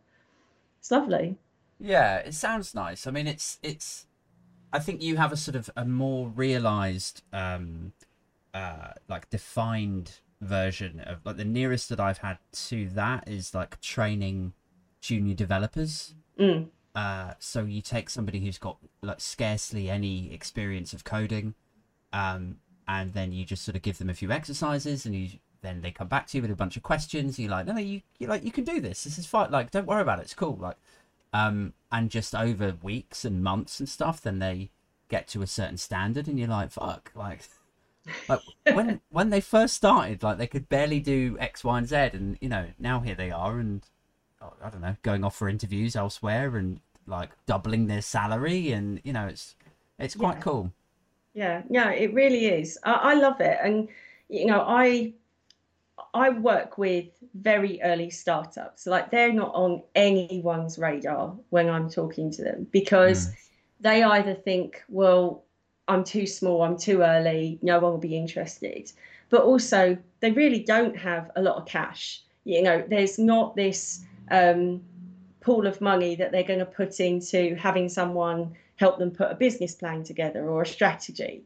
It's 0.80 0.90
lovely. 0.90 1.36
Yeah, 1.78 2.18
it 2.18 2.34
sounds 2.34 2.74
nice. 2.74 3.06
I 3.06 3.10
mean, 3.10 3.26
it's 3.26 3.58
it's. 3.62 4.06
I 4.72 4.78
think 4.78 5.02
you 5.02 5.16
have 5.16 5.32
a 5.32 5.36
sort 5.36 5.56
of 5.56 5.70
a 5.76 5.84
more 5.84 6.28
realized, 6.28 7.22
um, 7.32 7.92
uh, 8.56 8.92
like 9.06 9.28
defined 9.28 10.20
version 10.40 11.00
of 11.00 11.18
like 11.26 11.36
the 11.36 11.44
nearest 11.44 11.90
that 11.90 12.00
I've 12.00 12.18
had 12.18 12.38
to 12.68 12.88
that 12.90 13.28
is 13.28 13.54
like 13.54 13.80
training 13.80 14.54
junior 15.00 15.34
developers. 15.34 16.14
Mm. 16.40 16.68
uh, 16.94 17.32
so 17.38 17.64
you 17.64 17.82
take 17.82 18.08
somebody 18.10 18.40
who's 18.40 18.58
got 18.58 18.78
like 19.02 19.20
scarcely 19.20 19.90
any 19.90 20.32
experience 20.32 20.94
of 20.94 21.04
coding, 21.04 21.54
um, 22.12 22.56
and 22.88 23.12
then 23.12 23.32
you 23.32 23.44
just 23.44 23.64
sort 23.64 23.76
of 23.76 23.82
give 23.82 23.98
them 23.98 24.08
a 24.08 24.14
few 24.14 24.30
exercises, 24.30 25.04
and 25.04 25.14
you 25.14 25.28
then 25.60 25.82
they 25.82 25.90
come 25.90 26.08
back 26.08 26.26
to 26.28 26.38
you 26.38 26.42
with 26.42 26.50
a 26.50 26.56
bunch 26.56 26.76
of 26.76 26.82
questions. 26.82 27.38
You're 27.38 27.50
like, 27.50 27.66
no, 27.66 27.74
no, 27.74 27.80
you 27.80 28.00
you 28.18 28.26
like 28.26 28.44
you 28.44 28.52
can 28.52 28.64
do 28.64 28.80
this. 28.80 29.04
This 29.04 29.18
is 29.18 29.26
fine. 29.26 29.50
Like, 29.50 29.70
don't 29.70 29.86
worry 29.86 30.02
about 30.02 30.18
it. 30.18 30.22
It's 30.22 30.34
cool. 30.34 30.56
Like, 30.56 30.76
um, 31.32 31.74
and 31.92 32.10
just 32.10 32.34
over 32.34 32.74
weeks 32.82 33.24
and 33.26 33.42
months 33.42 33.80
and 33.80 33.88
stuff, 33.88 34.22
then 34.22 34.38
they 34.38 34.70
get 35.08 35.28
to 35.28 35.42
a 35.42 35.46
certain 35.46 35.76
standard, 35.76 36.26
and 36.28 36.38
you're 36.38 36.48
like, 36.48 36.70
fuck, 36.70 37.12
like. 37.14 37.42
Like 38.28 38.40
when 38.72 39.00
when 39.10 39.30
they 39.30 39.40
first 39.40 39.74
started, 39.74 40.22
like 40.22 40.38
they 40.38 40.46
could 40.46 40.68
barely 40.68 41.00
do 41.00 41.36
X, 41.40 41.64
Y, 41.64 41.78
and 41.78 41.88
Z, 41.88 41.96
and 42.12 42.38
you 42.40 42.48
know 42.48 42.66
now 42.78 43.00
here 43.00 43.14
they 43.14 43.30
are, 43.30 43.58
and 43.58 43.84
oh, 44.42 44.52
I 44.62 44.70
don't 44.70 44.82
know, 44.82 44.96
going 45.02 45.24
off 45.24 45.36
for 45.36 45.48
interviews 45.48 45.96
elsewhere, 45.96 46.56
and 46.56 46.80
like 47.06 47.30
doubling 47.46 47.86
their 47.86 48.02
salary, 48.02 48.72
and 48.72 49.00
you 49.04 49.12
know 49.12 49.26
it's 49.26 49.56
it's 49.98 50.14
quite 50.14 50.38
Yeah. 50.38 50.40
cool. 50.40 50.72
Yeah, 51.34 51.62
yeah, 51.70 51.90
it 51.90 52.14
really 52.14 52.46
is. 52.46 52.78
I, 52.84 52.92
I 52.92 53.14
love 53.14 53.40
it, 53.40 53.58
and 53.62 53.88
you 54.28 54.46
know, 54.46 54.60
I 54.66 55.14
I 56.14 56.30
work 56.30 56.78
with 56.78 57.06
very 57.34 57.80
early 57.82 58.10
startups. 58.10 58.86
Like 58.86 59.10
they're 59.10 59.32
not 59.32 59.54
on 59.54 59.82
anyone's 59.94 60.78
radar 60.78 61.36
when 61.50 61.68
I'm 61.68 61.90
talking 61.90 62.30
to 62.32 62.44
them 62.44 62.66
because 62.70 63.26
hmm. 63.26 63.32
they 63.80 64.02
either 64.02 64.34
think, 64.34 64.82
well, 64.88 65.44
I'm 65.88 66.04
too 66.04 66.26
small, 66.26 66.62
I'm 66.62 66.76
too 66.76 67.02
early, 67.02 67.58
no 67.62 67.78
one 67.78 67.92
will 67.92 67.98
be 67.98 68.16
interested. 68.16 68.90
But 69.28 69.42
also, 69.42 69.96
they 70.20 70.30
really 70.32 70.60
don't 70.60 70.96
have 70.96 71.30
a 71.36 71.42
lot 71.42 71.56
of 71.56 71.66
cash. 71.66 72.22
You 72.44 72.62
know, 72.62 72.84
there's 72.88 73.18
not 73.18 73.56
this 73.56 74.04
um, 74.30 74.82
pool 75.40 75.66
of 75.66 75.80
money 75.80 76.16
that 76.16 76.32
they're 76.32 76.42
going 76.42 76.60
to 76.60 76.66
put 76.66 77.00
into 77.00 77.54
having 77.56 77.88
someone 77.88 78.54
help 78.76 78.98
them 78.98 79.10
put 79.10 79.30
a 79.30 79.34
business 79.34 79.74
plan 79.74 80.02
together 80.02 80.48
or 80.48 80.62
a 80.62 80.66
strategy. 80.66 81.44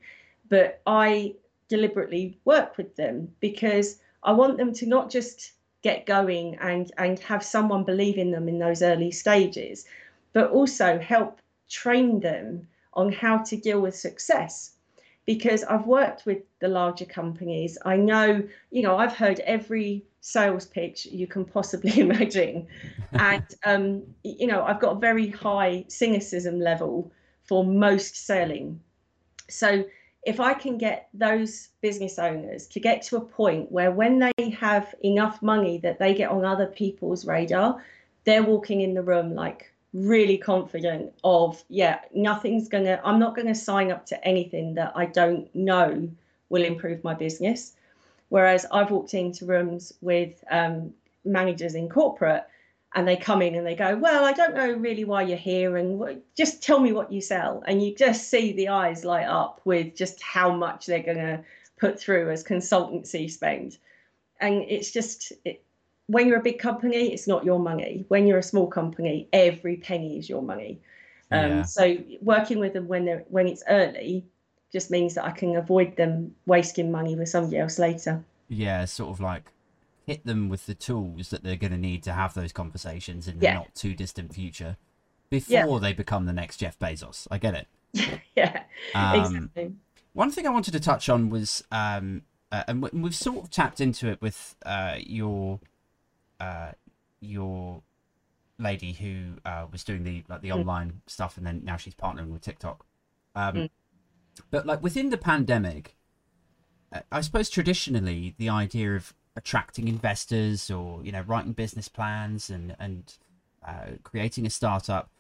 But 0.49 0.81
I 0.87 1.35
deliberately 1.69 2.39
work 2.45 2.77
with 2.77 2.97
them 2.97 3.33
because 3.41 3.99
I 4.23 4.33
want 4.33 4.59
them 4.59 4.73
to 4.75 4.87
not 4.87 5.11
just 5.11 5.53
get 5.83 6.05
going 6.05 6.59
and 6.61 6.93
and 6.99 7.19
have 7.21 7.43
someone 7.43 7.85
believe 7.85 8.19
in 8.19 8.31
them 8.31 8.49
in 8.49 8.59
those 8.59 8.83
early 8.83 9.11
stages, 9.11 9.87
but 10.33 10.51
also 10.51 10.99
help 10.99 11.41
train 11.69 12.21
them 12.21 12.67
on 12.95 13.13
how 13.13 13.39
to 13.39 13.57
deal 13.57 13.81
with 13.81 13.97
success. 13.97 14.73
Because 15.27 15.63
I've 15.65 15.87
worked 15.87 16.27
with 16.27 16.39
the 16.61 16.69
larger 16.69 17.05
companies, 17.05 17.79
I 17.85 17.97
know, 17.97 18.43
you 18.71 18.83
know, 18.83 18.97
I've 18.97 19.15
heard 19.15 19.41
every 19.41 20.05
sales 20.21 20.67
pitch 20.67 21.07
you 21.07 21.27
can 21.27 21.45
possibly 21.45 22.01
imagine, 22.07 22.67
and 23.13 23.45
um, 23.65 24.03
you 24.25 24.47
know, 24.47 24.65
I've 24.65 24.81
got 24.81 24.97
a 24.97 24.99
very 24.99 25.29
high 25.29 25.85
cynicism 25.89 26.59
level 26.59 27.13
for 27.45 27.65
most 27.65 28.27
selling. 28.27 28.81
So 29.49 29.85
if 30.25 30.39
I 30.39 30.55
can 30.55 30.77
get 30.77 31.09
those 31.15 31.69
business 31.81 32.19
owners 32.19 32.67
to 32.69 32.81
get 32.81 33.03
to 33.03 33.17
a 33.17 33.21
point 33.21 33.73
where 33.73 33.91
when 33.91 34.19
they 34.19 34.51
have 34.51 34.95
enough 35.03 35.41
money 35.43 35.79
that 35.79 35.99
they 35.99 36.15
get 36.15 36.31
on 36.31 36.45
other 36.45 36.67
people's 36.67 37.27
radar, 37.27 37.83
they're 38.25 38.43
walking 38.43 38.83
in 38.83 38.95
the 38.95 39.03
room 39.03 39.35
like 39.35 39.73
really 39.93 40.39
confident 40.39 41.13
of, 41.25 41.63
yeah, 41.69 42.01
nothing's 42.15 42.69
gonna, 42.69 43.01
I'm 43.05 43.19
not 43.19 43.35
gonna 43.35 43.55
sign 43.55 43.91
up 43.91 44.07
to 44.07 44.25
anything 44.25 44.75
that 44.75 44.93
I 44.95 45.07
don't 45.07 45.53
know 45.55 46.09
will 46.49 46.65
improve 46.65 47.03
my 47.03 47.15
business. 47.15 47.75
Whereas 48.29 48.67
I've 48.71 48.91
walked 48.91 49.15
into 49.15 49.47
rooms 49.47 49.93
with 50.01 50.43
um, 50.51 50.93
managers 51.25 51.75
in 51.75 51.89
corporate 51.89 52.45
and 52.95 53.07
they 53.07 53.17
come 53.17 53.43
in 53.43 53.55
and 53.55 53.67
they 53.67 53.75
go, 53.75 53.97
Well, 53.97 54.25
I 54.25 54.33
don't 54.33 54.55
know 54.55 54.73
really 54.73 55.05
why 55.05 55.23
you're 55.23 55.37
here, 55.37 55.77
and 55.77 56.21
just 56.37 56.63
tell 56.63 56.81
me 56.81 56.93
what 56.93 57.13
you 57.13 57.21
sell. 57.21 57.63
And 57.67 57.83
you 57.83 57.95
just 57.95 58.29
see 58.29 58.53
the 58.53 58.69
eyes 58.69 59.05
light 59.05 59.27
up 59.27 59.61
with 59.65 59.95
just 59.95 60.21
how 60.23 60.53
much 60.53 60.87
they're 60.87 61.03
going 61.03 61.19
to 61.19 61.45
put 61.79 62.01
through 62.01 62.31
as 62.31 62.43
consultancy 62.43 63.31
spend. 63.31 63.79
And 64.41 64.65
it's 64.69 64.91
just, 64.91 65.33
it, 65.45 65.63
when 66.11 66.27
you're 66.27 66.39
a 66.39 66.43
big 66.43 66.59
company, 66.59 67.13
it's 67.15 67.27
not 67.29 67.45
your 67.45 67.59
money. 67.61 68.05
When 68.09 68.27
you're 68.27 68.39
a 68.39 68.43
small 68.53 68.67
company, 68.67 69.29
every 69.33 69.77
penny 69.77 70.19
is 70.19 70.29
your 70.29 70.43
money. 70.43 70.81
Um, 71.31 71.51
Yeah. 71.51 71.63
So 71.63 71.97
working 72.21 72.59
with 72.59 72.73
them 72.73 72.89
when 72.89 73.05
they're 73.05 73.25
when 73.29 73.47
it's 73.47 73.63
early 73.69 74.27
just 74.73 74.91
means 74.91 75.15
that 75.15 75.25
I 75.25 75.31
can 75.31 75.57
avoid 75.57 75.97
them 75.97 76.35
wasting 76.47 76.91
money 76.91 77.15
with 77.17 77.29
somebody 77.29 77.59
else 77.59 77.79
later. 77.79 78.25
yeah, 78.49 78.85
sort 78.85 79.11
of 79.11 79.21
like 79.21 79.45
hit 80.07 80.25
them 80.27 80.49
with 80.49 80.67
the 80.67 80.75
tools 80.75 81.31
that 81.31 81.43
they're 81.45 81.57
going 81.65 81.71
to 81.73 81.79
need 81.91 82.03
to 82.05 82.13
have 82.13 82.35
those 82.35 82.53
conversations 82.53 83.29
in 83.29 83.39
the 83.39 83.53
not 83.53 83.75
too 83.77 83.95
distant 83.95 84.35
future 84.35 84.77
before 85.29 85.79
they 85.79 85.93
become 85.93 86.27
the 86.27 86.33
next 86.33 86.57
Jeff 86.57 86.77
Bezos. 86.79 87.29
I 87.31 87.39
get 87.39 87.55
it. 87.55 87.69
yeah, 88.37 88.63
Um, 88.95 89.15
exactly. 89.21 89.73
One 90.13 90.33
thing 90.33 90.47
I 90.47 90.51
wanted 90.51 90.73
to 90.73 90.81
touch 90.81 91.09
on 91.09 91.31
was, 91.31 91.63
um, 91.71 92.23
uh, 92.51 92.65
and 92.67 92.83
we- 92.83 92.91
we've 93.03 93.15
sort 93.15 93.45
of 93.45 93.51
tapped 93.51 93.81
into 93.81 94.09
it 94.09 94.21
with 94.21 94.57
uh, 94.67 94.97
your 94.99 95.61
uh, 96.41 96.73
your 97.21 97.83
lady 98.59 98.93
who 98.93 99.35
uh, 99.45 99.67
was 99.71 99.85
doing 99.85 100.03
the 100.05 100.25
like 100.29 100.41
the 100.43 100.49
Mm. 100.51 100.61
online 100.61 101.03
stuff, 101.07 101.37
and 101.37 101.47
then 101.47 101.63
now 101.65 101.77
she's 101.77 101.95
partnering 101.95 102.29
with 102.31 102.43
TikTok. 102.43 102.85
Um, 103.35 103.55
Mm. 103.55 103.71
But 104.51 104.67
like 104.67 104.83
within 104.83 105.11
the 105.11 105.19
pandemic, 105.19 105.97
uh, 106.93 107.01
I 107.13 107.21
suppose 107.21 107.51
traditionally 107.51 108.35
the 108.39 108.49
idea 108.49 108.97
of 108.97 109.15
attracting 109.37 109.87
investors 109.89 110.71
or 110.71 111.05
you 111.05 111.13
know 111.13 111.23
writing 111.23 111.53
business 111.53 111.89
plans 111.89 112.51
and 112.51 112.75
and 112.79 113.17
uh, 113.67 113.93
creating 114.03 114.45
a 114.47 114.51
startup 114.51 115.11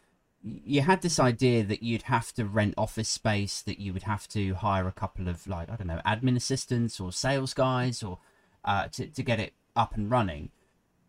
you 0.42 0.80
had 0.80 1.02
this 1.02 1.20
idea 1.20 1.62
that 1.62 1.82
you'd 1.82 2.02
have 2.02 2.32
to 2.32 2.44
rent 2.46 2.74
office 2.78 3.08
space 3.08 3.60
that 3.62 3.78
you 3.78 3.92
would 3.92 4.02
have 4.04 4.26
to 4.26 4.54
hire 4.54 4.88
a 4.88 4.92
couple 4.92 5.28
of 5.28 5.46
like 5.46 5.70
i 5.70 5.76
don't 5.76 5.86
know 5.86 6.00
admin 6.06 6.34
assistants 6.36 6.98
or 6.98 7.12
sales 7.12 7.54
guys 7.54 8.02
or 8.02 8.18
uh, 8.64 8.88
to, 8.88 9.06
to 9.06 9.22
get 9.22 9.38
it 9.38 9.52
up 9.76 9.94
and 9.94 10.10
running 10.10 10.50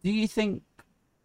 do 0.03 0.11
you 0.11 0.27
think 0.27 0.63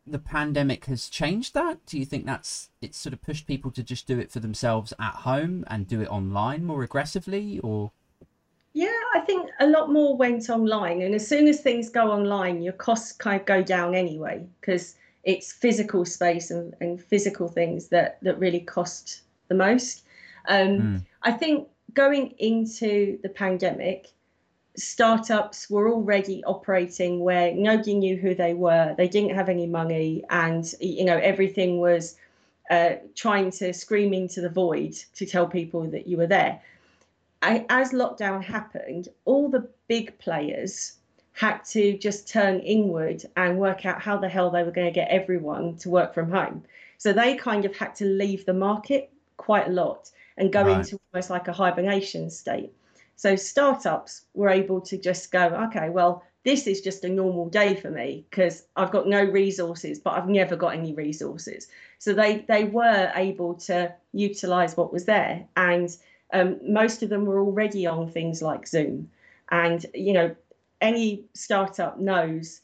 the 0.07 0.18
pandemic 0.18 0.85
has 0.85 1.09
changed 1.09 1.53
that 1.55 1.85
do 1.87 1.99
you 1.99 2.05
think 2.05 2.27
that's 2.27 2.70
it's 2.81 2.97
sort 2.97 3.12
of 3.12 3.20
pushed 3.20 3.47
people 3.47 3.70
to 3.72 3.83
just 3.83 4.07
do 4.07 4.18
it 4.18 4.31
for 4.31 4.41
themselves 4.41 4.93
at 5.01 5.14
home 5.14 5.64
and 5.66 5.89
do 5.89 6.01
it 6.01 6.09
online 6.09 6.64
more 6.64 6.83
aggressively 6.85 7.59
or 7.61 7.91
Yeah, 8.72 9.01
I 9.14 9.20
think 9.20 9.49
a 9.59 9.66
lot 9.66 9.91
more 9.91 10.18
went 10.18 10.51
online, 10.51 11.01
and 11.01 11.14
as 11.14 11.27
soon 11.27 11.49
as 11.49 11.62
things 11.62 11.89
go 11.89 12.12
online, 12.12 12.61
your 12.62 12.74
costs 12.74 13.11
kind 13.12 13.41
of 13.41 13.47
go 13.47 13.62
down 13.62 13.95
anyway 13.95 14.45
because 14.61 14.97
it's 15.24 15.51
physical 15.51 16.05
space 16.05 16.51
and, 16.51 16.74
and 16.83 17.01
physical 17.03 17.49
things 17.49 17.89
that 17.89 18.18
that 18.20 18.39
really 18.39 18.61
cost 18.61 19.22
the 19.49 19.55
most. 19.55 20.05
Um, 20.49 20.79
Mm. 20.79 21.07
I 21.22 21.33
think 21.33 21.68
going 21.95 22.35
into 22.39 23.18
the 23.22 23.31
pandemic, 23.31 24.09
startups 24.77 25.70
were 25.70 25.91
already 25.91 26.45
operating 26.45 27.20
where 27.20 27.53
nobody 27.55 27.95
knew 27.95 28.16
who 28.16 28.35
they 28.35 28.55
were, 28.55 28.95
they 28.97 29.09
didn't 29.09 29.35
have 29.35 29.49
any 29.49 29.66
money, 29.66 30.24
and 30.31 30.74
you 30.81 31.05
know 31.05 31.18
everything 31.18 31.81
was 31.81 32.16
uh, 32.70 32.97
trying 33.14 33.51
to 33.53 33.72
scream 33.72 34.12
into 34.12 34.41
the 34.41 34.49
void 34.49 34.93
to 35.14 35.27
tell 35.27 35.47
people 35.47 35.85
that 35.91 36.07
you 36.07 36.16
were 36.16 36.27
there. 36.27 36.61
I, 37.43 37.64
as 37.68 37.93
lockdown 37.93 38.43
happened, 38.45 39.09
all 39.24 39.49
the 39.49 39.68
big 39.89 40.18
players 40.18 40.99
had 41.33 41.59
to 41.66 41.97
just 41.99 42.29
turn 42.29 42.61
inward 42.61 43.22
and 43.37 43.59
work 43.59 43.85
out 43.87 44.01
how 44.03 44.16
the 44.16 44.29
hell 44.29 44.51
they 44.51 44.62
were 44.64 44.70
going 44.70 44.87
to 44.87 44.93
get 44.93 45.09
everyone 45.11 45.77
to 45.77 45.91
work 45.91 46.14
from 46.14 46.31
home. 46.31 46.64
So 46.99 47.12
they 47.12 47.37
kind 47.37 47.64
of 47.64 47.77
had 47.77 47.95
to 47.97 48.05
leave 48.07 48.47
the 48.47 48.55
market 48.55 49.11
quite 49.37 49.68
a 49.68 49.70
lot 49.70 50.11
and 50.39 50.53
go 50.53 50.64
Right. 50.64 50.81
into 50.81 50.99
almost 51.12 51.31
like 51.31 51.47
a 51.49 51.53
hibernation 51.53 52.31
state. 52.31 52.72
So 53.17 53.35
startups 53.35 54.27
were 54.35 54.51
able 54.51 54.81
to 54.83 54.97
just 54.97 55.33
go, 55.33 55.47
okay, 55.69 55.89
well, 55.89 56.23
this 56.45 56.69
is 56.69 56.81
just 56.81 57.05
a 57.05 57.09
normal 57.09 57.49
day 57.49 57.75
for 57.75 57.91
me 57.91 58.25
because 58.31 58.67
I've 58.77 58.93
got 58.93 59.09
no 59.09 59.25
resources, 59.25 59.99
but 59.99 60.14
I've 60.14 60.29
never 60.29 60.55
got 60.55 60.75
any 60.75 60.95
resources. 60.95 61.67
So 61.99 62.12
they 62.12 62.45
they 62.47 62.64
were 62.64 63.11
able 63.17 63.55
to 63.55 63.93
utilize 64.12 64.77
what 64.77 64.93
was 64.93 65.07
there, 65.07 65.45
and 65.57 65.89
um, 66.33 66.59
most 66.62 67.03
of 67.03 67.09
them 67.09 67.27
were 67.27 67.41
already 67.41 67.85
on 67.85 68.09
things 68.09 68.43
like 68.43 68.69
Zoom. 68.69 69.11
And 69.51 69.85
you 69.93 70.12
know, 70.12 70.37
any 70.81 71.25
startup 71.35 71.99
knows 71.99 72.61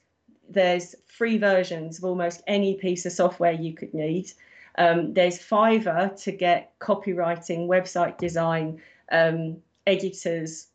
there's 0.49 0.95
free 1.07 1.39
versions 1.39 1.99
of 1.99 2.05
almost 2.05 2.43
any 2.47 2.75
piece 2.75 3.05
of 3.05 3.13
software 3.13 3.53
you 3.53 3.75
could 3.75 3.95
need. 3.95 4.31
Um, 4.79 5.13
there's 5.13 5.39
Fiverr 5.39 6.23
to 6.23 6.33
get 6.33 6.79
copywriting, 6.79 7.67
website 7.67 8.17
design, 8.19 8.81
um, 9.11 9.57
editors, 9.87 10.69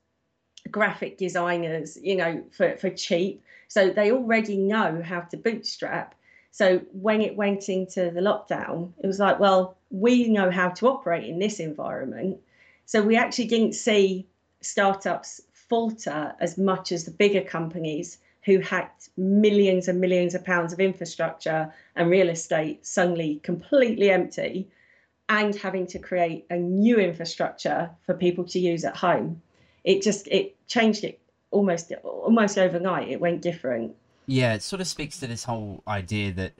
graphic 0.69 1.17
designers, 1.17 1.97
you 2.01 2.15
know, 2.15 2.43
for, 2.51 2.75
for 2.77 2.89
cheap. 2.89 3.43
So 3.67 3.89
they 3.89 4.11
already 4.11 4.57
know 4.57 5.01
how 5.03 5.21
to 5.21 5.37
bootstrap. 5.37 6.15
So 6.51 6.79
when 6.91 7.21
it 7.21 7.35
went 7.35 7.69
into 7.69 8.11
the 8.11 8.21
lockdown, 8.21 8.93
it 9.03 9.07
was 9.07 9.19
like, 9.19 9.39
well, 9.39 9.77
we 9.89 10.29
know 10.29 10.49
how 10.49 10.69
to 10.69 10.87
operate 10.87 11.25
in 11.25 11.39
this 11.39 11.59
environment. 11.59 12.39
So 12.85 13.01
we 13.01 13.15
actually 13.15 13.47
didn't 13.47 13.73
see 13.73 14.27
startups 14.61 15.41
falter 15.53 16.33
as 16.39 16.57
much 16.57 16.91
as 16.91 17.03
the 17.03 17.11
bigger 17.11 17.41
companies 17.41 18.17
who 18.45 18.59
had 18.59 18.87
millions 19.17 19.89
and 19.89 19.99
millions 19.99 20.33
of 20.33 20.45
pounds 20.45 20.71
of 20.71 20.79
infrastructure 20.79 21.71
and 21.95 22.09
real 22.09 22.29
estate 22.29 22.85
suddenly 22.85 23.41
completely 23.43 24.09
empty 24.09 24.69
and 25.29 25.55
having 25.55 25.85
to 25.87 25.99
create 25.99 26.45
a 26.49 26.55
new 26.55 26.97
infrastructure 26.97 27.89
for 28.05 28.13
people 28.13 28.45
to 28.45 28.59
use 28.59 28.83
at 28.85 28.95
home 28.95 29.41
it 29.87 30.01
just 30.01 30.27
it 30.27 30.55
changed 30.67 31.05
it 31.05 31.19
almost 31.49 31.91
almost 32.03 32.57
overnight. 32.57 33.07
It 33.07 33.21
went 33.21 33.41
different. 33.41 33.95
Yeah 34.27 34.53
it 34.53 34.61
sort 34.61 34.81
of 34.81 34.87
speaks 34.87 35.17
to 35.21 35.27
this 35.27 35.45
whole 35.45 35.81
idea 35.87 36.33
that 36.33 36.53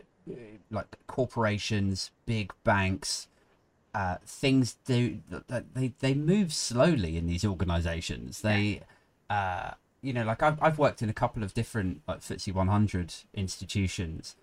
like 0.71 0.97
corporations 1.07 2.11
big 2.25 2.53
banks 2.63 3.27
uh, 3.93 4.15
things 4.25 4.77
do 4.85 5.19
they 5.73 5.93
they 5.99 6.13
move 6.13 6.53
slowly 6.53 7.17
in 7.17 7.27
these 7.27 7.43
organizations. 7.43 8.41
They 8.41 8.83
uh, 9.29 9.71
you 10.01 10.13
know 10.13 10.23
like 10.23 10.41
I've, 10.41 10.61
I've 10.63 10.79
worked 10.79 11.01
in 11.01 11.09
a 11.09 11.13
couple 11.13 11.43
of 11.43 11.53
different 11.53 12.01
like 12.07 12.21
FTSE 12.21 12.53
100 12.53 13.13
institutions 13.33 14.37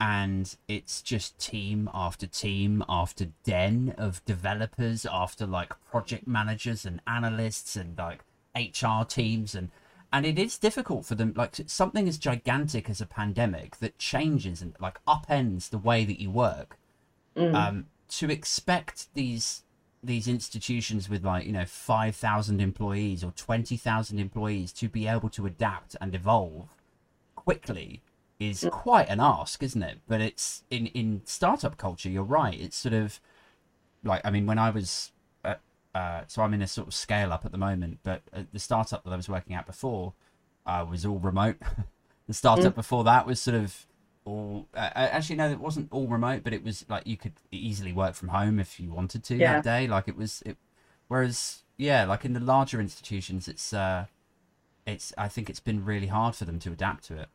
and 0.00 0.56
it's 0.66 1.02
just 1.02 1.38
team 1.38 1.88
after 1.92 2.26
team 2.26 2.82
after 2.88 3.26
den 3.44 3.94
of 3.98 4.24
developers 4.24 5.06
after 5.10 5.46
like 5.46 5.74
project 5.90 6.26
managers 6.26 6.86
and 6.86 7.00
analysts 7.06 7.76
and 7.76 7.98
like 7.98 8.24
hr 8.56 9.04
teams 9.04 9.54
and 9.54 9.70
and 10.12 10.26
it 10.26 10.38
is 10.38 10.58
difficult 10.58 11.04
for 11.04 11.14
them 11.14 11.32
like 11.36 11.54
something 11.66 12.08
as 12.08 12.18
gigantic 12.18 12.88
as 12.88 13.00
a 13.00 13.06
pandemic 13.06 13.76
that 13.76 13.98
changes 13.98 14.62
and 14.62 14.74
like 14.80 14.98
upends 15.04 15.68
the 15.68 15.78
way 15.78 16.04
that 16.04 16.20
you 16.20 16.30
work 16.30 16.78
mm. 17.36 17.54
um 17.54 17.86
to 18.08 18.30
expect 18.30 19.12
these 19.14 19.62
these 20.02 20.26
institutions 20.26 21.10
with 21.10 21.24
like 21.24 21.44
you 21.44 21.52
know 21.52 21.66
5000 21.66 22.60
employees 22.60 23.22
or 23.22 23.32
20000 23.32 24.18
employees 24.18 24.72
to 24.72 24.88
be 24.88 25.06
able 25.06 25.28
to 25.28 25.44
adapt 25.44 25.94
and 26.00 26.14
evolve 26.14 26.68
quickly 27.36 28.00
is 28.40 28.66
quite 28.72 29.08
an 29.10 29.20
ask, 29.20 29.62
isn't 29.62 29.82
it? 29.82 29.98
But 30.08 30.22
it's 30.22 30.64
in 30.70 30.86
in 30.86 31.20
startup 31.26 31.76
culture. 31.76 32.08
You're 32.08 32.24
right. 32.24 32.58
It's 32.58 32.76
sort 32.76 32.94
of 32.94 33.20
like 34.02 34.22
I 34.24 34.30
mean, 34.30 34.46
when 34.46 34.58
I 34.58 34.70
was 34.70 35.12
at, 35.44 35.60
uh, 35.94 36.22
so 36.26 36.42
I'm 36.42 36.54
in 36.54 36.62
a 36.62 36.66
sort 36.66 36.88
of 36.88 36.94
scale 36.94 37.32
up 37.32 37.44
at 37.44 37.52
the 37.52 37.58
moment, 37.58 37.98
but 38.02 38.22
the 38.52 38.58
startup 38.58 39.04
that 39.04 39.12
I 39.12 39.16
was 39.16 39.28
working 39.28 39.54
at 39.54 39.66
before 39.66 40.14
uh, 40.66 40.84
was 40.88 41.04
all 41.04 41.18
remote. 41.18 41.56
the 42.26 42.34
startup 42.34 42.72
mm. 42.72 42.76
before 42.76 43.04
that 43.04 43.26
was 43.26 43.40
sort 43.40 43.56
of 43.56 43.86
all 44.24 44.66
uh, 44.74 44.90
actually 44.94 45.36
no, 45.36 45.50
it 45.50 45.60
wasn't 45.60 45.92
all 45.92 46.08
remote, 46.08 46.42
but 46.42 46.54
it 46.54 46.64
was 46.64 46.86
like 46.88 47.06
you 47.06 47.18
could 47.18 47.34
easily 47.52 47.92
work 47.92 48.14
from 48.14 48.28
home 48.28 48.58
if 48.58 48.80
you 48.80 48.90
wanted 48.90 49.22
to 49.24 49.36
yeah. 49.36 49.54
that 49.54 49.64
day. 49.64 49.86
Like 49.86 50.08
it 50.08 50.16
was 50.16 50.42
it. 50.46 50.56
Whereas 51.08 51.64
yeah, 51.76 52.06
like 52.06 52.24
in 52.24 52.32
the 52.32 52.40
larger 52.40 52.80
institutions, 52.80 53.48
it's 53.48 53.74
uh, 53.74 54.06
it's 54.86 55.12
I 55.18 55.28
think 55.28 55.50
it's 55.50 55.60
been 55.60 55.84
really 55.84 56.06
hard 56.06 56.34
for 56.36 56.46
them 56.46 56.58
to 56.60 56.72
adapt 56.72 57.04
to 57.08 57.18
it 57.18 57.28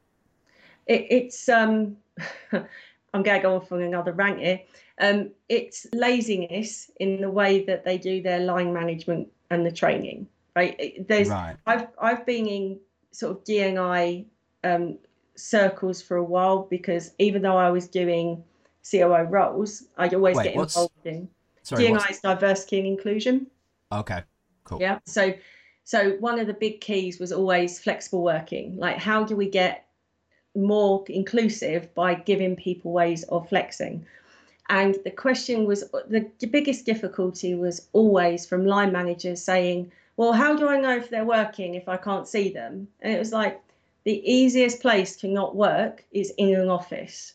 it, 0.87 1.07
it's 1.09 1.49
um, 1.49 1.97
I'm 2.51 3.23
going 3.23 3.39
to 3.39 3.41
go 3.41 3.55
off 3.55 3.71
on 3.71 3.81
another 3.81 4.11
rant 4.11 4.39
here. 4.39 4.61
Um, 4.99 5.31
it's 5.49 5.85
laziness 5.93 6.89
in 6.99 7.21
the 7.21 7.29
way 7.29 7.65
that 7.65 7.83
they 7.83 7.97
do 7.97 8.21
their 8.21 8.39
line 8.39 8.73
management 8.73 9.27
and 9.49 9.65
the 9.65 9.71
training. 9.71 10.27
Right? 10.55 11.05
There's 11.07 11.29
right. 11.29 11.57
I've 11.65 11.87
I've 12.01 12.25
been 12.25 12.47
in 12.47 12.79
sort 13.11 13.37
of 13.37 13.43
DNI 13.43 14.25
um, 14.63 14.97
circles 15.35 16.01
for 16.01 16.17
a 16.17 16.23
while 16.23 16.63
because 16.69 17.11
even 17.19 17.41
though 17.41 17.57
I 17.57 17.69
was 17.71 17.87
doing 17.87 18.43
COO 18.89 19.23
roles, 19.23 19.83
I'd 19.97 20.13
always 20.13 20.37
Wait, 20.37 20.43
get 20.45 20.55
involved 20.55 21.05
in 21.05 21.27
sorry, 21.63 21.85
DNI's 21.85 22.01
what's... 22.01 22.19
diversity 22.21 22.79
and 22.79 22.87
inclusion. 22.87 23.47
Okay, 23.91 24.23
cool. 24.63 24.79
Yeah. 24.79 24.99
So 25.05 25.33
so 25.83 26.11
one 26.19 26.39
of 26.39 26.47
the 26.47 26.53
big 26.53 26.81
keys 26.81 27.19
was 27.19 27.31
always 27.31 27.79
flexible 27.79 28.23
working. 28.23 28.77
Like 28.77 28.97
how 28.97 29.23
do 29.23 29.35
we 29.35 29.49
get 29.49 29.84
more 30.55 31.03
inclusive 31.09 31.93
by 31.93 32.15
giving 32.15 32.55
people 32.55 32.91
ways 32.91 33.23
of 33.23 33.47
flexing. 33.49 34.05
And 34.69 34.97
the 35.03 35.11
question 35.11 35.65
was 35.65 35.89
the, 36.07 36.29
biggest 36.47 36.85
difficulty 36.85 37.53
was 37.53 37.87
always 37.93 38.45
from 38.45 38.65
line 38.65 38.91
managers 38.91 39.41
saying, 39.41 39.91
Well, 40.17 40.33
how 40.33 40.55
do 40.55 40.67
I 40.67 40.79
know 40.79 40.95
if 40.97 41.09
they're 41.09 41.25
working 41.25 41.75
if 41.75 41.87
I 41.87 41.97
can't 41.97 42.27
see 42.27 42.49
them? 42.49 42.87
And 43.01 43.13
it 43.13 43.19
was 43.19 43.31
like 43.31 43.61
the 44.05 44.23
easiest 44.29 44.81
place 44.81 45.15
to 45.17 45.27
not 45.27 45.55
work 45.55 46.03
is 46.11 46.31
in 46.37 46.55
an 46.55 46.69
office. 46.69 47.33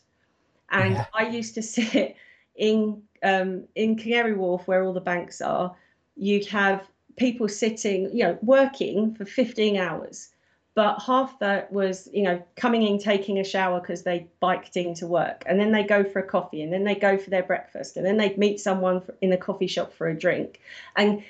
And 0.71 0.95
yeah. 0.95 1.05
I 1.13 1.27
used 1.27 1.53
to 1.55 1.61
sit 1.75 2.15
in 2.55 3.01
um, 3.23 3.63
in 3.75 3.95
Canary 3.95 4.33
Wharf 4.33 4.67
where 4.67 4.83
all 4.83 4.93
the 4.93 4.99
banks 4.99 5.41
are. 5.41 5.73
You'd 6.17 6.47
have 6.47 6.87
people 7.15 7.47
sitting, 7.47 8.09
you 8.15 8.23
know, 8.23 8.37
working 8.41 9.13
for 9.15 9.25
15 9.25 9.77
hours 9.77 10.29
but 10.73 11.01
half 11.01 11.37
that 11.39 11.71
was 11.71 12.07
you 12.13 12.23
know 12.23 12.41
coming 12.55 12.83
in 12.83 12.97
taking 12.97 13.39
a 13.39 13.43
shower 13.43 13.79
because 13.79 14.03
they 14.03 14.27
biked 14.39 14.77
into 14.77 15.07
work. 15.07 15.43
And 15.45 15.59
then 15.59 15.71
they 15.71 15.83
go 15.83 16.03
for 16.03 16.19
a 16.19 16.27
coffee 16.27 16.61
and 16.61 16.71
then 16.71 16.83
they 16.83 16.95
go 16.95 17.17
for 17.17 17.29
their 17.29 17.43
breakfast 17.43 17.97
and 17.97 18.05
then 18.05 18.17
they'd 18.17 18.37
meet 18.37 18.59
someone 18.59 19.01
in 19.21 19.33
a 19.33 19.37
coffee 19.37 19.67
shop 19.67 19.93
for 19.93 20.07
a 20.07 20.17
drink. 20.17 20.61
And 20.95 21.23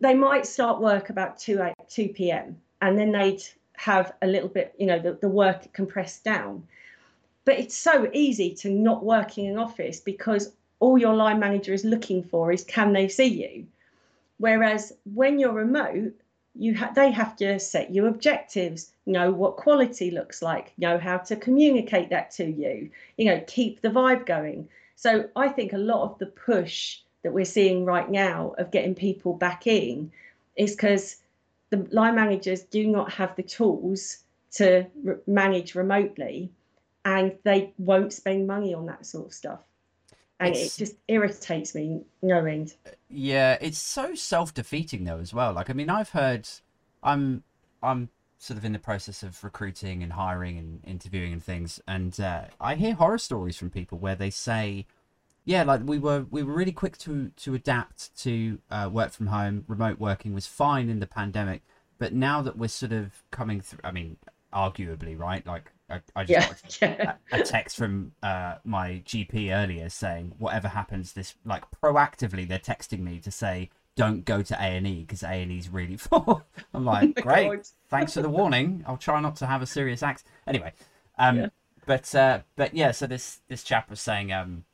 they 0.00 0.14
might 0.14 0.46
start 0.46 0.80
work 0.80 1.10
about 1.10 1.38
2 1.38 1.72
2 1.88 2.08
p.m 2.10 2.60
and 2.84 2.98
then 2.98 3.12
they'd 3.12 3.42
have 3.76 4.12
a 4.20 4.26
little 4.26 4.48
bit 4.48 4.74
you 4.78 4.86
know 4.86 4.98
the, 4.98 5.14
the 5.14 5.28
work 5.28 5.72
compressed 5.72 6.22
down. 6.22 6.62
But 7.44 7.58
it's 7.58 7.76
so 7.76 8.10
easy 8.12 8.54
to 8.56 8.70
not 8.70 9.04
work 9.04 9.38
in 9.38 9.46
an 9.46 9.58
office 9.58 10.00
because 10.00 10.52
all 10.80 10.98
your 10.98 11.14
line 11.14 11.38
manager 11.38 11.72
is 11.72 11.84
looking 11.84 12.22
for 12.22 12.52
is 12.52 12.64
can 12.64 12.92
they 12.92 13.08
see 13.08 13.26
you? 13.42 13.66
Whereas 14.38 14.92
when 15.14 15.38
you're 15.38 15.52
remote 15.52 16.12
you 16.54 16.76
ha- 16.76 16.92
they 16.94 17.10
have 17.10 17.36
to 17.36 17.58
set 17.58 17.90
you 17.90 18.06
objectives 18.06 18.92
know 19.06 19.30
what 19.30 19.56
quality 19.56 20.10
looks 20.10 20.40
like 20.42 20.72
know 20.78 20.98
how 20.98 21.18
to 21.18 21.36
communicate 21.36 22.10
that 22.10 22.30
to 22.30 22.44
you 22.44 22.90
you 23.16 23.24
know 23.26 23.42
keep 23.46 23.80
the 23.80 23.88
vibe 23.88 24.26
going. 24.26 24.68
So 24.96 25.28
i 25.36 25.48
think 25.48 25.72
a 25.72 25.78
lot 25.78 26.02
of 26.04 26.18
the 26.18 26.26
push 26.26 27.00
that 27.22 27.32
we're 27.32 27.44
seeing 27.44 27.84
right 27.84 28.10
now 28.10 28.54
of 28.58 28.70
getting 28.70 28.94
people 28.94 29.34
back 29.34 29.66
in 29.66 30.12
is 30.56 30.72
because 30.76 31.16
the 31.70 31.86
line 31.90 32.14
managers 32.14 32.62
do 32.62 32.86
not 32.86 33.12
have 33.12 33.34
the 33.34 33.42
tools 33.42 34.18
to 34.52 34.86
re- 35.02 35.16
manage 35.26 35.74
remotely 35.74 36.50
and 37.04 37.32
they 37.42 37.72
won't 37.78 38.12
spend 38.12 38.46
money 38.46 38.72
on 38.72 38.86
that 38.86 39.04
sort 39.04 39.26
of 39.26 39.32
stuff 39.32 39.60
and 40.46 40.56
it 40.56 40.74
just 40.76 40.96
irritates 41.08 41.74
me 41.74 42.02
no 42.22 42.44
end. 42.44 42.74
Yeah, 43.08 43.58
it's 43.60 43.78
so 43.78 44.14
self-defeating 44.14 45.04
though 45.04 45.18
as 45.18 45.32
well. 45.32 45.52
Like, 45.52 45.70
I 45.70 45.72
mean, 45.72 45.90
I've 45.90 46.10
heard, 46.10 46.48
I'm, 47.02 47.42
I'm 47.82 48.08
sort 48.38 48.58
of 48.58 48.64
in 48.64 48.72
the 48.72 48.78
process 48.78 49.22
of 49.22 49.42
recruiting 49.42 50.02
and 50.02 50.12
hiring 50.12 50.58
and 50.58 50.80
interviewing 50.84 51.32
and 51.32 51.42
things, 51.42 51.80
and 51.86 52.18
uh, 52.20 52.44
I 52.60 52.74
hear 52.74 52.94
horror 52.94 53.18
stories 53.18 53.56
from 53.56 53.70
people 53.70 53.98
where 53.98 54.16
they 54.16 54.30
say, 54.30 54.86
yeah, 55.46 55.62
like 55.62 55.82
we 55.84 55.98
were, 55.98 56.26
we 56.30 56.42
were 56.42 56.54
really 56.54 56.72
quick 56.72 56.96
to 56.98 57.30
to 57.36 57.54
adapt 57.54 58.16
to 58.22 58.58
uh, 58.70 58.88
work 58.90 59.12
from 59.12 59.26
home. 59.26 59.64
Remote 59.68 59.98
working 59.98 60.32
was 60.32 60.46
fine 60.46 60.88
in 60.88 61.00
the 61.00 61.06
pandemic, 61.06 61.62
but 61.98 62.14
now 62.14 62.40
that 62.40 62.56
we're 62.56 62.68
sort 62.68 62.92
of 62.92 63.22
coming 63.30 63.60
through, 63.60 63.80
I 63.84 63.92
mean, 63.92 64.16
arguably, 64.54 65.18
right? 65.18 65.46
Like 65.46 65.73
I, 65.90 66.00
I 66.16 66.24
just 66.24 66.80
yeah, 66.80 66.96
got 66.96 67.18
a, 67.32 67.40
a, 67.40 67.42
text 67.42 67.76
from 67.76 68.12
uh, 68.22 68.56
my 68.64 69.02
GP 69.04 69.54
earlier 69.54 69.88
saying 69.88 70.32
whatever 70.38 70.68
happens, 70.68 71.12
this 71.12 71.34
like 71.44 71.64
proactively 71.82 72.48
they're 72.48 72.58
texting 72.58 73.00
me 73.00 73.20
to 73.20 73.30
say 73.30 73.70
don't 73.96 74.24
go 74.24 74.42
to 74.42 74.54
A 74.54 74.76
and 74.76 74.86
E 74.86 75.00
because 75.00 75.22
A 75.22 75.28
and 75.28 75.52
E's 75.52 75.68
really 75.68 75.96
full. 75.98 76.42
I'm 76.72 76.84
like, 76.84 77.14
oh 77.18 77.22
great, 77.22 77.48
God. 77.48 77.66
thanks 77.88 78.14
for 78.14 78.22
the 78.22 78.30
warning. 78.30 78.82
I'll 78.86 78.96
try 78.96 79.20
not 79.20 79.36
to 79.36 79.46
have 79.46 79.62
a 79.62 79.66
serious 79.66 80.02
accident. 80.02 80.34
Anyway, 80.46 80.72
um, 81.18 81.36
yeah. 81.36 81.48
but 81.86 82.14
uh, 82.14 82.40
but 82.56 82.74
yeah, 82.74 82.90
so 82.90 83.06
this 83.06 83.40
this 83.48 83.62
chap 83.62 83.90
was 83.90 84.00
saying 84.00 84.32
um, 84.32 84.64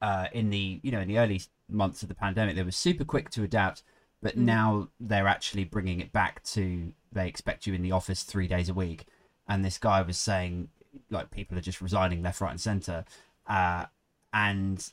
uh, 0.00 0.26
in 0.32 0.48
the 0.50 0.80
you 0.82 0.90
know 0.90 1.00
in 1.00 1.08
the 1.08 1.18
early 1.18 1.42
months 1.68 2.02
of 2.02 2.08
the 2.08 2.14
pandemic 2.14 2.56
they 2.56 2.62
were 2.62 2.70
super 2.70 3.04
quick 3.04 3.28
to 3.30 3.42
adapt, 3.42 3.82
but 4.22 4.34
mm. 4.34 4.42
now 4.42 4.88
they're 4.98 5.28
actually 5.28 5.64
bringing 5.64 6.00
it 6.00 6.10
back 6.12 6.42
to 6.44 6.92
they 7.12 7.28
expect 7.28 7.66
you 7.66 7.74
in 7.74 7.82
the 7.82 7.92
office 7.92 8.22
three 8.22 8.48
days 8.48 8.70
a 8.70 8.74
week 8.74 9.06
and 9.48 9.64
this 9.64 9.78
guy 9.78 10.02
was 10.02 10.16
saying 10.16 10.68
like 11.10 11.30
people 11.30 11.56
are 11.58 11.62
just 11.62 11.80
resigning 11.80 12.22
left, 12.22 12.40
right, 12.40 12.52
and 12.52 12.60
center, 12.60 13.04
uh, 13.46 13.86
and 14.32 14.90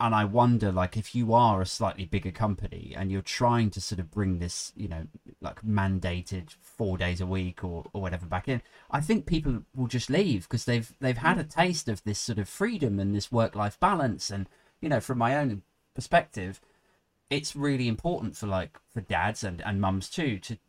and 0.00 0.14
I 0.14 0.24
wonder 0.24 0.70
like 0.70 0.96
if 0.96 1.14
you 1.14 1.34
are 1.34 1.60
a 1.60 1.66
slightly 1.66 2.04
bigger 2.04 2.30
company 2.30 2.94
and 2.96 3.10
you're 3.10 3.22
trying 3.22 3.70
to 3.70 3.80
sort 3.80 3.98
of 3.98 4.10
bring 4.10 4.38
this 4.38 4.72
you 4.76 4.88
know 4.88 5.06
like 5.40 5.62
mandated 5.62 6.54
four 6.60 6.96
days 6.96 7.20
a 7.20 7.26
week 7.26 7.64
or, 7.64 7.84
or 7.92 8.00
whatever 8.00 8.26
back 8.26 8.48
in 8.48 8.62
i 8.90 9.00
think 9.00 9.26
people 9.26 9.64
will 9.74 9.88
just 9.88 10.08
leave 10.08 10.44
because 10.44 10.64
they've 10.64 10.92
they've 11.00 11.18
had 11.18 11.38
a 11.38 11.44
taste 11.44 11.88
of 11.88 12.02
this 12.04 12.18
sort 12.18 12.38
of 12.38 12.48
freedom 12.48 12.98
and 13.00 13.14
this 13.14 13.32
work 13.32 13.54
life 13.54 13.78
balance. 13.80 14.30
And 14.30 14.48
you 14.80 14.88
know 14.88 15.00
from 15.00 15.18
my 15.18 15.36
own 15.36 15.62
perspective 15.94 16.60
it's 17.30 17.56
really 17.56 17.88
important 17.88 18.36
for 18.36 18.46
like 18.46 18.78
for 18.88 19.00
dads 19.00 19.42
and 19.44 19.60
and 19.62 19.80
mums 19.80 20.08
too 20.08 20.38
to 20.38 20.54
to 20.54 20.67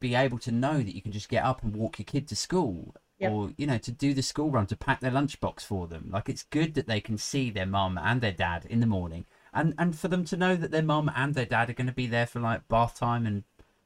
be 0.00 0.14
able 0.14 0.38
to 0.38 0.50
know 0.50 0.78
that 0.78 0.94
you 0.94 1.02
can 1.02 1.12
just 1.12 1.28
get 1.28 1.44
up 1.44 1.62
and 1.62 1.76
walk 1.76 1.98
your 1.98 2.04
kid 2.04 2.26
to 2.28 2.34
school 2.34 2.94
yep. 3.18 3.30
or 3.30 3.52
you 3.56 3.66
know 3.66 3.78
to 3.78 3.92
do 3.92 4.12
the 4.14 4.22
school 4.22 4.50
run 4.50 4.66
to 4.66 4.76
pack 4.76 5.00
their 5.00 5.10
lunchbox 5.10 5.60
for 5.60 5.86
them 5.86 6.08
like 6.10 6.28
it's 6.28 6.42
good 6.44 6.74
that 6.74 6.86
they 6.86 7.00
can 7.00 7.18
see 7.18 7.50
their 7.50 7.66
mum 7.66 7.98
and 8.02 8.20
their 8.20 8.32
dad 8.32 8.66
in 8.68 8.80
the 8.80 8.86
morning 8.86 9.26
and 9.52 9.74
and 9.78 9.96
for 9.98 10.08
them 10.08 10.24
to 10.24 10.36
know 10.36 10.56
that 10.56 10.70
their 10.70 10.82
mum 10.82 11.10
and 11.14 11.34
their 11.34 11.44
dad 11.44 11.70
are 11.70 11.74
going 11.74 11.86
to 11.86 11.92
be 11.92 12.06
there 12.06 12.26
for 12.26 12.40
like 12.40 12.66
bath 12.68 12.98
time 12.98 13.26
and 13.26 13.44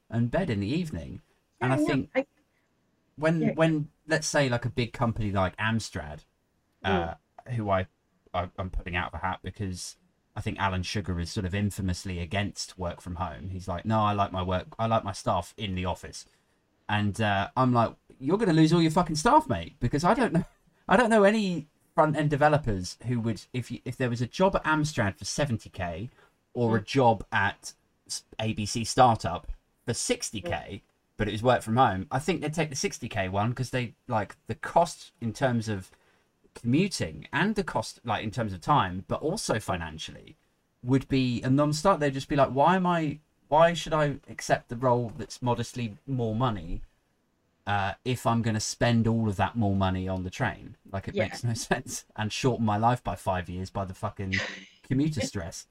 and 0.09 0.31
bed 0.31 0.49
in 0.49 0.61
the 0.61 0.69
evening 0.69 1.21
and 1.61 1.73
i 1.73 1.77
think 1.77 2.09
I, 2.15 2.27
when 3.17 3.41
yeah. 3.41 3.53
when 3.55 3.89
let's 4.07 4.27
say 4.27 4.49
like 4.49 4.65
a 4.65 4.71
big 4.71 4.93
company 4.93 5.31
like 5.31 5.57
Amstrad, 5.57 6.21
uh, 6.85 7.15
who 7.55 7.71
I, 7.71 7.87
I 8.33 8.49
I'm 8.59 8.71
putting 8.71 8.97
out 8.97 9.13
of 9.13 9.21
a 9.21 9.25
hat 9.25 9.41
because 9.43 9.97
I 10.37 10.41
think 10.41 10.59
Alan 10.59 10.83
Sugar 10.83 11.21
is 11.21 11.31
sort 11.31 11.47
of 11.47 11.55
infamously 11.55 12.19
against 12.19 12.79
work 12.79 13.01
from 13.01 13.17
home. 13.17 13.51
He's 13.51 13.69
like, 13.69 13.85
no, 13.85 14.01
I 14.01 14.13
like 14.13 14.33
my 14.33 14.43
work, 14.43 14.67
I 14.79 14.87
like 14.87 15.05
my 15.05 15.13
staff 15.13 15.55
in 15.57 15.75
the 15.75 15.85
office, 15.85 16.27
and 16.89 17.21
uh, 17.21 17.49
I'm 17.57 17.73
like, 17.73 17.93
you're 18.19 18.39
going 18.39 18.49
to 18.49 18.55
lose 18.55 18.73
all 18.73 18.83
your 18.83 18.91
fucking 18.91 19.17
staff, 19.17 19.49
mate, 19.49 19.75
because 19.81 20.05
I 20.05 20.15
don't 20.15 20.33
know, 20.33 20.45
I 20.89 20.97
don't 20.97 21.11
know 21.11 21.25
any 21.25 21.67
front 21.95 22.17
end 22.17 22.31
developers 22.31 22.99
who 23.07 23.21
would, 23.21 23.43
if 23.53 23.71
you, 23.71 23.81
if 23.85 23.97
there 23.97 24.11
was 24.11 24.21
a 24.21 24.27
job 24.27 24.57
at 24.57 24.65
Amstrad 24.65 25.17
for 25.17 25.25
70k, 25.25 26.09
or 26.55 26.77
a 26.77 26.81
job 26.81 27.25
at 27.33 27.73
ABC 28.39 28.87
startup 28.87 29.49
for 29.85 29.93
60k, 29.93 30.81
but 31.17 31.29
it 31.29 31.33
was 31.33 31.43
work 31.43 31.63
from 31.63 31.77
home, 31.77 32.07
I 32.11 32.19
think 32.19 32.41
they'd 32.41 32.55
take 32.55 32.71
the 32.71 32.77
60k 32.77 33.31
one 33.31 33.51
because 33.51 33.71
they 33.71 33.95
like 34.09 34.37
the 34.47 34.55
cost 34.55 35.13
in 35.21 35.33
terms 35.33 35.69
of 35.69 35.91
commuting 36.55 37.27
and 37.33 37.55
the 37.55 37.65
cost 37.65 38.01
like 38.05 38.23
in 38.25 38.31
terms 38.31 38.53
of 38.53 38.61
time, 38.61 39.05
but 39.09 39.21
also 39.23 39.59
financially 39.59 40.37
would 40.83 41.09
be 41.09 41.43
a 41.43 41.51
non-start. 41.51 42.01
They'd 42.01 42.15
just 42.15 42.29
be 42.29 42.37
like, 42.37 42.51
why 42.51 42.77
am 42.77 42.87
I? 42.87 43.19
Why 43.49 43.75
should 43.75 43.93
I 43.93 44.17
accept 44.29 44.69
the 44.69 44.77
role 44.77 45.13
that's 45.17 45.43
modestly 45.43 45.97
more 46.07 46.35
money? 46.35 46.83
Uh, 47.67 47.93
if 48.05 48.27
I'm 48.27 48.43
going 48.43 48.55
to 48.55 48.61
spend 48.61 49.07
all 49.07 49.27
of 49.29 49.37
that 49.37 49.57
more 49.57 49.75
money 49.75 50.07
on 50.07 50.23
the 50.23 50.31
train, 50.31 50.77
like 50.93 51.09
it 51.09 51.15
Yeah. 51.15 51.25
makes 51.25 51.43
no 51.45 51.55
sense, 51.71 52.05
and 52.17 52.33
shorten 52.33 52.65
my 52.67 52.77
life 52.77 53.03
by 53.03 53.17
five 53.17 53.49
years 53.49 53.71
by 53.71 53.85
the 53.87 53.95
fucking 53.95 54.41
commuter 54.87 55.21
stress. 55.33 55.67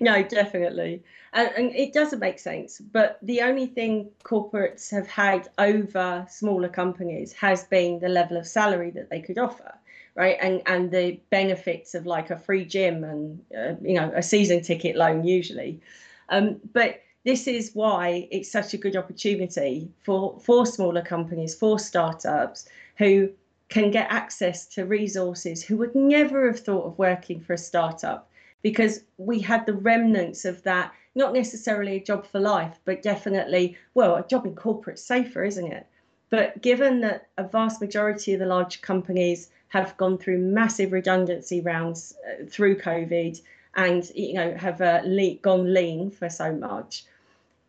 no, 0.00 0.22
definitely. 0.24 1.04
And, 1.32 1.48
and 1.56 1.76
it 1.76 1.92
doesn't 1.92 2.18
make 2.18 2.40
sense. 2.40 2.80
But 2.80 3.18
the 3.22 3.42
only 3.42 3.66
thing 3.66 4.10
corporates 4.24 4.90
have 4.90 5.06
had 5.06 5.48
over 5.58 6.26
smaller 6.28 6.68
companies 6.68 7.32
has 7.34 7.64
been 7.64 8.00
the 8.00 8.08
level 8.08 8.36
of 8.36 8.46
salary 8.48 8.90
that 8.90 9.08
they 9.08 9.20
could 9.20 9.38
offer, 9.38 9.74
right? 10.14 10.36
And 10.40 10.62
and 10.66 10.90
the 10.90 11.20
benefits 11.30 11.94
of 11.94 12.06
like 12.06 12.30
a 12.30 12.38
free 12.38 12.64
gym 12.64 13.04
and 13.04 13.40
uh, 13.56 13.74
you 13.82 13.94
know 13.94 14.12
a 14.14 14.22
season 14.22 14.62
ticket 14.62 14.96
loan 14.96 15.24
usually. 15.24 15.80
Um, 16.28 16.60
but 16.72 17.02
this 17.24 17.46
is 17.46 17.70
why 17.74 18.28
it's 18.30 18.50
such 18.50 18.74
a 18.74 18.78
good 18.78 18.96
opportunity 18.96 19.90
for 20.02 20.38
for 20.40 20.66
smaller 20.66 21.02
companies, 21.02 21.54
for 21.54 21.78
startups 21.78 22.68
who 22.96 23.30
can 23.72 23.90
get 23.90 24.06
access 24.10 24.66
to 24.66 24.84
resources 24.84 25.64
who 25.64 25.78
would 25.78 25.94
never 25.94 26.46
have 26.46 26.60
thought 26.60 26.84
of 26.84 26.98
working 26.98 27.40
for 27.40 27.54
a 27.54 27.58
startup 27.58 28.28
because 28.60 29.04
we 29.16 29.40
had 29.40 29.64
the 29.64 29.72
remnants 29.72 30.44
of 30.44 30.62
that 30.62 30.92
not 31.14 31.32
necessarily 31.32 31.96
a 31.96 32.04
job 32.04 32.26
for 32.26 32.38
life 32.38 32.78
but 32.84 33.02
definitely 33.02 33.74
well 33.94 34.16
a 34.16 34.28
job 34.28 34.44
in 34.44 34.54
corporate 34.54 34.98
safer 34.98 35.42
isn't 35.42 35.72
it 35.72 35.86
but 36.28 36.60
given 36.60 37.00
that 37.00 37.28
a 37.38 37.44
vast 37.44 37.80
majority 37.80 38.34
of 38.34 38.40
the 38.40 38.46
large 38.46 38.82
companies 38.82 39.48
have 39.72 39.96
gone 39.96 40.18
through 40.18 40.36
massive 40.36 40.92
redundancy 40.92 41.62
rounds 41.62 42.14
uh, 42.28 42.44
through 42.46 42.76
covid 42.76 43.40
and 43.74 44.10
you 44.14 44.34
know 44.34 44.54
have 44.54 44.82
uh, 44.82 45.00
le- 45.04 45.36
gone 45.36 45.72
lean 45.72 46.10
for 46.10 46.28
so 46.28 46.52
much. 46.52 47.04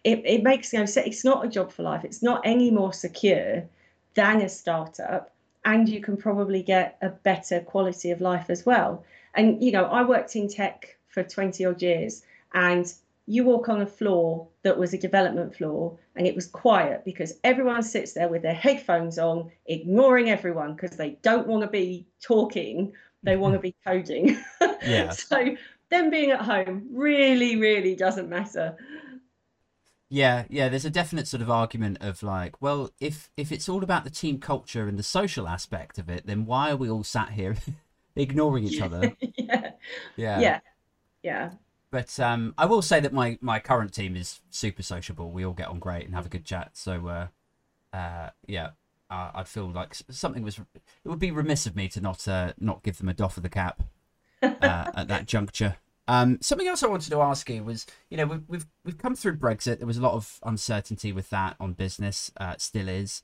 It, 0.03 0.21
it 0.25 0.43
makes 0.43 0.73
you 0.73 0.79
know 0.79 0.85
it's 0.85 1.23
not 1.23 1.45
a 1.45 1.47
job 1.47 1.71
for 1.71 1.83
life. 1.83 2.03
It's 2.03 2.21
not 2.21 2.41
any 2.43 2.69
more 2.71 2.91
secure 2.91 3.63
than 4.15 4.41
a 4.41 4.49
startup 4.49 5.31
and 5.63 5.87
you 5.87 6.01
can 6.01 6.17
probably 6.17 6.61
get 6.61 6.97
a 7.01 7.09
better 7.09 7.61
quality 7.61 8.11
of 8.11 8.19
life 8.19 8.49
as 8.49 8.65
well. 8.65 9.03
And 9.33 9.63
you 9.63 9.71
know 9.71 9.85
i 9.85 10.03
worked 10.03 10.35
in 10.35 10.49
tech 10.49 10.97
for 11.07 11.23
20 11.23 11.65
odd 11.65 11.81
years 11.81 12.23
and 12.53 12.93
you 13.25 13.45
walk 13.45 13.69
on 13.69 13.81
a 13.81 13.85
floor 13.85 14.47
that 14.63 14.77
was 14.77 14.93
a 14.93 14.97
development 14.97 15.55
floor 15.55 15.97
and 16.15 16.27
it 16.27 16.35
was 16.35 16.47
quiet 16.47 17.03
because 17.05 17.33
everyone 17.43 17.81
sits 17.81 18.13
there 18.13 18.27
with 18.27 18.41
their 18.41 18.53
headphones 18.53 19.17
on 19.17 19.49
ignoring 19.65 20.29
everyone 20.29 20.73
because 20.73 20.97
they 20.97 21.11
don't 21.21 21.47
want 21.47 21.63
to 21.63 21.69
be 21.69 22.05
talking 22.21 22.91
they 23.23 23.37
want 23.37 23.53
to 23.53 23.59
be 23.59 23.75
coding 23.85 24.37
Yeah. 24.81 25.15
so 25.15 25.55
them 25.89 26.09
being 26.09 26.31
at 26.31 26.41
home 26.41 26.87
really 26.91 27.55
really 27.55 27.95
doesn't 27.95 28.29
matter 28.29 28.75
Yeah, 30.09 30.45
yeah. 30.49 30.69
There's 30.69 30.85
a 30.85 30.89
definite 30.89 31.27
sort 31.27 31.41
of 31.41 31.49
argument 31.49 31.97
of 32.01 32.21
like, 32.21 32.61
well, 32.61 32.91
if 32.99 33.31
if 33.35 33.51
it's 33.51 33.67
all 33.67 33.83
about 33.83 34.03
the 34.03 34.09
team 34.09 34.39
culture 34.39 34.87
and 34.87 34.97
the 34.97 35.03
social 35.03 35.47
aspect 35.47 35.97
of 35.97 36.09
it, 36.09 36.25
then 36.27 36.45
why 36.45 36.71
are 36.71 36.75
we 36.75 36.89
all 36.89 37.03
sat 37.03 37.31
here 37.31 37.55
ignoring 38.15 38.63
each 38.63 38.79
other? 38.81 39.17
yeah 39.37 39.71
Yeah. 40.15 40.41
yeah 40.41 40.59
yeah 41.23 41.51
But 41.93 42.19
um, 42.19 42.55
I 42.57 42.65
will 42.65 42.81
say 42.81 42.99
that 43.01 43.13
my 43.13 43.37
my 43.39 43.59
current 43.59 43.93
team 43.93 44.15
is 44.15 44.41
super 44.49 44.81
sociable. 44.81 45.29
We 45.29 45.45
all 45.45 45.53
get 45.53 45.67
on 45.67 45.77
great 45.77 46.05
and 46.07 46.15
have 46.15 46.25
a 46.25 46.29
good 46.29 46.43
chat. 46.43 46.71
So 46.73 47.07
uh, 47.07 47.27
uh, 47.95 48.31
yeah, 48.47 48.71
uh, 49.11 49.29
I'd 49.35 49.47
feel 49.47 49.69
like 49.69 49.95
something 50.09 50.41
was. 50.41 50.57
It 50.57 51.07
would 51.07 51.19
be 51.19 51.29
remiss 51.29 51.67
of 51.67 51.75
me 51.75 51.87
to 51.89 52.01
not 52.01 52.27
uh, 52.27 52.53
not 52.59 52.81
give 52.81 52.97
them 52.97 53.09
a 53.09 53.13
doff 53.13 53.37
of 53.37 53.43
the 53.43 53.49
cap 53.49 53.83
uh, 54.41 54.49
at 54.95 55.07
that 55.07 55.27
juncture. 55.27 55.75
Um, 56.07 56.39
something 56.41 56.67
else 56.67 56.81
I 56.81 56.87
wanted 56.87 57.11
to 57.11 57.21
ask 57.21 57.47
you 57.47 57.63
was, 57.63 57.85
you 58.09 58.17
know, 58.17 58.25
we've 58.25 58.43
we've 58.47 58.65
we've 58.83 58.97
come 58.97 59.15
through 59.15 59.37
Brexit. 59.37 59.77
There 59.77 59.85
was 59.85 59.99
a 59.99 60.01
lot 60.01 60.13
of 60.13 60.39
uncertainty 60.41 61.11
with 61.11 61.29
that 61.29 61.55
on 61.59 61.73
business. 61.73 62.31
Uh, 62.37 62.55
still 62.57 62.89
is. 62.89 63.21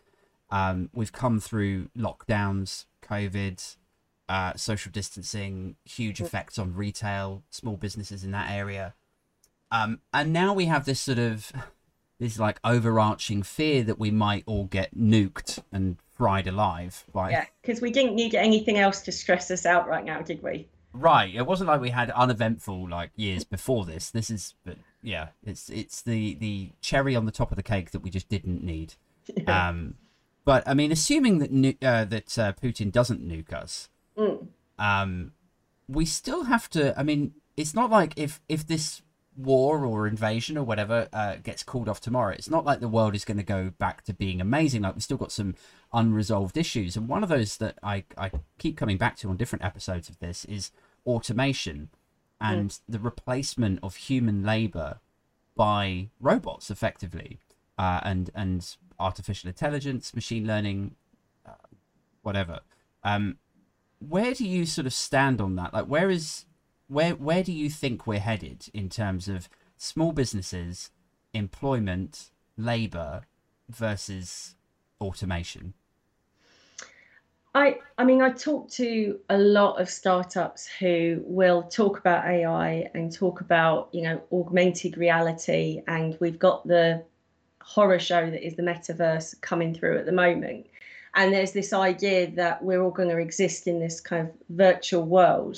Um, 0.51 0.91
we've 0.93 1.11
come 1.11 1.39
through 1.39 1.89
lockdowns, 1.97 2.85
COVID, 3.01 3.77
uh, 4.29 4.53
social 4.55 4.91
distancing, 4.91 5.75
huge 5.83 6.21
effects 6.21 6.57
on 6.57 6.73
retail, 6.73 7.43
small 7.49 7.75
businesses 7.75 8.23
in 8.23 8.31
that 8.31 8.49
area. 8.49 8.93
Um, 9.71 9.99
and 10.13 10.31
now 10.31 10.53
we 10.53 10.65
have 10.65 10.85
this 10.85 11.01
sort 11.01 11.19
of 11.19 11.51
this 12.19 12.39
like 12.39 12.59
overarching 12.63 13.43
fear 13.43 13.83
that 13.83 13.99
we 13.99 14.11
might 14.11 14.43
all 14.45 14.65
get 14.65 14.97
nuked 14.97 15.59
and 15.71 15.97
fried 16.15 16.47
alive 16.47 17.05
by 17.13 17.31
yeah 17.31 17.45
because 17.61 17.79
we 17.79 17.91
didn't 17.91 18.13
need 18.13 18.35
anything 18.35 18.77
else 18.77 19.01
to 19.03 19.11
stress 19.11 19.49
us 19.51 19.65
out 19.65 19.87
right 19.87 20.03
now 20.03 20.19
did 20.21 20.43
we 20.43 20.67
Right. 20.91 21.33
It 21.35 21.45
wasn't 21.45 21.67
like 21.67 21.81
we 21.81 21.91
had 21.91 22.09
uneventful 22.11 22.89
like 22.89 23.11
years 23.15 23.43
before 23.43 23.85
this. 23.85 24.09
This 24.09 24.29
is, 24.29 24.55
but 24.65 24.77
yeah, 25.03 25.29
it's 25.45 25.69
it's 25.69 26.01
the 26.01 26.35
the 26.35 26.71
cherry 26.81 27.15
on 27.15 27.25
the 27.25 27.31
top 27.31 27.51
of 27.51 27.57
the 27.57 27.63
cake 27.63 27.91
that 27.91 27.99
we 27.99 28.09
just 28.09 28.29
didn't 28.29 28.63
need. 28.63 28.95
Um, 29.47 29.93
but 30.43 30.67
I 30.67 30.73
mean, 30.73 30.91
assuming 30.91 31.37
that 31.37 31.51
nu- 31.51 31.75
uh, 31.83 32.05
that 32.05 32.39
uh, 32.39 32.53
Putin 32.53 32.91
doesn't 32.91 33.21
nuke 33.21 33.53
us, 33.53 33.89
Mm. 34.19 34.47
um, 34.77 35.31
we 35.87 36.05
still 36.05 36.43
have 36.43 36.69
to. 36.71 36.97
I 36.99 37.03
mean, 37.03 37.33
it's 37.55 37.73
not 37.73 37.89
like 37.89 38.13
if 38.17 38.41
if 38.49 38.67
this 38.67 39.01
war 39.37 39.85
or 39.85 40.05
invasion 40.05 40.57
or 40.57 40.63
whatever 40.65 41.07
uh, 41.13 41.37
gets 41.37 41.63
called 41.63 41.87
off 41.87 42.01
tomorrow, 42.01 42.33
it's 42.33 42.49
not 42.49 42.65
like 42.65 42.81
the 42.81 42.89
world 42.89 43.15
is 43.15 43.23
going 43.23 43.37
to 43.37 43.43
go 43.43 43.69
back 43.69 44.03
to 44.03 44.13
being 44.13 44.41
amazing. 44.41 44.81
Like 44.81 44.95
we've 44.95 45.03
still 45.03 45.17
got 45.17 45.31
some 45.31 45.55
unresolved 45.93 46.57
issues, 46.57 46.97
and 46.97 47.07
one 47.07 47.23
of 47.23 47.29
those 47.29 47.57
that 47.57 47.77
I 47.81 48.03
I 48.17 48.31
keep 48.57 48.77
coming 48.77 48.97
back 48.97 49.15
to 49.17 49.29
on 49.29 49.37
different 49.37 49.63
episodes 49.63 50.09
of 50.09 50.19
this 50.19 50.45
is 50.45 50.71
automation 51.05 51.89
and 52.41 52.79
the 52.87 52.99
replacement 52.99 53.79
of 53.83 53.95
human 53.95 54.43
labor 54.43 54.99
by 55.55 56.09
robots, 56.19 56.71
effectively, 56.71 57.39
uh, 57.77 57.99
and 58.03 58.29
and 58.33 58.75
artificial 58.99 59.47
intelligence, 59.47 60.13
machine 60.13 60.45
learning, 60.45 60.95
uh, 61.45 61.67
whatever. 62.21 62.61
Um, 63.03 63.37
where 63.99 64.33
do 64.33 64.47
you 64.47 64.65
sort 64.65 64.87
of 64.87 64.93
stand 64.93 65.41
on 65.41 65.55
that? 65.55 65.73
Like, 65.73 65.85
where 65.85 66.09
is 66.09 66.45
where 66.87 67.11
where 67.11 67.43
do 67.43 67.51
you 67.51 67.69
think 67.69 68.07
we're 68.07 68.19
headed 68.19 68.67
in 68.73 68.89
terms 68.89 69.27
of 69.27 69.49
small 69.77 70.11
businesses, 70.11 70.89
employment, 71.33 72.31
labor 72.57 73.21
versus 73.69 74.55
automation? 74.99 75.73
I, 77.55 77.79
I 77.97 78.03
mean, 78.03 78.21
I 78.21 78.29
talk 78.29 78.69
to 78.71 79.19
a 79.29 79.37
lot 79.37 79.81
of 79.81 79.89
startups 79.89 80.67
who 80.67 81.21
will 81.25 81.63
talk 81.63 81.97
about 81.97 82.25
AI 82.25 82.89
and 82.93 83.11
talk 83.11 83.41
about, 83.41 83.89
you 83.91 84.03
know, 84.03 84.21
augmented 84.31 84.97
reality, 84.97 85.81
and 85.87 86.15
we've 86.19 86.37
got 86.37 86.67
the 86.67 87.03
horror 87.61 87.99
show 87.99 88.29
that 88.29 88.45
is 88.45 88.55
the 88.55 88.61
metaverse 88.61 89.39
coming 89.41 89.73
through 89.73 89.97
at 89.97 90.05
the 90.05 90.11
moment. 90.11 90.67
And 91.15 91.33
there's 91.33 91.51
this 91.51 91.73
idea 91.73 92.31
that 92.31 92.63
we're 92.63 92.81
all 92.81 92.91
going 92.91 93.09
to 93.09 93.17
exist 93.17 93.67
in 93.67 93.79
this 93.79 93.99
kind 93.99 94.27
of 94.27 94.35
virtual 94.49 95.03
world 95.03 95.57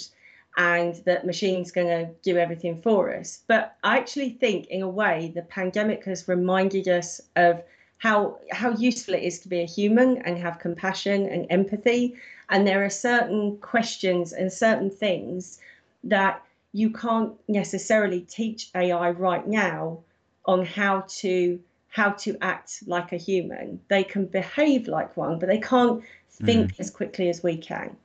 and 0.58 0.96
that 1.06 1.26
machines 1.26 1.72
going 1.72 1.88
to 1.88 2.10
do 2.24 2.38
everything 2.38 2.82
for 2.82 3.16
us. 3.16 3.40
But 3.48 3.76
I 3.84 3.98
actually 3.98 4.32
think, 4.32 4.68
in 4.68 4.82
a 4.82 4.90
way, 4.90 5.32
the 5.34 5.44
pandemic 5.44 6.06
has 6.06 6.28
reminded 6.28 6.88
us 6.88 7.22
of 7.36 7.64
how 8.00 8.40
how 8.52 8.72
useful 8.72 9.14
it 9.14 9.24
is 9.24 9.40
to 9.40 9.48
be 9.48 9.62
a 9.62 9.66
human 9.66 10.18
and 10.24 10.38
have 10.38 10.60
compassion 10.60 11.28
and 11.28 11.46
empathy. 11.50 12.16
And 12.50 12.68
there 12.68 12.84
are 12.84 12.90
certain 12.90 13.58
questions 13.58 14.34
and 14.34 14.52
certain 14.52 14.90
things 14.90 15.60
that 16.04 16.44
you 16.74 16.90
can't 16.90 17.34
necessarily 17.48 18.22
teach 18.22 18.72
AI 18.76 19.12
right 19.12 19.48
now 19.48 20.00
on 20.46 20.66
how 20.66 21.06
to 21.08 21.60
how 21.92 22.10
to 22.10 22.36
act 22.42 22.84
like 22.88 23.12
a 23.12 23.18
human. 23.18 23.80
They 23.88 24.04
can 24.04 24.26
behave 24.26 24.88
like 24.88 25.16
one, 25.16 25.38
but 25.38 25.48
they 25.48 25.60
can't 25.60 26.04
think 26.30 26.74
as 26.80 26.90
quickly 26.90 27.30
as 27.30 27.44
we 27.44 27.58
can. 27.58 27.96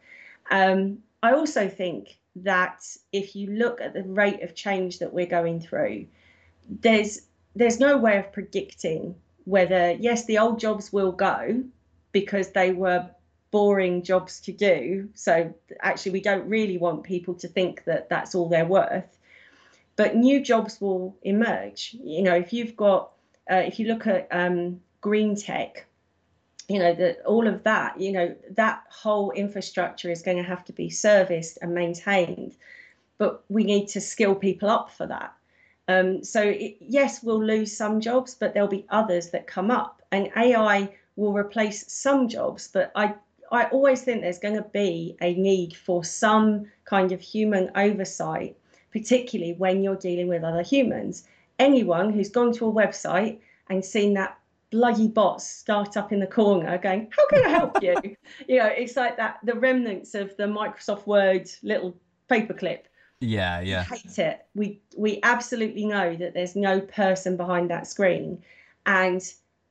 Um, 0.50 0.98
I 1.22 1.32
also 1.32 1.68
think 1.68 2.18
that 2.36 2.84
if 3.12 3.34
you 3.34 3.50
look 3.50 3.80
at 3.80 3.94
the 3.94 4.02
rate 4.02 4.42
of 4.42 4.54
change 4.54 4.98
that 4.98 5.12
we're 5.12 5.26
going 5.26 5.60
through, 5.60 6.06
there's 6.68 7.22
there's 7.54 7.80
no 7.80 7.96
way 7.96 8.18
of 8.18 8.32
predicting 8.32 9.14
whether 9.44 9.92
yes 9.92 10.26
the 10.26 10.36
old 10.36 10.60
jobs 10.60 10.92
will 10.92 11.12
go 11.12 11.64
because 12.12 12.50
they 12.50 12.72
were 12.72 13.08
boring 13.50 14.02
jobs 14.02 14.40
to 14.40 14.52
do. 14.52 15.08
So 15.14 15.54
actually, 15.80 16.12
we 16.12 16.20
don't 16.20 16.48
really 16.48 16.78
want 16.78 17.04
people 17.04 17.34
to 17.34 17.48
think 17.48 17.84
that 17.84 18.08
that's 18.08 18.34
all 18.34 18.48
they're 18.48 18.66
worth. 18.66 19.16
But 19.96 20.16
new 20.16 20.42
jobs 20.42 20.80
will 20.80 21.16
emerge. 21.22 21.96
You 22.02 22.22
know, 22.22 22.34
if 22.34 22.52
you've 22.52 22.76
got, 22.76 23.12
uh, 23.50 23.56
if 23.56 23.78
you 23.78 23.86
look 23.86 24.06
at 24.06 24.28
um, 24.30 24.80
green 25.00 25.36
tech, 25.36 25.86
you 26.68 26.78
know 26.78 26.94
that 26.94 27.24
all 27.24 27.46
of 27.46 27.62
that, 27.62 28.00
you 28.00 28.12
know, 28.12 28.34
that 28.50 28.82
whole 28.90 29.30
infrastructure 29.32 30.10
is 30.10 30.22
going 30.22 30.36
to 30.36 30.42
have 30.42 30.64
to 30.64 30.72
be 30.72 30.90
serviced 30.90 31.58
and 31.62 31.74
maintained. 31.74 32.56
But 33.18 33.44
we 33.48 33.64
need 33.64 33.88
to 33.88 34.00
skill 34.00 34.34
people 34.34 34.68
up 34.68 34.90
for 34.90 35.06
that. 35.06 35.32
Um, 35.88 36.24
so 36.24 36.42
it, 36.42 36.76
yes, 36.80 37.22
we'll 37.22 37.42
lose 37.42 37.74
some 37.74 38.00
jobs, 38.00 38.34
but 38.34 38.52
there'll 38.52 38.68
be 38.68 38.86
others 38.90 39.30
that 39.30 39.46
come 39.46 39.70
up, 39.70 40.02
and 40.10 40.30
AI 40.36 40.92
will 41.14 41.32
replace 41.32 41.90
some 41.90 42.28
jobs. 42.28 42.68
But 42.72 42.90
I 42.96 43.14
I 43.52 43.66
always 43.66 44.02
think 44.02 44.20
there's 44.22 44.38
going 44.38 44.56
to 44.56 44.68
be 44.72 45.16
a 45.20 45.34
need 45.34 45.76
for 45.76 46.02
some 46.04 46.66
kind 46.84 47.12
of 47.12 47.20
human 47.20 47.70
oversight, 47.76 48.56
particularly 48.90 49.52
when 49.52 49.82
you're 49.82 49.96
dealing 49.96 50.28
with 50.28 50.42
other 50.42 50.62
humans. 50.62 51.24
Anyone 51.58 52.12
who's 52.12 52.28
gone 52.28 52.52
to 52.54 52.66
a 52.66 52.72
website 52.72 53.38
and 53.68 53.84
seen 53.84 54.14
that 54.14 54.38
bloody 54.70 55.08
bot 55.08 55.40
start 55.40 55.96
up 55.96 56.12
in 56.12 56.20
the 56.20 56.26
corner 56.26 56.76
going, 56.78 57.12
How 57.16 57.26
can 57.28 57.44
I 57.44 57.48
help 57.48 57.82
you? 57.82 57.94
you 58.48 58.58
know, 58.58 58.66
it's 58.66 58.96
like 58.96 59.16
that 59.16 59.38
the 59.42 59.54
remnants 59.54 60.14
of 60.14 60.36
the 60.36 60.44
Microsoft 60.44 61.06
Word 61.06 61.48
little 61.62 61.96
paperclip. 62.30 62.80
Yeah, 63.20 63.60
yeah. 63.60 63.86
We 63.90 63.96
hate 63.96 64.18
it. 64.18 64.46
We 64.54 64.80
we 64.96 65.20
absolutely 65.22 65.86
know 65.86 66.16
that 66.16 66.34
there's 66.34 66.56
no 66.56 66.80
person 66.80 67.36
behind 67.36 67.70
that 67.70 67.86
screen. 67.86 68.42
And 68.84 69.22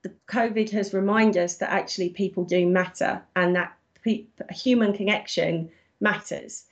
the 0.01 0.13
COVID 0.27 0.69
has 0.71 0.93
reminded 0.93 1.43
us 1.43 1.57
that 1.57 1.71
actually 1.71 2.09
people 2.09 2.43
do 2.43 2.67
matter 2.67 3.23
and 3.36 3.55
that 3.55 3.75
pe- 4.03 4.25
human 4.51 4.93
connection 4.93 5.69
matters. 5.99 6.65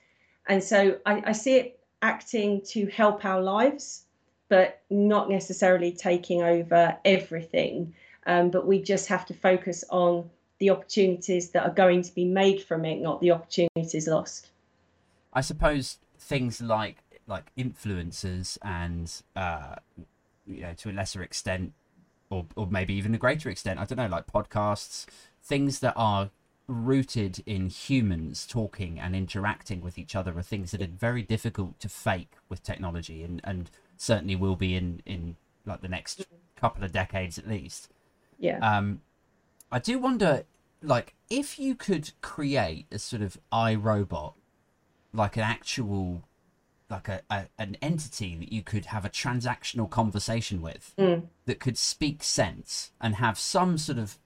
And 0.46 0.62
so 0.62 0.98
I, 1.06 1.22
I 1.26 1.32
see 1.32 1.56
it 1.56 1.80
acting 2.02 2.60
to 2.66 2.86
help 2.86 3.24
our 3.24 3.40
lives, 3.40 4.03
but 4.48 4.82
not 4.90 5.30
necessarily 5.30 5.92
taking 5.92 6.42
over 6.42 6.96
everything. 7.04 7.94
Um, 8.26 8.50
but 8.50 8.66
we 8.66 8.80
just 8.80 9.08
have 9.08 9.26
to 9.26 9.34
focus 9.34 9.84
on 9.90 10.30
the 10.58 10.70
opportunities 10.70 11.50
that 11.50 11.64
are 11.64 11.74
going 11.74 12.02
to 12.02 12.14
be 12.14 12.24
made 12.24 12.62
from 12.62 12.84
it, 12.84 13.00
not 13.00 13.20
the 13.20 13.32
opportunities 13.32 14.08
lost. 14.08 14.50
I 15.32 15.40
suppose 15.40 15.98
things 16.18 16.60
like 16.60 16.98
like 17.26 17.50
influencers 17.56 18.58
and 18.62 19.10
uh, 19.34 19.76
you 20.46 20.62
know 20.62 20.74
to 20.74 20.90
a 20.90 20.92
lesser 20.92 21.22
extent 21.22 21.72
or, 22.30 22.46
or 22.56 22.66
maybe 22.66 22.94
even 22.94 23.14
a 23.14 23.18
greater 23.18 23.48
extent, 23.48 23.78
I 23.78 23.84
don't 23.84 23.98
know, 23.98 24.06
like 24.06 24.26
podcasts, 24.26 25.06
things 25.42 25.80
that 25.80 25.94
are 25.96 26.30
rooted 26.66 27.42
in 27.44 27.68
humans 27.68 28.46
talking 28.46 28.98
and 28.98 29.14
interacting 29.14 29.82
with 29.82 29.98
each 29.98 30.16
other 30.16 30.36
are 30.38 30.42
things 30.42 30.70
that 30.70 30.80
are 30.80 30.86
very 30.86 31.22
difficult 31.22 31.78
to 31.80 31.88
fake 31.88 32.32
with 32.48 32.62
technology 32.62 33.22
and, 33.22 33.40
and 33.44 33.70
certainly 33.96 34.36
will 34.36 34.56
be 34.56 34.74
in, 34.74 35.02
in 35.06 35.36
like 35.66 35.80
the 35.80 35.88
next 35.88 36.26
couple 36.56 36.84
of 36.84 36.92
decades 36.92 37.38
at 37.38 37.48
least. 37.48 37.90
Yeah. 38.38 38.58
Um, 38.58 39.00
I 39.70 39.78
do 39.78 39.98
wonder, 39.98 40.44
like, 40.82 41.14
if 41.30 41.58
you 41.58 41.74
could 41.74 42.12
create 42.20 42.86
a 42.92 42.98
sort 42.98 43.22
of 43.22 43.38
iRobot, 43.52 44.34
like 45.12 45.36
an 45.36 45.42
actual 45.42 46.22
like 46.90 47.08
a, 47.08 47.22
a, 47.30 47.46
an 47.58 47.76
entity 47.80 48.36
that 48.36 48.52
you 48.52 48.62
could 48.62 48.86
have 48.86 49.04
a 49.04 49.10
transactional 49.10 49.88
conversation 49.88 50.60
with 50.60 50.92
mm. 50.98 51.22
that 51.46 51.58
could 51.58 51.78
speak 51.78 52.22
sense 52.22 52.92
and 53.00 53.16
have 53.16 53.38
some 53.38 53.78
sort 53.78 53.98
of 53.98 54.18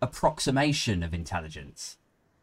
approximation 0.00 1.02
of 1.02 1.12
intelligence 1.12 1.98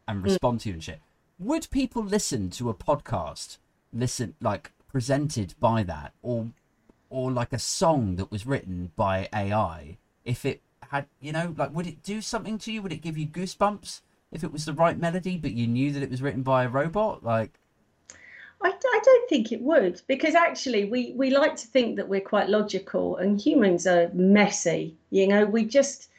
and 0.06 0.20
mm. 0.20 0.24
respond 0.24 0.58
mm. 0.58 0.62
to 0.62 0.68
you 0.68 0.74
and 0.74 0.84
shit 0.84 1.00
would 1.38 1.68
people 1.70 2.04
listen 2.04 2.50
to 2.50 2.70
a 2.70 2.74
podcast 2.74 3.58
listen 3.92 4.34
like 4.40 4.72
presented 4.92 5.54
by 5.58 5.82
that 5.82 6.12
or 6.22 6.48
or 7.10 7.30
like 7.30 7.52
a 7.52 7.58
song 7.58 8.16
that 8.16 8.30
was 8.30 8.46
written 8.46 8.92
by 8.94 9.28
ai 9.32 9.96
if 10.24 10.44
it 10.44 10.60
had 10.90 11.06
you 11.20 11.32
know 11.32 11.54
like 11.56 11.74
would 11.74 11.86
it 11.86 12.02
do 12.02 12.20
something 12.20 12.58
to 12.58 12.70
you 12.70 12.82
would 12.82 12.92
it 12.92 13.02
give 13.02 13.16
you 13.16 13.26
goosebumps 13.26 14.02
if 14.30 14.44
it 14.44 14.52
was 14.52 14.64
the 14.64 14.72
right 14.72 14.98
melody 14.98 15.36
but 15.36 15.52
you 15.52 15.66
knew 15.66 15.90
that 15.92 16.02
it 16.02 16.10
was 16.10 16.22
written 16.22 16.42
by 16.42 16.64
a 16.64 16.68
robot 16.68 17.24
like 17.24 17.58
I, 18.62 18.68
I 18.68 19.00
don't 19.04 19.28
think 19.28 19.50
it 19.52 19.60
would 19.60 20.00
because 20.06 20.34
actually 20.34 20.84
we, 20.84 21.12
we 21.16 21.30
like 21.30 21.56
to 21.56 21.66
think 21.66 21.96
that 21.96 22.08
we're 22.08 22.20
quite 22.20 22.48
logical 22.48 23.16
and 23.16 23.40
humans 23.40 23.86
are 23.86 24.10
messy. 24.12 24.96
You 25.10 25.26
know, 25.26 25.44
we 25.44 25.64
just, 25.64 26.10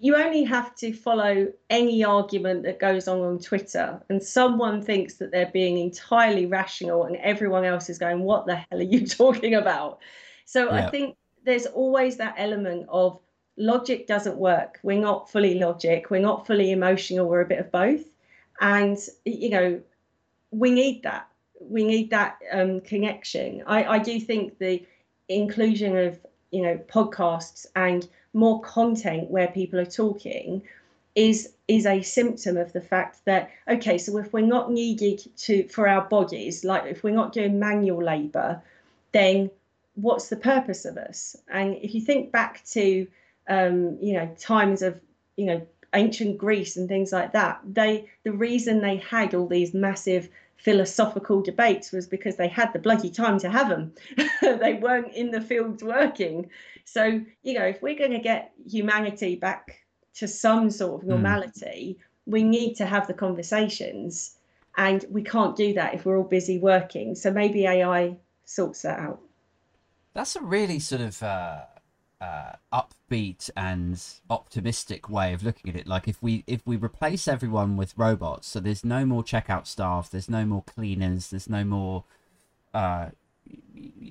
you 0.00 0.16
only 0.16 0.44
have 0.44 0.74
to 0.76 0.92
follow 0.92 1.48
any 1.70 2.04
argument 2.04 2.64
that 2.64 2.78
goes 2.78 3.08
on 3.08 3.20
on 3.20 3.38
Twitter 3.38 4.00
and 4.08 4.22
someone 4.22 4.82
thinks 4.82 5.14
that 5.14 5.30
they're 5.30 5.50
being 5.52 5.78
entirely 5.78 6.46
rational 6.46 7.04
and 7.04 7.16
everyone 7.16 7.64
else 7.64 7.88
is 7.88 7.98
going, 7.98 8.20
what 8.20 8.46
the 8.46 8.56
hell 8.56 8.78
are 8.78 8.82
you 8.82 9.06
talking 9.06 9.54
about? 9.54 9.98
So 10.44 10.66
yeah. 10.66 10.86
I 10.86 10.90
think 10.90 11.16
there's 11.44 11.66
always 11.66 12.16
that 12.16 12.34
element 12.36 12.86
of 12.88 13.18
logic 13.56 14.06
doesn't 14.06 14.36
work. 14.36 14.78
We're 14.82 15.00
not 15.00 15.30
fully 15.30 15.58
logic. 15.58 16.10
We're 16.10 16.20
not 16.20 16.46
fully 16.46 16.72
emotional. 16.72 17.28
We're 17.28 17.40
a 17.40 17.46
bit 17.46 17.60
of 17.60 17.72
both. 17.72 18.04
And, 18.60 18.98
you 19.24 19.50
know, 19.50 19.80
we 20.50 20.70
need 20.70 21.02
that 21.02 21.28
we 21.60 21.84
need 21.84 22.10
that 22.10 22.38
um, 22.52 22.80
connection. 22.80 23.62
I, 23.66 23.84
I 23.84 23.98
do 23.98 24.20
think 24.20 24.58
the 24.58 24.84
inclusion 25.28 25.96
of 25.96 26.18
you 26.50 26.62
know 26.62 26.78
podcasts 26.88 27.66
and 27.74 28.08
more 28.36 28.60
content 28.60 29.30
where 29.30 29.48
people 29.48 29.78
are 29.80 29.86
talking 29.86 30.62
is 31.14 31.54
is 31.66 31.86
a 31.86 32.02
symptom 32.02 32.56
of 32.56 32.72
the 32.72 32.80
fact 32.80 33.24
that 33.24 33.50
okay 33.68 33.96
so 33.98 34.18
if 34.18 34.32
we're 34.32 34.40
not 34.40 34.70
needed 34.70 35.20
to 35.36 35.66
for 35.68 35.88
our 35.88 36.02
bodies 36.02 36.62
like 36.62 36.84
if 36.84 37.02
we're 37.02 37.14
not 37.14 37.32
doing 37.32 37.58
manual 37.58 38.02
labor 38.02 38.62
then 39.12 39.50
what's 39.96 40.28
the 40.28 40.36
purpose 40.36 40.84
of 40.84 40.96
us? 40.96 41.36
And 41.48 41.76
if 41.82 41.94
you 41.94 42.00
think 42.00 42.30
back 42.30 42.62
to 42.72 43.06
um, 43.48 43.98
you 44.00 44.14
know 44.14 44.34
times 44.38 44.82
of 44.82 45.00
you 45.36 45.46
know 45.46 45.66
ancient 45.94 46.36
greece 46.36 46.76
and 46.76 46.88
things 46.88 47.12
like 47.12 47.32
that 47.32 47.60
they 47.64 48.08
the 48.24 48.32
reason 48.32 48.80
they 48.80 48.96
had 48.96 49.34
all 49.34 49.46
these 49.46 49.72
massive 49.72 50.28
philosophical 50.56 51.42
debates 51.42 51.92
was 51.92 52.06
because 52.06 52.36
they 52.36 52.48
had 52.48 52.72
the 52.72 52.78
bloody 52.78 53.10
time 53.10 53.38
to 53.40 53.50
have 53.50 53.68
them. 53.68 53.92
they 54.42 54.74
weren't 54.74 55.12
in 55.14 55.30
the 55.30 55.40
fields 55.40 55.82
working. 55.82 56.50
So, 56.84 57.20
you 57.42 57.54
know, 57.54 57.64
if 57.64 57.82
we're 57.82 57.98
going 57.98 58.12
to 58.12 58.18
get 58.18 58.52
humanity 58.68 59.36
back 59.36 59.80
to 60.14 60.26
some 60.26 60.70
sort 60.70 61.02
of 61.02 61.02
hmm. 61.02 61.10
normality, 61.10 61.98
mm. 61.98 62.02
we 62.26 62.42
need 62.42 62.74
to 62.74 62.86
have 62.86 63.06
the 63.06 63.14
conversations. 63.14 64.38
And 64.76 65.04
we 65.10 65.22
can't 65.22 65.56
do 65.56 65.72
that 65.74 65.94
if 65.94 66.04
we're 66.04 66.18
all 66.18 66.24
busy 66.24 66.58
working. 66.58 67.14
So 67.14 67.30
maybe 67.30 67.66
AI 67.66 68.16
sorts 68.44 68.82
that 68.82 68.98
out. 68.98 69.20
That's 70.12 70.36
a 70.36 70.40
really 70.40 70.78
sort 70.78 71.02
of 71.02 71.22
uh, 71.22 71.60
uh, 72.20 72.52
upbeat 72.72 73.50
and 73.56 74.02
optimistic 74.30 75.08
way 75.10 75.32
of 75.32 75.42
looking 75.42 75.70
at 75.70 75.76
it. 75.76 75.86
Like 75.86 76.08
if 76.08 76.22
we 76.22 76.44
if 76.46 76.66
we 76.66 76.76
replace 76.76 77.28
everyone 77.28 77.76
with 77.76 77.96
robots, 77.96 78.48
so 78.48 78.60
there's 78.60 78.84
no 78.84 79.04
more 79.04 79.22
checkout 79.22 79.66
staff, 79.66 80.10
there's 80.10 80.30
no 80.30 80.44
more 80.44 80.62
cleaners, 80.62 81.30
there's 81.30 81.48
no 81.48 81.64
more 81.64 82.04
uh, 82.72 83.10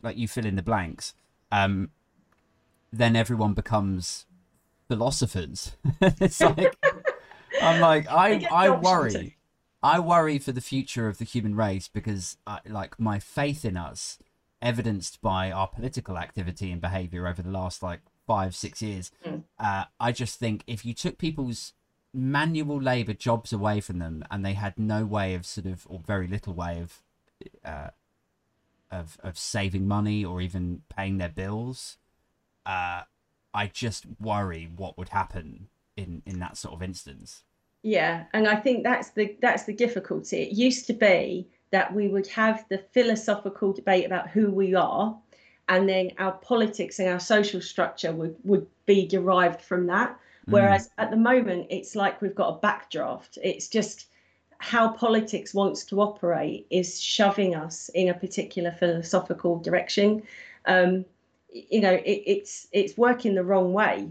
like 0.03 0.17
you 0.17 0.27
fill 0.27 0.45
in 0.45 0.55
the 0.55 0.61
blanks. 0.61 1.13
Um, 1.51 1.89
then 2.91 3.15
everyone 3.15 3.53
becomes 3.53 4.25
philosophers. 4.87 5.75
it's 6.01 6.41
like 6.41 6.75
I'm 7.61 7.81
like 7.81 8.07
I 8.09 8.47
I 8.51 8.69
worry. 8.69 9.37
I 9.81 9.99
worry 9.99 10.39
for 10.39 10.51
the 10.51 10.61
future 10.61 11.07
of 11.07 11.19
the 11.19 11.25
human 11.25 11.55
race 11.55 11.87
because 11.87 12.37
I, 12.47 12.59
like 12.67 12.99
my 12.99 13.19
faith 13.19 13.63
in 13.63 13.77
us 13.77 14.17
evidenced 14.65 15.21
by 15.21 15.51
our 15.51 15.67
political 15.67 16.17
activity 16.17 16.71
and 16.71 16.81
behavior 16.81 17.27
over 17.27 17.43
the 17.43 17.51
last 17.51 17.83
like 17.83 17.99
five 18.25 18.55
six 18.55 18.81
years 18.81 19.11
mm. 19.23 19.43
uh, 19.59 19.85
i 19.99 20.11
just 20.11 20.39
think 20.39 20.63
if 20.65 20.83
you 20.83 20.93
took 20.93 21.19
people's 21.19 21.73
manual 22.11 22.81
labor 22.81 23.13
jobs 23.13 23.53
away 23.53 23.79
from 23.79 23.99
them 23.99 24.25
and 24.31 24.43
they 24.43 24.53
had 24.53 24.79
no 24.79 25.05
way 25.05 25.35
of 25.35 25.45
sort 25.45 25.67
of 25.67 25.85
or 25.87 25.99
very 25.99 26.27
little 26.27 26.53
way 26.53 26.81
of 26.81 27.03
uh, 27.63 27.89
of 28.89 29.19
of 29.21 29.37
saving 29.37 29.87
money 29.87 30.25
or 30.25 30.41
even 30.41 30.81
paying 30.89 31.19
their 31.19 31.29
bills 31.29 31.97
uh, 32.65 33.03
i 33.53 33.67
just 33.67 34.05
worry 34.19 34.67
what 34.75 34.97
would 34.97 35.09
happen 35.09 35.67
in 35.95 36.23
in 36.25 36.39
that 36.39 36.57
sort 36.57 36.73
of 36.73 36.81
instance 36.81 37.43
yeah 37.83 38.23
and 38.33 38.47
i 38.47 38.55
think 38.55 38.83
that's 38.83 39.11
the 39.11 39.37
that's 39.41 39.65
the 39.65 39.73
difficulty 39.73 40.37
it 40.37 40.53
used 40.53 40.87
to 40.87 40.93
be 40.93 41.47
that 41.71 41.93
we 41.93 42.07
would 42.07 42.27
have 42.27 42.65
the 42.69 42.77
philosophical 42.77 43.73
debate 43.73 44.05
about 44.05 44.29
who 44.29 44.51
we 44.51 44.75
are, 44.75 45.17
and 45.67 45.89
then 45.89 46.11
our 46.19 46.33
politics 46.33 46.99
and 46.99 47.09
our 47.09 47.19
social 47.19 47.61
structure 47.61 48.11
would, 48.11 48.35
would 48.43 48.67
be 48.85 49.07
derived 49.07 49.61
from 49.61 49.87
that. 49.87 50.11
Mm. 50.47 50.53
Whereas 50.53 50.89
at 50.97 51.09
the 51.09 51.17
moment, 51.17 51.67
it's 51.69 51.95
like 51.95 52.21
we've 52.21 52.35
got 52.35 52.55
a 52.55 52.67
backdraft. 52.67 53.37
It's 53.43 53.67
just 53.67 54.07
how 54.59 54.89
politics 54.89 55.53
wants 55.53 55.83
to 55.85 56.01
operate 56.01 56.65
is 56.69 57.01
shoving 57.01 57.55
us 57.55 57.89
in 57.89 58.09
a 58.09 58.13
particular 58.13 58.71
philosophical 58.71 59.59
direction. 59.59 60.23
Um, 60.65 61.05
you 61.51 61.81
know, 61.81 61.93
it, 61.93 62.23
it's 62.25 62.67
it's 62.71 62.97
working 62.97 63.35
the 63.35 63.43
wrong 63.43 63.73
way 63.73 64.09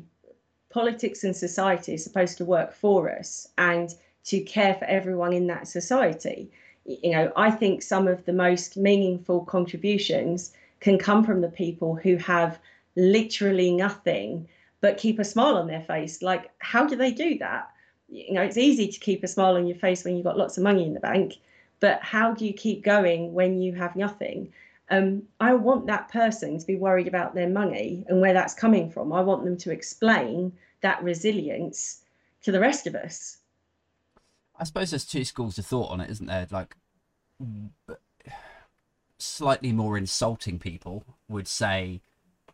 politics 0.75 1.23
and 1.23 1.37
society 1.37 1.95
is 1.95 2.03
supposed 2.03 2.37
to 2.37 2.45
work 2.45 2.75
for 2.75 3.09
us 3.09 3.47
and 3.59 3.95
to 4.25 4.41
care 4.41 4.75
for 4.75 4.87
everyone 4.87 5.33
in 5.33 5.47
that 5.47 5.69
society. 5.69 6.51
You 6.85 7.11
know, 7.13 7.33
I 7.37 7.51
think 7.51 7.83
some 7.83 8.09
of 8.09 8.25
the 8.25 8.33
most 8.33 8.77
meaningful 8.77 9.45
contributions 9.45 10.53
can 10.81 10.99
come 10.99 11.25
from 11.25 11.41
the 11.41 11.49
people 11.49 11.95
who 11.95 12.17
have 12.17 12.59
literally 12.97 13.73
nothing 13.73 14.49
but 14.81 14.99
keep 14.99 15.19
a 15.19 15.25
smile 15.25 15.57
on 15.57 15.67
their 15.67 15.81
face. 15.81 16.21
Like, 16.21 16.51
how 16.59 16.87
do 16.87 16.95
they 16.95 17.11
do 17.11 17.39
that? 17.39 17.71
You 18.11 18.35
know, 18.35 18.43
it's 18.43 18.59
easy 18.59 18.87
to 18.89 19.01
keep 19.01 19.25
a 19.25 19.29
smile 19.29 19.57
on 19.57 19.67
your 19.67 19.79
face 19.79 20.05
when 20.05 20.15
you've 20.15 20.25
got 20.25 20.37
lots 20.37 20.59
of 20.59 20.63
money 20.63 20.85
in 20.85 20.93
the 20.93 21.01
bank, 21.01 21.37
but 21.81 22.03
how 22.03 22.35
do 22.35 22.45
you 22.45 22.53
keep 22.53 22.85
going 22.85 23.33
when 23.33 23.63
you 23.63 23.73
have 23.75 23.97
nothing? 23.97 24.53
Um, 24.91 25.23
I 25.41 25.55
want 25.55 25.87
that 25.87 26.11
person 26.11 26.59
to 26.59 26.67
be 26.67 26.77
worried 26.77 27.09
about 27.09 27.35
their 27.35 27.49
money 27.49 28.05
and 28.09 28.21
where 28.21 28.35
that's 28.35 28.53
coming 28.53 28.91
from. 28.91 29.13
I 29.13 29.23
want 29.23 29.45
them 29.45 29.57
to 29.57 29.71
explain 29.71 30.53
that 30.83 31.03
resilience 31.03 32.03
to 32.43 32.53
the 32.53 32.61
rest 32.61 32.87
of 32.87 32.95
us. 32.95 33.39
I 34.59 34.65
suppose 34.65 34.91
there's 34.91 35.05
two 35.05 35.25
schools 35.25 35.59
of 35.59 35.67
thought 35.67 35.91
on 35.91 36.01
it, 36.01 36.11
isn't 36.11 36.27
there? 36.27 36.47
Like, 36.51 36.77
slightly 39.19 39.73
more 39.73 39.97
insulting 39.97 40.59
people 40.59 41.05
would 41.29 41.49
say 41.49 42.01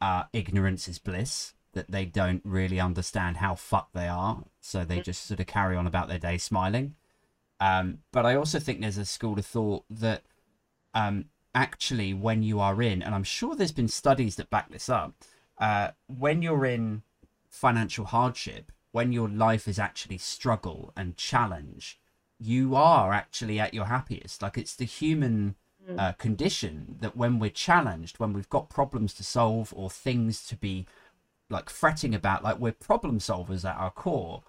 uh, 0.00 0.24
ignorance 0.32 0.88
is 0.88 0.98
bliss, 0.98 1.54
that 1.72 1.90
they 1.90 2.04
don't 2.04 2.42
really 2.44 2.80
understand 2.80 3.36
how 3.36 3.54
fucked 3.54 3.94
they 3.94 4.08
are, 4.08 4.44
so 4.60 4.84
they 4.84 5.00
just 5.00 5.24
sort 5.26 5.40
of 5.40 5.46
carry 5.46 5.76
on 5.76 5.86
about 5.86 6.08
their 6.08 6.18
day 6.18 6.38
smiling. 6.38 6.94
Um, 7.60 7.98
but 8.10 8.24
I 8.24 8.34
also 8.34 8.58
think 8.58 8.80
there's 8.80 8.96
a 8.96 9.04
school 9.04 9.38
of 9.38 9.46
thought 9.46 9.84
that 9.90 10.22
um, 10.94 11.26
actually, 11.54 12.14
when 12.14 12.42
you 12.42 12.60
are 12.60 12.82
in, 12.82 13.02
and 13.02 13.14
I'm 13.14 13.24
sure 13.24 13.54
there's 13.54 13.72
been 13.72 13.88
studies 13.88 14.36
that 14.36 14.50
back 14.50 14.70
this 14.70 14.88
up, 14.88 15.14
uh, 15.58 15.90
when 16.06 16.42
you're 16.42 16.64
in 16.64 17.02
financial 17.48 18.06
hardship, 18.06 18.72
when 18.92 19.12
your 19.12 19.28
life 19.28 19.68
is 19.68 19.78
actually 19.78 20.18
struggle 20.18 20.92
and 20.96 21.16
challenge, 21.16 21.98
you 22.38 22.74
are 22.74 23.12
actually 23.12 23.60
at 23.60 23.74
your 23.74 23.86
happiest. 23.86 24.42
Like 24.42 24.58
it's 24.58 24.74
the 24.76 24.84
human 24.84 25.54
uh, 25.98 26.12
condition 26.12 26.96
that 27.00 27.16
when 27.16 27.38
we're 27.38 27.50
challenged, 27.50 28.18
when 28.18 28.32
we've 28.32 28.48
got 28.48 28.68
problems 28.68 29.12
to 29.14 29.24
solve 29.24 29.72
or 29.76 29.90
things 29.90 30.46
to 30.46 30.56
be 30.56 30.86
like 31.48 31.68
fretting 31.70 32.14
about, 32.14 32.44
like 32.44 32.58
we're 32.58 32.72
problem 32.72 33.18
solvers 33.18 33.64
at 33.68 33.76
our 33.76 33.90
core. 33.90 34.42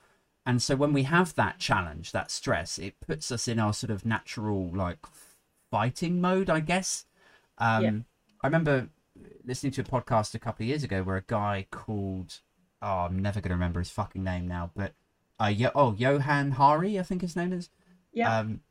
And 0.45 0.61
so 0.61 0.75
when 0.75 0.93
we 0.93 1.03
have 1.03 1.33
that 1.35 1.57
challenge, 1.59 2.11
that 2.11 2.31
stress, 2.31 2.77
it 2.79 2.99
puts 2.99 3.31
us 3.31 3.47
in 3.47 3.59
our 3.59 3.73
sort 3.73 3.91
of 3.91 4.05
natural 4.05 4.69
like 4.73 4.99
fighting 5.71 6.21
mode, 6.21 6.49
I 6.49 6.59
guess. 6.59 7.05
Um, 7.57 7.83
Yeah. 7.83 7.91
I 8.43 8.47
remember 8.47 8.89
listening 9.45 9.71
to 9.73 9.81
a 9.81 9.83
podcast 9.83 10.35
a 10.35 10.39
couple 10.39 10.63
of 10.63 10.67
years 10.67 10.83
ago 10.83 11.03
where 11.03 11.17
a 11.17 11.23
guy 11.25 11.67
called, 11.71 12.39
oh, 12.81 13.05
I'm 13.05 13.19
never 13.19 13.41
going 13.41 13.49
to 13.49 13.55
remember 13.55 13.79
his 13.79 13.89
fucking 13.89 14.23
name 14.23 14.47
now, 14.47 14.71
but 14.75 14.93
uh, 15.39 15.47
Yo- 15.47 15.71
oh, 15.75 15.93
Johann 15.93 16.51
Hari, 16.51 16.99
I 16.99 17.03
think 17.03 17.21
his 17.21 17.35
name 17.35 17.53
is. 17.53 17.69
Yeah. 18.13 18.39
Um, 18.39 18.61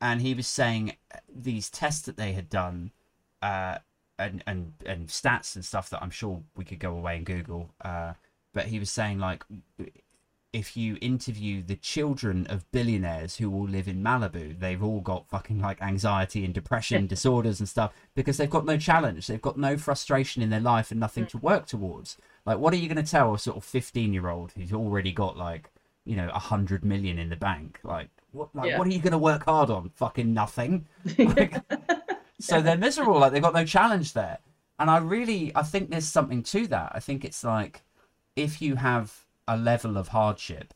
and 0.00 0.20
he 0.20 0.34
was 0.34 0.46
saying 0.46 0.96
these 1.34 1.70
tests 1.70 2.02
that 2.02 2.16
they 2.16 2.32
had 2.32 2.48
done, 2.48 2.92
uh, 3.42 3.78
and 4.18 4.42
and 4.46 4.72
and 4.84 5.08
stats 5.08 5.56
and 5.56 5.64
stuff 5.64 5.90
that 5.90 6.02
I'm 6.02 6.10
sure 6.10 6.42
we 6.56 6.64
could 6.64 6.78
go 6.78 6.92
away 6.92 7.16
and 7.16 7.26
Google. 7.26 7.70
Uh, 7.82 8.12
but 8.52 8.66
he 8.66 8.78
was 8.78 8.90
saying 8.90 9.18
like, 9.18 9.44
if 10.52 10.76
you 10.76 10.96
interview 11.02 11.62
the 11.62 11.76
children 11.76 12.46
of 12.48 12.70
billionaires 12.72 13.36
who 13.36 13.52
all 13.52 13.68
live 13.68 13.88
in 13.88 14.02
Malibu, 14.02 14.58
they've 14.58 14.82
all 14.82 15.00
got 15.00 15.28
fucking 15.28 15.60
like 15.60 15.82
anxiety 15.82 16.44
and 16.44 16.54
depression 16.54 17.06
disorders 17.14 17.60
and 17.60 17.68
stuff 17.68 17.92
because 18.14 18.38
they've 18.38 18.48
got 18.48 18.64
no 18.64 18.78
challenge, 18.78 19.26
they've 19.26 19.42
got 19.42 19.58
no 19.58 19.76
frustration 19.76 20.42
in 20.42 20.48
their 20.48 20.60
life 20.60 20.90
and 20.90 21.00
nothing 21.00 21.26
to 21.26 21.38
work 21.38 21.66
towards. 21.66 22.16
Like, 22.46 22.58
what 22.58 22.72
are 22.72 22.76
you 22.76 22.88
going 22.88 23.04
to 23.04 23.10
tell 23.10 23.34
a 23.34 23.38
sort 23.38 23.56
of 23.56 23.64
15 23.64 24.12
year 24.12 24.28
old 24.28 24.52
who's 24.52 24.72
already 24.72 25.12
got 25.12 25.36
like, 25.36 25.68
you 26.04 26.14
know, 26.16 26.30
a 26.32 26.38
hundred 26.38 26.84
million 26.84 27.18
in 27.18 27.28
the 27.28 27.36
bank? 27.36 27.80
Like, 27.82 28.08
what, 28.30 28.54
like, 28.54 28.70
Yeah. 28.70 28.78
what 28.78 28.86
are 28.86 28.90
you 28.92 29.00
going 29.00 29.12
to 29.12 29.18
work 29.18 29.44
hard 29.44 29.68
on? 29.68 29.90
Fucking 29.96 30.32
nothing. 30.32 30.86
Like, 31.18 31.54
so 32.38 32.60
they're 32.60 32.76
miserable. 32.76 33.18
Like, 33.18 33.32
they've 33.32 33.42
got 33.42 33.54
no 33.54 33.64
challenge 33.64 34.12
there. 34.12 34.38
And 34.78 34.90
I 34.90 34.98
really, 34.98 35.52
I 35.54 35.62
think 35.62 35.90
there's 35.90 36.04
something 36.06 36.42
to 36.44 36.66
that. 36.68 36.92
I 36.94 37.00
think 37.00 37.24
it's 37.24 37.42
like, 37.42 37.82
if 38.36 38.60
you 38.60 38.76
have 38.76 39.24
a 39.48 39.56
level 39.56 39.96
of 39.96 40.08
hardship 40.08 40.74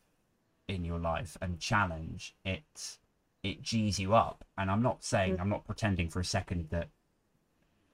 in 0.67 0.83
your 0.83 0.97
life 0.99 1.37
and 1.41 1.59
challenge, 1.59 2.35
it 2.43 2.97
it 3.43 3.61
G's 3.61 3.99
you 3.99 4.13
up. 4.15 4.43
And 4.57 4.71
I'm 4.71 4.81
not 4.81 5.03
saying, 5.03 5.39
I'm 5.39 5.49
not 5.49 5.65
pretending 5.65 6.09
for 6.09 6.19
a 6.19 6.25
second 6.25 6.69
that 6.69 6.89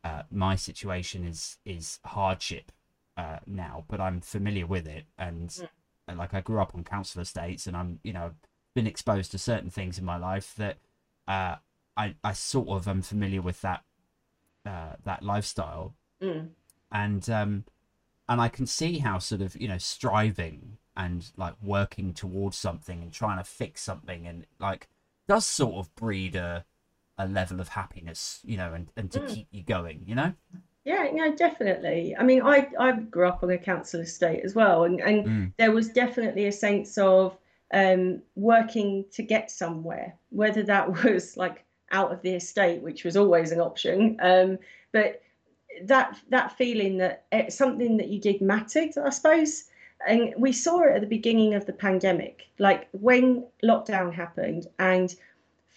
uh, 0.04 0.24
my 0.32 0.56
situation 0.56 1.28
is 1.28 1.58
is 1.66 2.00
hardship 2.06 2.72
uh, 3.18 3.40
now, 3.46 3.84
but 3.88 4.00
I'm 4.00 4.22
familiar 4.22 4.66
with 4.68 4.88
it, 4.88 5.06
and, 5.18 5.54
and 6.08 6.18
like 6.18 6.34
I 6.34 6.42
grew 6.42 6.62
up 6.62 6.76
on 6.76 6.84
council 6.84 7.22
estates, 7.22 7.68
and 7.68 7.76
I'm 7.76 8.00
you 8.04 8.14
know 8.14 8.32
been 8.76 8.88
exposed 8.88 9.32
to 9.32 9.38
certain 9.40 9.72
things 9.72 9.98
in 9.98 10.06
my 10.06 10.18
life 10.18 10.54
that 10.56 10.78
uh, 11.28 11.56
I 11.98 12.16
I 12.24 12.34
sort 12.34 12.70
of 12.70 12.88
am 12.88 13.02
familiar 13.02 13.42
with 13.42 13.62
that 13.62 13.84
uh, 14.66 14.94
that 15.04 15.24
lifestyle, 15.24 15.96
Mm. 16.22 16.50
and 16.92 17.30
um, 17.30 17.64
and 18.30 18.42
I 18.42 18.50
can 18.50 18.66
see 18.66 19.00
how 19.00 19.20
sort 19.20 19.42
of 19.42 19.56
you 19.60 19.68
know 19.68 19.78
striving 19.78 20.78
and 20.96 21.30
like 21.38 21.56
working 21.62 22.14
towards 22.14 22.58
something 22.58 23.02
and 23.04 23.14
trying 23.14 23.38
to 23.38 23.44
fix 23.44 23.82
something 23.84 24.26
and 24.28 24.46
like 24.60 24.88
does 25.28 25.46
sort 25.46 25.76
of 25.76 25.94
breed 25.96 26.36
a 26.36 26.66
a 27.20 27.28
level 27.28 27.60
of 27.60 27.70
happiness, 27.70 28.42
you 28.44 28.58
know, 28.58 28.74
and 28.74 28.92
and 28.96 29.12
to 29.12 29.20
Mm. 29.20 29.28
keep 29.28 29.48
you 29.52 29.64
going, 29.64 30.04
you 30.06 30.16
know. 30.16 30.34
Yeah, 30.88 31.10
no, 31.12 31.36
definitely. 31.36 32.16
I 32.18 32.24
mean, 32.24 32.42
I 32.44 32.66
I 32.80 32.94
grew 32.94 33.28
up 33.28 33.44
on 33.44 33.50
a 33.50 33.58
council 33.58 34.00
estate 34.00 34.46
as 34.46 34.56
well, 34.56 34.86
and 34.86 35.02
and 35.02 35.26
Mm. 35.26 35.54
there 35.58 35.74
was 35.74 35.90
definitely 35.90 36.46
a 36.46 36.52
sense 36.54 36.98
of 36.98 37.38
um, 37.74 38.22
working 38.36 39.04
to 39.12 39.22
get 39.22 39.52
somewhere, 39.52 40.16
whether 40.30 40.64
that 40.64 40.88
was 41.04 41.36
like 41.36 41.66
out 41.92 42.14
of 42.14 42.22
the 42.22 42.36
estate, 42.36 42.82
which 42.82 43.04
was 43.04 43.18
always 43.18 43.52
an 43.52 43.60
option, 43.60 44.16
um, 44.22 44.60
but 44.94 45.22
that 45.84 46.18
that 46.30 46.58
feeling 46.58 46.98
that 47.00 47.26
it, 47.34 47.52
something 47.52 47.98
that 47.98 48.08
you 48.08 48.22
did 48.22 48.42
mattered, 48.42 48.98
I 48.98 49.10
suppose. 49.10 49.66
And 50.08 50.34
we 50.38 50.54
saw 50.54 50.84
it 50.84 50.96
at 50.96 51.02
the 51.02 51.08
beginning 51.18 51.54
of 51.54 51.66
the 51.66 51.74
pandemic, 51.74 52.48
like 52.60 52.88
when 52.94 53.46
lockdown 53.62 54.14
happened 54.14 54.68
and 54.80 55.14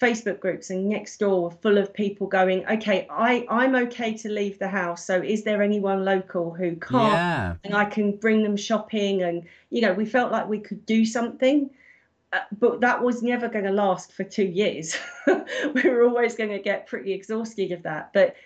Facebook 0.00 0.40
groups 0.40 0.70
and 0.70 0.90
Nextdoor 0.90 1.42
were 1.42 1.50
full 1.50 1.76
of 1.76 1.92
people 1.92 2.26
going, 2.26 2.66
okay, 2.66 3.06
I, 3.10 3.46
I'm 3.50 3.74
okay 3.74 4.16
to 4.18 4.30
leave 4.30 4.58
the 4.58 4.68
house. 4.68 5.06
So 5.06 5.20
is 5.20 5.44
there 5.44 5.62
anyone 5.62 6.04
local 6.04 6.54
who 6.54 6.76
can't? 6.76 7.12
Yeah. 7.12 7.54
And 7.64 7.74
I 7.74 7.84
can 7.84 8.16
bring 8.16 8.42
them 8.42 8.56
shopping. 8.56 9.22
And, 9.22 9.44
you 9.68 9.82
know, 9.82 9.92
we 9.92 10.06
felt 10.06 10.32
like 10.32 10.48
we 10.48 10.58
could 10.58 10.86
do 10.86 11.04
something. 11.04 11.70
Uh, 12.32 12.38
but 12.58 12.80
that 12.80 13.02
was 13.02 13.22
never 13.22 13.48
going 13.48 13.64
to 13.66 13.72
last 13.72 14.12
for 14.12 14.24
two 14.24 14.44
years. 14.44 14.96
we 15.74 15.82
were 15.88 16.04
always 16.04 16.34
going 16.34 16.50
to 16.50 16.60
get 16.60 16.86
pretty 16.86 17.12
exhausted 17.12 17.70
of 17.72 17.82
that. 17.82 18.12
But 18.14 18.36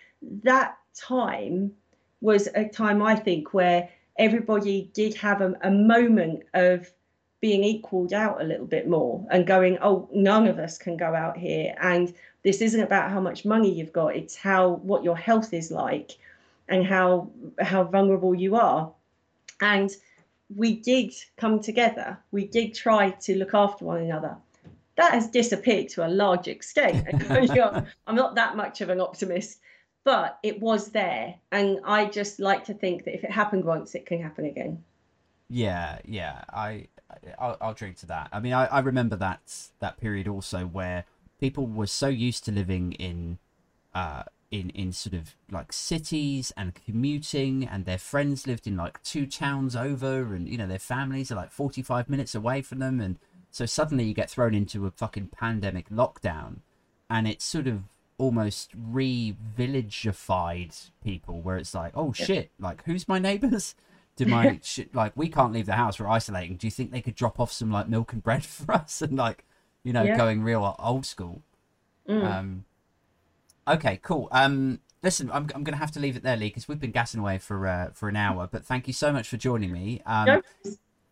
that 0.42 0.76
time 0.94 1.72
was 2.20 2.48
a 2.54 2.68
time, 2.68 3.00
I 3.00 3.14
think, 3.14 3.54
where 3.54 3.88
everybody 4.18 4.90
did 4.92 5.14
have 5.14 5.40
a, 5.40 5.54
a 5.62 5.70
moment 5.70 6.42
of 6.54 6.90
being 7.44 7.62
equaled 7.62 8.14
out 8.14 8.40
a 8.40 8.44
little 8.44 8.64
bit 8.64 8.88
more 8.88 9.22
and 9.30 9.46
going, 9.46 9.76
oh, 9.82 10.08
none 10.14 10.46
of 10.46 10.58
us 10.58 10.78
can 10.78 10.96
go 10.96 11.14
out 11.14 11.36
here. 11.36 11.74
And 11.78 12.14
this 12.42 12.62
isn't 12.62 12.80
about 12.80 13.10
how 13.10 13.20
much 13.20 13.44
money 13.44 13.70
you've 13.70 13.92
got, 13.92 14.16
it's 14.16 14.34
how 14.34 14.76
what 14.90 15.04
your 15.04 15.14
health 15.14 15.52
is 15.52 15.70
like 15.70 16.12
and 16.70 16.86
how 16.86 17.28
how 17.60 17.84
vulnerable 17.84 18.34
you 18.34 18.56
are. 18.56 18.90
And 19.60 19.90
we 20.56 20.76
did 20.76 21.12
come 21.36 21.60
together. 21.60 22.18
We 22.32 22.46
did 22.46 22.72
try 22.72 23.10
to 23.10 23.36
look 23.36 23.52
after 23.52 23.84
one 23.84 24.00
another. 24.00 24.38
That 24.96 25.12
has 25.12 25.28
disappeared 25.28 25.90
to 25.90 26.06
a 26.06 26.08
large 26.08 26.48
extent. 26.48 27.06
I'm 28.06 28.16
not 28.16 28.36
that 28.36 28.56
much 28.56 28.80
of 28.80 28.88
an 28.88 29.02
optimist, 29.02 29.60
but 30.02 30.38
it 30.42 30.62
was 30.62 30.92
there. 30.92 31.34
And 31.52 31.80
I 31.84 32.06
just 32.06 32.40
like 32.40 32.64
to 32.64 32.72
think 32.72 33.04
that 33.04 33.14
if 33.14 33.22
it 33.22 33.30
happened 33.30 33.66
once, 33.66 33.94
it 33.94 34.06
can 34.06 34.22
happen 34.22 34.46
again. 34.46 34.82
Yeah, 35.50 35.98
yeah, 36.06 36.42
I, 36.48 36.88
I'll, 37.38 37.56
I'll 37.60 37.74
drink 37.74 37.96
to 37.98 38.06
that. 38.06 38.28
I 38.32 38.40
mean, 38.40 38.52
I, 38.52 38.66
I 38.66 38.80
remember 38.80 39.16
that 39.16 39.70
that 39.80 39.98
period 39.98 40.28
also 40.28 40.66
where 40.66 41.04
people 41.40 41.66
were 41.66 41.86
so 41.86 42.08
used 42.08 42.44
to 42.44 42.52
living 42.52 42.92
in, 42.92 43.38
uh, 43.94 44.24
in 44.50 44.70
in 44.70 44.92
sort 44.92 45.14
of 45.14 45.34
like 45.50 45.72
cities 45.72 46.52
and 46.56 46.74
commuting, 46.74 47.66
and 47.66 47.84
their 47.84 47.98
friends 47.98 48.46
lived 48.46 48.66
in 48.66 48.76
like 48.76 49.02
two 49.02 49.26
towns 49.26 49.74
over, 49.74 50.34
and 50.34 50.48
you 50.48 50.58
know 50.58 50.66
their 50.66 50.78
families 50.78 51.32
are 51.32 51.36
like 51.36 51.50
forty 51.50 51.82
five 51.82 52.08
minutes 52.08 52.34
away 52.34 52.62
from 52.62 52.78
them, 52.78 53.00
and 53.00 53.18
so 53.50 53.66
suddenly 53.66 54.04
you 54.04 54.14
get 54.14 54.30
thrown 54.30 54.54
into 54.54 54.86
a 54.86 54.90
fucking 54.90 55.28
pandemic 55.28 55.88
lockdown, 55.90 56.58
and 57.10 57.26
it's 57.26 57.44
sort 57.44 57.66
of 57.66 57.82
almost 58.16 58.70
re-villagified 58.76 60.90
people 61.02 61.40
where 61.40 61.56
it's 61.56 61.74
like 61.74 61.90
oh 61.96 62.12
shit 62.12 62.48
like 62.60 62.80
who's 62.84 63.08
my 63.08 63.18
neighbors 63.18 63.74
do 64.16 64.26
my 64.26 64.58
shit 64.62 64.94
like 64.94 65.12
we 65.16 65.28
can't 65.28 65.52
leave 65.52 65.66
the 65.66 65.74
house 65.74 65.98
we're 65.98 66.06
isolating 66.08 66.56
do 66.56 66.66
you 66.66 66.70
think 66.70 66.90
they 66.92 67.00
could 67.02 67.14
drop 67.14 67.38
off 67.40 67.50
some 67.52 67.70
like 67.70 67.88
milk 67.88 68.12
and 68.12 68.22
bread 68.22 68.44
for 68.56 68.72
us 68.72 69.02
and 69.02 69.16
like 69.16 69.44
you 69.82 69.92
know 69.92 70.02
Yeah. 70.02 70.16
going 70.16 70.42
real 70.42 70.74
old 70.78 71.04
school 71.06 71.42
Mm. 72.08 72.22
um 72.24 72.64
okay 73.66 73.98
cool 74.02 74.28
um 74.30 74.78
listen 75.02 75.30
i'm, 75.32 75.48
I'm 75.54 75.64
gonna 75.64 75.78
have 75.78 75.90
to 75.92 76.00
leave 76.00 76.16
it 76.16 76.22
there 76.22 76.36
lee 76.36 76.48
because 76.48 76.68
we've 76.68 76.78
been 76.80 76.90
gassing 76.90 77.18
away 77.20 77.38
for 77.38 77.66
uh, 77.66 77.90
for 77.94 78.10
an 78.10 78.16
hour 78.16 78.46
but 78.50 78.64
thank 78.64 78.86
you 78.86 78.92
so 78.92 79.10
much 79.10 79.26
for 79.28 79.38
joining 79.38 79.72
me 79.72 80.02
um 80.04 80.26
No, 80.26 80.42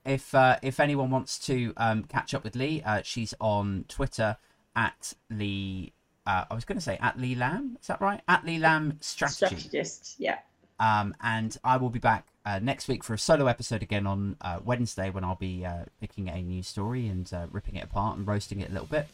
if 0.05 0.35
uh, 0.35 0.59
if 0.63 0.81
anyone 0.81 1.11
wants 1.11 1.39
to 1.47 1.73
um, 1.77 2.03
catch 2.03 2.35
up 2.35 2.43
with 2.43 2.57
Lee, 2.57 2.83
uh, 2.85 3.03
she's 3.05 3.35
on 3.41 3.85
Twitter 3.87 4.37
at 4.75 5.15
Lee. 5.31 5.93
Uh, 6.27 6.45
I 6.51 6.55
was 6.55 6.65
going 6.65 6.77
to 6.77 6.83
say 6.83 6.99
at 7.01 7.21
Lee 7.21 7.37
Lamb. 7.37 7.79
Is 7.81 7.87
that 7.87 8.01
right? 8.01 8.21
At 8.27 8.45
Lee 8.45 8.59
Lamb 8.59 8.99
Strategy. 9.01 9.55
Strategist, 9.61 10.17
yeah. 10.19 10.39
Um, 10.83 11.15
and 11.23 11.57
I 11.63 11.77
will 11.77 11.91
be 11.91 12.01
back 12.01 12.27
uh, 12.45 12.59
next 12.61 12.89
week 12.89 13.05
for 13.05 13.15
a 13.15 13.19
solo 13.19 13.47
episode 13.47 13.85
again 13.85 14.05
on 14.05 14.37
uh, 14.41 14.59
Wednesday 14.65 15.11
when 15.11 15.23
I'll 15.23 15.37
be 15.37 15.65
uh, 15.65 15.85
picking 16.01 16.29
a 16.29 16.43
new 16.43 16.65
story 16.65 17.07
and 17.07 17.33
uh, 17.33 17.47
ripping 17.53 17.77
it 17.77 17.85
apart 17.85 18.19
and 18.19 18.27
roasting 18.27 18.61
it 18.61 18.69
a 18.69 18.73
little 18.73 18.89
bit. 18.89 19.07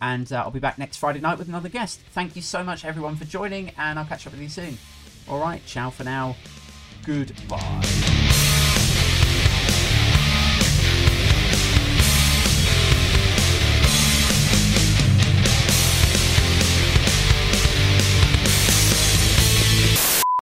And 0.00 0.32
uh, 0.32 0.36
I'll 0.36 0.52
be 0.52 0.60
back 0.60 0.78
next 0.78 0.98
Friday 0.98 1.18
night 1.18 1.36
with 1.36 1.48
another 1.48 1.68
guest. 1.68 1.98
Thank 2.12 2.36
you 2.36 2.42
so 2.42 2.62
much, 2.62 2.84
everyone, 2.84 3.16
for 3.16 3.24
joining, 3.24 3.72
and 3.76 3.98
I'll 3.98 4.04
catch 4.04 4.24
up 4.28 4.34
with 4.34 4.42
you 4.42 4.48
soon. 4.48 4.78
All 5.28 5.40
right, 5.40 5.64
ciao 5.66 5.90
for 5.90 6.04
now. 6.04 6.36
Goodbye. 7.04 8.35